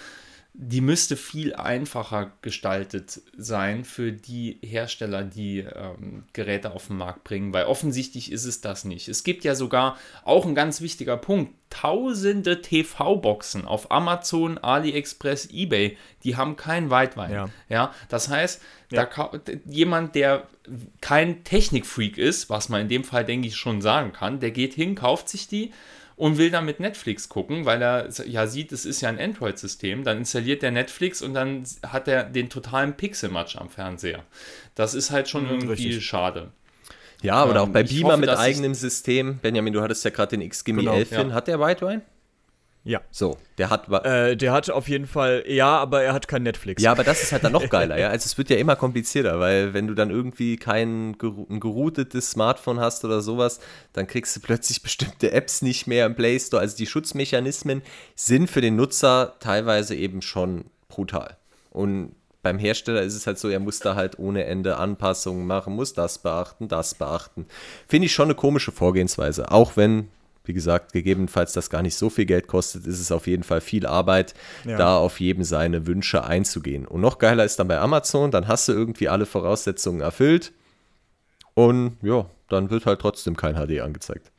die 0.55 0.83
müsste 0.83 1.17
viel 1.17 1.55
einfacher 1.55 2.33
gestaltet 2.43 3.23
sein 3.37 3.85
für 3.85 4.13
die 4.13 4.59
Hersteller, 4.63 5.25
die 5.25 5.61
ähm, 5.61 6.25
Geräte 6.35 6.73
auf 6.73 6.89
den 6.89 6.99
Markt 6.99 7.25
bringen, 7.25 7.55
weil 7.55 7.65
offensichtlich 7.65 8.31
ist 8.31 8.45
es 8.45 8.61
das 8.61 8.85
nicht. 8.85 9.09
Es 9.09 9.25
gibt 9.25 9.45
ja 9.45 9.55
sogar 9.55 9.97
auch 10.25 10.45
ein 10.45 10.55
ganz 10.55 10.83
wichtiger 10.83 11.17
Punkt, 11.17 11.55
tausende 11.71 12.61
TV-Boxen 12.61 13.65
auf 13.67 13.91
Amazon, 13.91 14.59
AliExpress, 14.59 15.49
eBay, 15.51 15.97
die 16.23 16.37
haben 16.37 16.57
keinen 16.57 16.91
Weitwein. 16.91 17.33
Ja. 17.33 17.49
ja 17.71 17.95
das 18.11 18.29
heißt, 18.29 18.61
ja. 18.91 19.07
da 19.07 19.41
jemand, 19.65 20.15
der 20.15 20.49
kein 21.01 21.45
Technikfreak 21.45 22.19
ist, 22.19 22.51
was 22.51 22.69
man 22.69 22.83
in 22.83 22.89
dem 22.89 23.05
Fall 23.05 23.25
denke 23.25 23.49
ich 23.49 23.57
schon 23.57 23.81
sagen 23.81 24.13
kann, 24.13 24.39
der 24.39 24.51
geht 24.51 24.75
hin, 24.75 24.97
kauft 24.97 25.31
sich 25.31 25.49
die, 25.49 25.73
und 26.23 26.39
will 26.39 26.53
dann 26.53 26.65
mit 26.65 26.79
Netflix 26.79 27.29
gucken, 27.29 27.65
weil 27.65 27.83
er 27.83 28.09
ja 28.27 28.47
sieht, 28.47 28.71
es 28.71 28.87
ist 28.87 29.01
ja 29.01 29.09
ein 29.09 29.19
Android-System. 29.19 30.05
Dann 30.05 30.19
installiert 30.19 30.63
der 30.63 30.71
Netflix 30.71 31.21
und 31.21 31.35
dann 31.35 31.65
hat 31.85 32.07
er 32.07 32.23
den 32.23 32.49
totalen 32.49 32.97
Pixel-Match 32.97 33.57
am 33.57 33.69
Fernseher. 33.69 34.23
Das 34.77 34.95
ist 34.95 35.11
halt 35.11 35.29
schon 35.29 35.47
mhm, 35.47 35.51
irgendwie 35.51 35.71
Richtig. 35.73 36.07
schade. 36.07 36.53
Ja, 37.23 37.43
oder 37.45 37.63
ähm, 37.63 37.63
auch 37.63 37.69
bei 37.71 37.83
Beamer 37.83 38.11
hoffe, 38.11 38.21
mit 38.21 38.29
eigenem 38.29 38.75
System. 38.75 39.39
Benjamin, 39.39 39.73
du 39.73 39.83
hattest 39.83 40.05
ja 40.05 40.13
gerade 40.13 40.39
den 40.39 40.49
XGMI 40.49 40.83
genau, 40.83 40.95
11 40.95 41.11
ja. 41.11 41.31
Hat 41.33 41.49
der 41.49 41.59
Whitewine? 41.59 42.03
Ja. 42.85 43.01
So, 43.11 43.37
der 43.59 43.71
hat. 43.71 43.89
Äh, 44.05 44.37
der 44.37 44.53
hat 44.53 44.69
auf 44.71 44.89
jeden 44.89 45.07
Fall, 45.07 45.45
ja, 45.47 45.79
aber 45.79 46.03
er 46.03 46.13
hat 46.13 46.27
kein 46.27 46.43
Netflix. 46.43 46.83
Ja, 46.83 46.91
aber 46.91 47.05
das 47.05 47.23
ist 47.23 47.31
halt 47.31 47.45
dann 47.45 47.53
noch 47.53 47.69
geiler, 47.71 47.97
ja. 47.99 48.09
Also 48.09 48.27
es 48.27 48.37
wird 48.37 48.51
ja 48.51 48.57
immer 48.57 48.75
komplizierter, 48.75 49.39
weil 49.39 49.73
wenn 49.73 49.87
du 49.87 49.95
dann 49.95 50.11
irgendwie 50.11 50.57
kein 50.57 51.13
ein 51.13 51.61
geroutetes 51.61 52.33
Smartphone 52.33 52.81
hast 52.81 53.05
oder 53.05 53.21
sowas, 53.21 53.61
dann 53.93 54.07
kriegst 54.07 54.35
du 54.35 54.41
plötzlich 54.41 54.83
bestimmte 54.83 55.31
Apps 55.31 55.63
nicht 55.63 55.87
mehr 55.87 56.07
im 56.07 56.17
Play 56.17 56.39
Store. 56.41 56.61
Also 56.61 56.77
die 56.77 56.87
Schutzmechanismen 56.87 57.83
sind 58.17 58.51
für 58.51 58.61
den 58.61 58.75
Nutzer 58.75 59.37
teilweise 59.39 59.95
eben 59.95 60.21
schon 60.21 60.65
brutal. 60.89 61.37
Und 61.71 62.17
beim 62.43 62.59
Hersteller 62.59 63.03
ist 63.03 63.15
es 63.15 63.27
halt 63.29 63.39
so, 63.39 63.49
er 63.49 63.61
muss 63.61 63.79
da 63.79 63.95
halt 63.95 64.19
ohne 64.19 64.45
Ende 64.45 64.77
Anpassungen 64.77 65.47
machen, 65.47 65.75
muss 65.75 65.95
das 65.95 66.19
beachten, 66.19 66.67
das 66.67 66.97
beachten. 66.97 67.47
Finde 67.87 68.07
ich 68.07 68.13
schon 68.13 68.25
eine 68.25 68.35
komische 68.35 68.73
Vorgehensweise, 68.73 69.53
auch 69.53 69.77
wenn 69.77 70.09
wie 70.45 70.53
gesagt, 70.53 70.93
gegebenenfalls 70.93 71.53
das 71.53 71.71
gar 71.71 71.83
nicht 71.83 71.95
so 71.95 72.11
viel 72.11 72.27
Geld 72.27 72.49
kostet, 72.49 72.87
ist 72.87 73.01
es 73.01 73.13
auf 73.13 73.27
jeden 73.27 73.45
Fall 73.45 73.61
viel 73.61 73.87
Arbeit, 73.87 74.35
ja. 74.65 74.77
da 74.77 74.97
auf 74.97 75.21
jedem 75.21 75.45
seine 75.45 75.87
Wünsche 75.87 76.25
einzugehen. 76.25 76.87
Und 76.87 77.01
noch 77.01 77.19
geiler 77.19 77.45
ist 77.45 77.59
dann 77.59 77.69
bei 77.69 77.79
Amazon, 77.79 78.31
dann 78.31 78.49
hast 78.49 78.69
du 78.69 78.73
irgendwie 78.73 79.09
alle 79.09 79.27
Voraussetzungen 79.27 80.01
erfüllt 80.01 80.53
und 81.55 81.97
ja, 82.03 82.27
dann 82.49 82.71
wird 82.71 82.87
halt 82.87 83.01
trotzdem 83.01 83.37
kein 83.37 83.55
HD 83.55 83.81
angezeigt. 83.81 84.32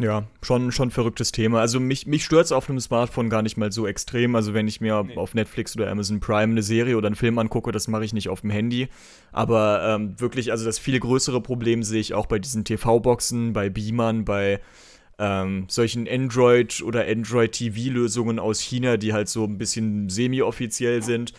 Ja, 0.00 0.28
schon, 0.42 0.70
schon 0.70 0.92
verrücktes 0.92 1.32
Thema. 1.32 1.60
Also 1.60 1.80
mich, 1.80 2.06
mich 2.06 2.24
stört 2.24 2.44
es 2.44 2.52
auf 2.52 2.70
einem 2.70 2.78
Smartphone 2.78 3.28
gar 3.28 3.42
nicht 3.42 3.56
mal 3.56 3.72
so 3.72 3.86
extrem. 3.86 4.36
Also 4.36 4.54
wenn 4.54 4.68
ich 4.68 4.80
mir 4.80 5.02
nee. 5.02 5.16
auf 5.16 5.34
Netflix 5.34 5.74
oder 5.74 5.90
Amazon 5.90 6.20
Prime 6.20 6.52
eine 6.52 6.62
Serie 6.62 6.96
oder 6.96 7.08
einen 7.08 7.16
Film 7.16 7.36
angucke, 7.38 7.72
das 7.72 7.88
mache 7.88 8.04
ich 8.04 8.12
nicht 8.12 8.28
auf 8.28 8.42
dem 8.42 8.50
Handy. 8.50 8.88
Aber 9.32 9.82
ähm, 9.84 10.18
wirklich, 10.20 10.52
also 10.52 10.64
das 10.64 10.78
viel 10.78 11.00
größere 11.00 11.40
Problem 11.40 11.82
sehe 11.82 12.00
ich 12.00 12.14
auch 12.14 12.26
bei 12.26 12.38
diesen 12.38 12.64
TV-Boxen, 12.64 13.52
bei 13.52 13.70
Beamern, 13.70 14.24
bei 14.24 14.60
ähm, 15.18 15.64
solchen 15.68 16.08
Android- 16.08 16.80
oder 16.82 17.04
Android-TV-Lösungen 17.08 18.38
aus 18.38 18.60
China, 18.60 18.98
die 18.98 19.12
halt 19.12 19.28
so 19.28 19.42
ein 19.42 19.58
bisschen 19.58 20.08
semi-offiziell 20.08 21.02
sind. 21.02 21.32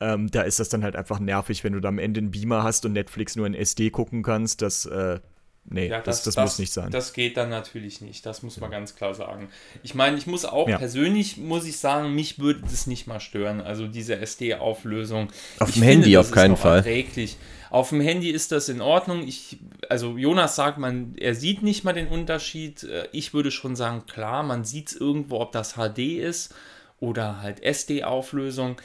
Ähm, 0.00 0.28
da 0.32 0.42
ist 0.42 0.58
das 0.58 0.68
dann 0.68 0.82
halt 0.82 0.96
einfach 0.96 1.20
nervig, 1.20 1.62
wenn 1.62 1.74
du 1.74 1.80
da 1.80 1.88
am 1.88 2.00
Ende 2.00 2.18
einen 2.18 2.32
Beamer 2.32 2.64
hast 2.64 2.84
und 2.86 2.92
Netflix 2.94 3.36
nur 3.36 3.46
in 3.46 3.54
SD 3.54 3.90
gucken 3.90 4.24
kannst. 4.24 4.62
Das 4.62 4.84
äh, 4.86 5.20
Nee, 5.64 5.88
ja, 5.88 6.00
das, 6.00 6.22
das, 6.24 6.34
das, 6.34 6.44
muss 6.44 6.58
nicht 6.58 6.72
sein. 6.72 6.90
Das 6.90 7.12
geht 7.12 7.36
dann 7.36 7.48
natürlich 7.48 8.00
nicht, 8.00 8.26
das 8.26 8.42
muss 8.42 8.58
man 8.58 8.70
ganz 8.70 8.96
klar 8.96 9.14
sagen. 9.14 9.50
Ich 9.82 9.94
meine, 9.94 10.16
ich 10.16 10.26
muss 10.26 10.44
auch 10.44 10.68
ja. 10.68 10.78
persönlich, 10.78 11.36
muss 11.36 11.64
ich 11.64 11.78
sagen, 11.78 12.14
mich 12.14 12.38
würde 12.38 12.62
das 12.62 12.86
nicht 12.86 13.06
mal 13.06 13.20
stören, 13.20 13.60
also 13.60 13.86
diese 13.86 14.16
SD-Auflösung. 14.16 15.28
Auf 15.58 15.68
ich 15.68 15.74
dem 15.74 15.82
finde, 15.82 15.92
Handy 15.92 16.16
auf 16.16 16.30
keinen 16.30 16.56
Fall. 16.56 16.78
Erträglich. 16.78 17.36
Auf 17.70 17.90
dem 17.90 18.00
Handy 18.00 18.30
ist 18.30 18.50
das 18.50 18.68
in 18.68 18.80
Ordnung. 18.80 19.22
Ich, 19.26 19.58
also 19.88 20.16
Jonas 20.16 20.56
sagt, 20.56 20.78
man, 20.78 21.14
er 21.16 21.36
sieht 21.36 21.62
nicht 21.62 21.84
mal 21.84 21.92
den 21.92 22.08
Unterschied. 22.08 22.82
Äh, 22.82 23.06
ich 23.12 23.32
würde 23.32 23.52
schon 23.52 23.76
sagen, 23.76 24.06
klar, 24.06 24.42
man 24.42 24.64
sieht 24.64 24.88
es 24.88 24.96
irgendwo, 24.96 25.40
ob 25.40 25.52
das 25.52 25.74
HD 25.74 26.18
ist 26.18 26.52
oder 26.98 27.42
halt 27.42 27.62
SD-Auflösung. 27.62 28.76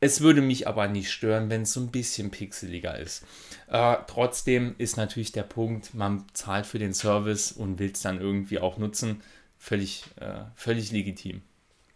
Es 0.00 0.20
würde 0.20 0.42
mich 0.42 0.66
aber 0.66 0.88
nicht 0.88 1.10
stören, 1.10 1.48
wenn 1.48 1.62
es 1.62 1.72
so 1.72 1.80
ein 1.80 1.92
bisschen 1.92 2.30
pixeliger 2.30 2.98
ist. 2.98 3.24
Äh, 3.68 3.96
trotzdem 4.06 4.74
ist 4.78 4.96
natürlich 4.96 5.32
der 5.32 5.42
Punkt, 5.42 5.94
man 5.94 6.24
zahlt 6.32 6.66
für 6.66 6.78
den 6.78 6.94
Service 6.94 7.52
und 7.52 7.78
will 7.78 7.90
es 7.92 8.02
dann 8.02 8.20
irgendwie 8.20 8.58
auch 8.58 8.78
nutzen, 8.78 9.22
völlig, 9.58 10.04
äh, 10.20 10.44
völlig 10.54 10.92
legitim. 10.92 11.42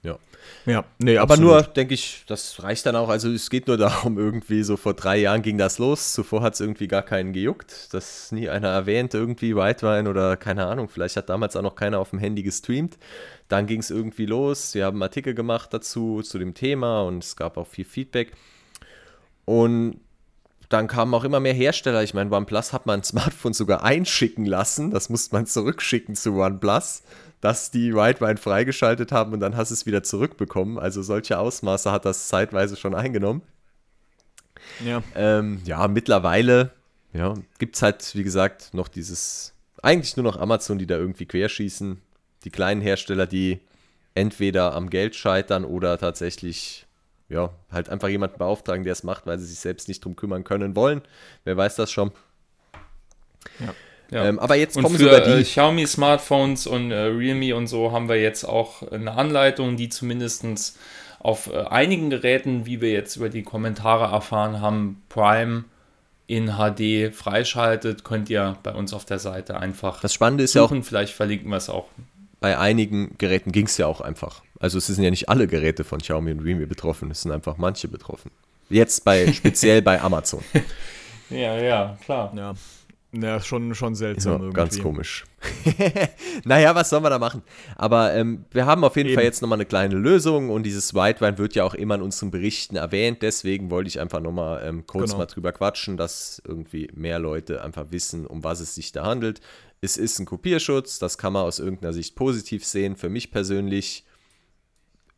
Ja. 0.03 0.19
Ja, 0.64 0.85
nee, 0.99 1.19
Aber 1.19 1.35
absolut. 1.35 1.53
nur, 1.53 1.62
denke 1.62 1.95
ich, 1.95 2.23
das 2.27 2.62
reicht 2.62 2.87
dann 2.87 2.97
auch. 2.97 3.09
Also 3.09 3.31
es 3.31 3.51
geht 3.51 3.66
nur 3.66 3.77
darum, 3.77 4.19
irgendwie 4.19 4.62
so 4.62 4.77
vor 4.77 4.95
drei 4.95 5.19
Jahren 5.19 5.43
ging 5.43 5.59
das 5.59 5.79
los. 5.79 6.12
Zuvor 6.12 6.43
hat 6.43 6.55
es 6.55 6.61
irgendwie 6.61 6.89
gar 6.89 7.03
keinen 7.03 7.33
gejuckt. 7.33 7.93
Das 7.93 8.33
nie 8.33 8.49
einer 8.49 8.69
erwähnt, 8.69 9.12
irgendwie 9.14 9.57
Whitewine 9.57 10.09
oder 10.09 10.37
keine 10.37 10.66
Ahnung. 10.66 10.89
Vielleicht 10.89 11.16
hat 11.16 11.29
damals 11.29 11.57
auch 11.57 11.62
noch 11.62 11.75
keiner 11.75 11.99
auf 11.99 12.11
dem 12.11 12.19
Handy 12.19 12.43
gestreamt. 12.43 12.97
Dann 13.49 13.66
ging 13.66 13.81
es 13.81 13.91
irgendwie 13.91 14.27
los. 14.27 14.75
Wir 14.75 14.85
haben 14.85 15.03
Artikel 15.03 15.35
gemacht 15.35 15.75
dazu, 15.75 16.23
zu 16.23 16.39
dem 16.39 16.55
Thema 16.55 17.03
und 17.03 17.25
es 17.25 17.37
gab 17.37 17.57
auch 17.57 17.66
viel 17.66 17.85
Feedback. 17.85 18.33
Und 19.45 20.01
dann 20.69 20.87
kamen 20.87 21.14
auch 21.14 21.25
immer 21.25 21.41
mehr 21.41 21.55
Hersteller. 21.55 22.03
Ich 22.03 22.14
meine, 22.14 22.31
OnePlus 22.31 22.73
hat 22.73 22.87
man 22.87 23.01
ein 23.01 23.05
Smartphone 23.05 23.55
sogar 23.55 23.83
einschicken 23.83 24.45
lassen. 24.45 24.91
Das 24.91 25.09
musste 25.09 25.35
man 25.35 25.47
zurückschicken 25.47 26.14
zu 26.14 26.35
OnePlus 26.35 27.03
dass 27.41 27.71
die 27.71 27.95
White 27.95 28.37
freigeschaltet 28.39 29.12
haben 29.12 29.33
und 29.33 29.41
dann 29.41 29.57
hast 29.57 29.71
du 29.71 29.75
es 29.75 29.87
wieder 29.87 30.03
zurückbekommen. 30.03 30.79
Also 30.79 31.03
solche 31.03 31.39
Ausmaße 31.39 31.93
hat 31.93 32.05
das 32.05 32.29
zeitweise 32.29 32.77
schon 32.77 32.95
eingenommen. 32.95 33.43
Ja, 34.85 35.03
ähm, 35.14 35.61
ja 35.64 35.87
mittlerweile 35.89 36.73
ja, 37.12 37.35
gibt 37.59 37.77
es 37.77 37.83
halt, 37.83 38.14
wie 38.14 38.25
gesagt, 38.25 38.75
noch 38.75 38.89
dieses, 38.89 39.55
eigentlich 39.83 40.16
nur 40.16 40.25
noch 40.25 40.39
Amazon, 40.39 40.79
die 40.79 40.87
da 40.87 40.97
irgendwie 40.97 41.27
querschießen. 41.27 42.01
Die 42.45 42.51
kleinen 42.51 42.81
Hersteller, 42.81 43.27
die 43.27 43.61
entweder 44.14 44.75
am 44.75 44.91
Geld 44.91 45.14
scheitern 45.14 45.64
oder 45.64 45.97
tatsächlich, 45.99 46.87
ja, 47.29 47.51
halt 47.70 47.89
einfach 47.89 48.09
jemanden 48.09 48.39
beauftragen, 48.39 48.85
der 48.85 48.93
es 48.93 49.03
macht, 49.03 49.26
weil 49.26 49.39
sie 49.39 49.47
sich 49.47 49.59
selbst 49.59 49.89
nicht 49.89 50.05
drum 50.05 50.16
kümmern 50.16 50.45
können 50.45 50.74
wollen. 50.76 51.03
Wer 51.45 51.57
weiß 51.57 51.76
das 51.76 51.91
schon. 51.91 52.12
Ja. 53.61 53.74
Ja. 54.11 54.24
Ähm, 54.24 54.39
aber 54.39 54.57
jetzt 54.57 54.76
und 54.76 54.85
kommen 54.85 54.97
für, 54.97 55.05
sogar 55.05 55.20
die. 55.20 55.31
Äh, 55.31 55.43
Xiaomi 55.43 55.87
Smartphones 55.87 56.66
und 56.66 56.91
äh, 56.91 56.97
Realme 56.97 57.55
und 57.55 57.66
so 57.66 57.93
haben 57.93 58.09
wir 58.09 58.16
jetzt 58.16 58.45
auch 58.45 58.83
eine 58.91 59.12
Anleitung, 59.12 59.76
die 59.76 59.91
zumindest 59.91 60.79
auf 61.18 61.53
äh, 61.53 61.64
einigen 61.64 62.11
Geräten, 62.11 62.64
wie 62.64 62.81
wir 62.81 62.91
jetzt 62.91 63.16
über 63.16 63.29
die 63.29 63.43
Kommentare 63.43 64.12
erfahren 64.12 64.61
haben, 64.61 65.03
Prime 65.09 65.64
in 66.26 66.57
HD 66.57 67.14
freischaltet. 67.14 68.05
Könnt 68.05 68.31
ihr 68.31 68.57
bei 68.62 68.72
uns 68.72 68.95
auf 68.95 69.05
der 69.05 69.18
Seite 69.18 69.59
einfach 69.59 70.01
das 70.01 70.14
Spannende 70.14 70.45
ist 70.45 70.53
suchen. 70.53 70.76
Ja 70.76 70.81
auch, 70.83 70.87
Vielleicht 70.87 71.12
verlinken 71.12 71.51
wir 71.51 71.57
es 71.57 71.68
auch. 71.68 71.89
Bei 72.41 72.57
einigen 72.59 73.16
Geräten 73.18 73.53
ging 73.53 73.66
es 73.66 73.76
ja 73.76 73.87
auch 73.87 74.01
einfach. 74.01 74.43
Also 74.61 74.78
es 74.78 74.86
sind 74.86 75.02
ja 75.02 75.11
nicht 75.11 75.28
alle 75.28 75.46
Geräte 75.46 75.84
von 75.84 76.00
Xiaomi 76.00 76.32
und 76.32 76.40
Realme 76.40 76.66
betroffen, 76.66 77.11
es 77.11 77.22
sind 77.22 77.32
einfach 77.32 77.59
manche 77.59 77.88
betroffen. 77.88 78.30
Jetzt 78.70 79.04
bei 79.04 79.32
speziell 79.32 79.82
bei 79.82 80.00
Amazon. 80.00 80.42
Ja, 81.30 81.59
ja, 81.59 81.98
klar. 82.02 82.32
Ja. 82.34 82.54
Ja, 83.12 83.40
schon, 83.40 83.74
schon 83.74 83.94
seltsam. 83.94 84.42
Ja, 84.42 84.50
ganz 84.50 84.78
komisch. 84.82 85.24
naja, 86.44 86.74
was 86.74 86.90
soll 86.90 87.00
man 87.00 87.11
da 87.11 87.18
machen? 87.18 87.42
Aber 87.76 88.12
ähm, 88.12 88.44
wir 88.50 88.66
haben 88.66 88.84
auf 88.84 88.96
jeden 88.96 89.09
Eben. 89.09 89.14
Fall 89.14 89.24
jetzt 89.24 89.40
nochmal 89.40 89.56
eine 89.56 89.64
kleine 89.64 89.94
Lösung 89.94 90.50
und 90.50 90.64
dieses 90.64 90.92
White 90.94 91.38
wird 91.38 91.54
ja 91.54 91.64
auch 91.64 91.72
immer 91.72 91.94
in 91.94 92.02
unseren 92.02 92.30
Berichten 92.30 92.76
erwähnt. 92.76 93.22
Deswegen 93.22 93.70
wollte 93.70 93.88
ich 93.88 93.98
einfach 93.98 94.20
nochmal 94.20 94.62
ähm, 94.62 94.86
kurz 94.86 95.12
genau. 95.12 95.18
mal 95.20 95.26
drüber 95.26 95.52
quatschen, 95.52 95.96
dass 95.96 96.42
irgendwie 96.46 96.90
mehr 96.94 97.18
Leute 97.18 97.64
einfach 97.64 97.86
wissen, 97.90 98.26
um 98.26 98.44
was 98.44 98.61
es 98.61 98.74
sich 98.74 98.92
da 98.92 99.04
handelt. 99.04 99.40
Es 99.80 99.96
ist 99.96 100.18
ein 100.18 100.26
Kopierschutz, 100.26 100.98
das 100.98 101.16
kann 101.16 101.32
man 101.32 101.44
aus 101.44 101.61
irgendeiner 101.61 101.94
Sicht 101.94 102.14
positiv 102.14 102.66
sehen. 102.66 102.94
Für 102.94 103.09
mich 103.09 103.30
persönlich 103.30 104.04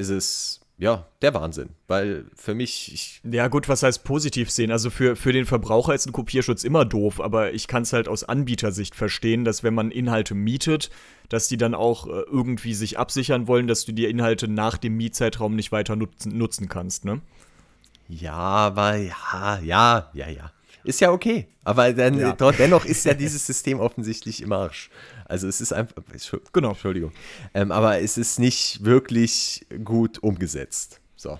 ist 0.01 0.09
es 0.09 0.61
ja, 0.81 1.07
der 1.21 1.35
Wahnsinn. 1.35 1.69
Weil 1.89 2.25
für 2.35 2.55
mich. 2.55 3.21
ja, 3.31 3.49
gut, 3.49 3.69
was 3.69 3.83
heißt 3.83 4.03
positiv 4.03 4.51
sehen? 4.51 4.73
Also 4.73 4.89
für, 4.89 5.15
für 5.15 5.31
den 5.31 5.45
Verbraucher 5.45 5.95
ist 5.95 6.07
ein 6.07 6.13
Kopierschutz 6.13 6.65
immer 6.65 6.87
doof, 6.87 7.21
aber 7.21 7.53
ich 7.53 7.67
kann 7.67 7.83
es 7.83 7.93
halt 7.93 8.09
aus 8.09 8.25
Anbietersicht 8.25 8.95
verstehen, 8.95 9.45
dass 9.45 9.63
wenn 9.63 9.75
man 9.75 9.91
Inhalte 9.91 10.35
mietet, 10.35 10.89
dass 11.29 11.49
die 11.49 11.59
dann 11.59 11.75
auch 11.75 12.07
äh, 12.07 12.23
irgendwie 12.23 12.73
sich 12.73 12.99
absichern 12.99 13.47
wollen, 13.47 13.67
dass 13.67 13.85
du 13.85 13.93
die 13.93 14.07
Inhalte 14.07 14.49
nach 14.49 14.79
dem 14.79 14.97
Mietzeitraum 14.97 15.55
nicht 15.55 15.71
weiter 15.71 15.97
nutzen, 15.97 16.39
nutzen 16.39 16.71
kannst, 16.71 17.05
ne? 17.05 17.21
Ja, 18.09 18.33
aber 18.33 18.97
ja, 18.97 19.61
ja, 19.63 20.11
ja, 20.15 20.29
ja. 20.31 20.51
Ist 20.83 21.03
ja 21.03 21.13
okay. 21.13 21.47
Aber 21.63 21.93
dann, 21.93 22.19
ja. 22.19 22.33
dennoch 22.33 22.87
ist 22.87 23.05
ja 23.05 23.13
dieses 23.13 23.47
System 23.47 23.81
offensichtlich 23.81 24.41
im 24.41 24.51
Arsch. 24.51 24.89
Also 25.31 25.47
es 25.47 25.61
ist 25.61 25.72
einfach. 25.72 26.03
Genau. 26.53 26.70
Entschuldigung. 26.70 27.12
Ähm, 27.55 27.70
aber 27.70 28.01
es 28.01 28.18
ist 28.18 28.39
nicht 28.41 28.85
wirklich 28.85 29.64
gut 29.85 30.18
umgesetzt. 30.18 31.01
So. 31.14 31.39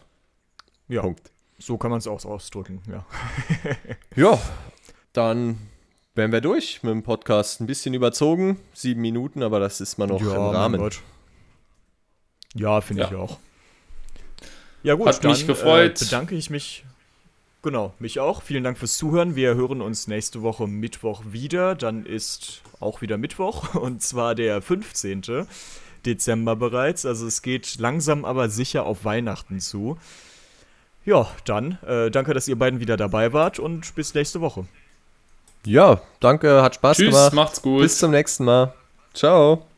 Ja. 0.89 1.03
Punkt. 1.03 1.33
So 1.59 1.77
kann 1.77 1.91
man 1.91 1.99
es 1.99 2.07
auch 2.07 2.25
ausdrücken, 2.25 2.81
ja. 2.91 3.05
ja, 4.17 4.41
dann 5.13 5.59
wären 6.15 6.33
wir 6.33 6.41
durch 6.41 6.83
mit 6.83 6.93
dem 6.93 7.03
Podcast. 7.03 7.61
Ein 7.61 7.67
bisschen 7.67 7.93
überzogen, 7.93 8.59
sieben 8.73 9.01
Minuten, 9.03 9.43
aber 9.43 9.61
das 9.61 9.81
ist 9.81 9.99
mal 9.99 10.07
noch 10.07 10.23
ja, 10.23 10.35
im 10.35 10.55
Rahmen. 10.55 10.91
Ja, 12.55 12.81
finde 12.81 13.03
ja. 13.03 13.09
ich 13.09 13.15
auch. 13.15 13.39
Ja 14.83 14.95
gut, 14.95 15.09
Hat 15.09 15.23
dann, 15.23 15.33
mich 15.33 15.47
gefreut. 15.47 16.01
Äh, 16.01 16.05
bedanke 16.05 16.35
ich 16.35 16.49
mich 16.49 16.85
Genau, 17.63 17.93
mich 17.99 18.21
auch. 18.21 18.43
Vielen 18.43 18.65
Dank 18.65 18.79
fürs 18.79 18.97
Zuhören. 18.97 19.37
Wir 19.37 19.55
hören 19.55 19.83
uns 19.83 20.07
nächste 20.07 20.41
Woche 20.43 20.67
Mittwoch 20.67 21.23
wieder. 21.27 21.75
Dann 21.75 22.07
ist 22.07 22.63
auch 22.81 23.03
wieder 23.03 23.19
Mittwoch 23.19 23.75
und 23.75 24.03
zwar 24.03 24.35
der 24.35 24.63
15. 24.63 25.47
Dezember 26.07 26.57
bereits. 26.57 27.05
Also 27.05 27.27
es 27.27 27.43
geht 27.43 27.79
langsam 27.79 28.25
aber 28.25 28.49
sicher 28.49 28.87
auf 28.87 29.05
Weihnachten 29.05 29.61
zu. 29.61 29.99
Ja, 31.05 31.29
dann 31.45 31.79
äh, 31.87 32.11
danke, 32.11 32.35
dass 32.35 32.49
ihr 32.49 32.59
beiden 32.59 32.81
wieder 32.81 32.97
dabei 32.97 33.33
wart 33.33 33.59
und 33.59 33.95
bis 33.95 34.15
nächste 34.15 34.41
Woche. 34.41 34.67
Ja, 35.67 36.01
danke, 36.21 36.63
hat 36.63 36.77
Spaß 36.77 36.97
Tschüss, 36.97 37.15
gemacht. 37.15 37.33
macht's 37.35 37.63
gut. 37.63 37.83
Bis 37.83 37.99
zum 37.99 38.11
nächsten 38.11 38.45
Mal. 38.45 38.75
Ciao. 39.13 39.70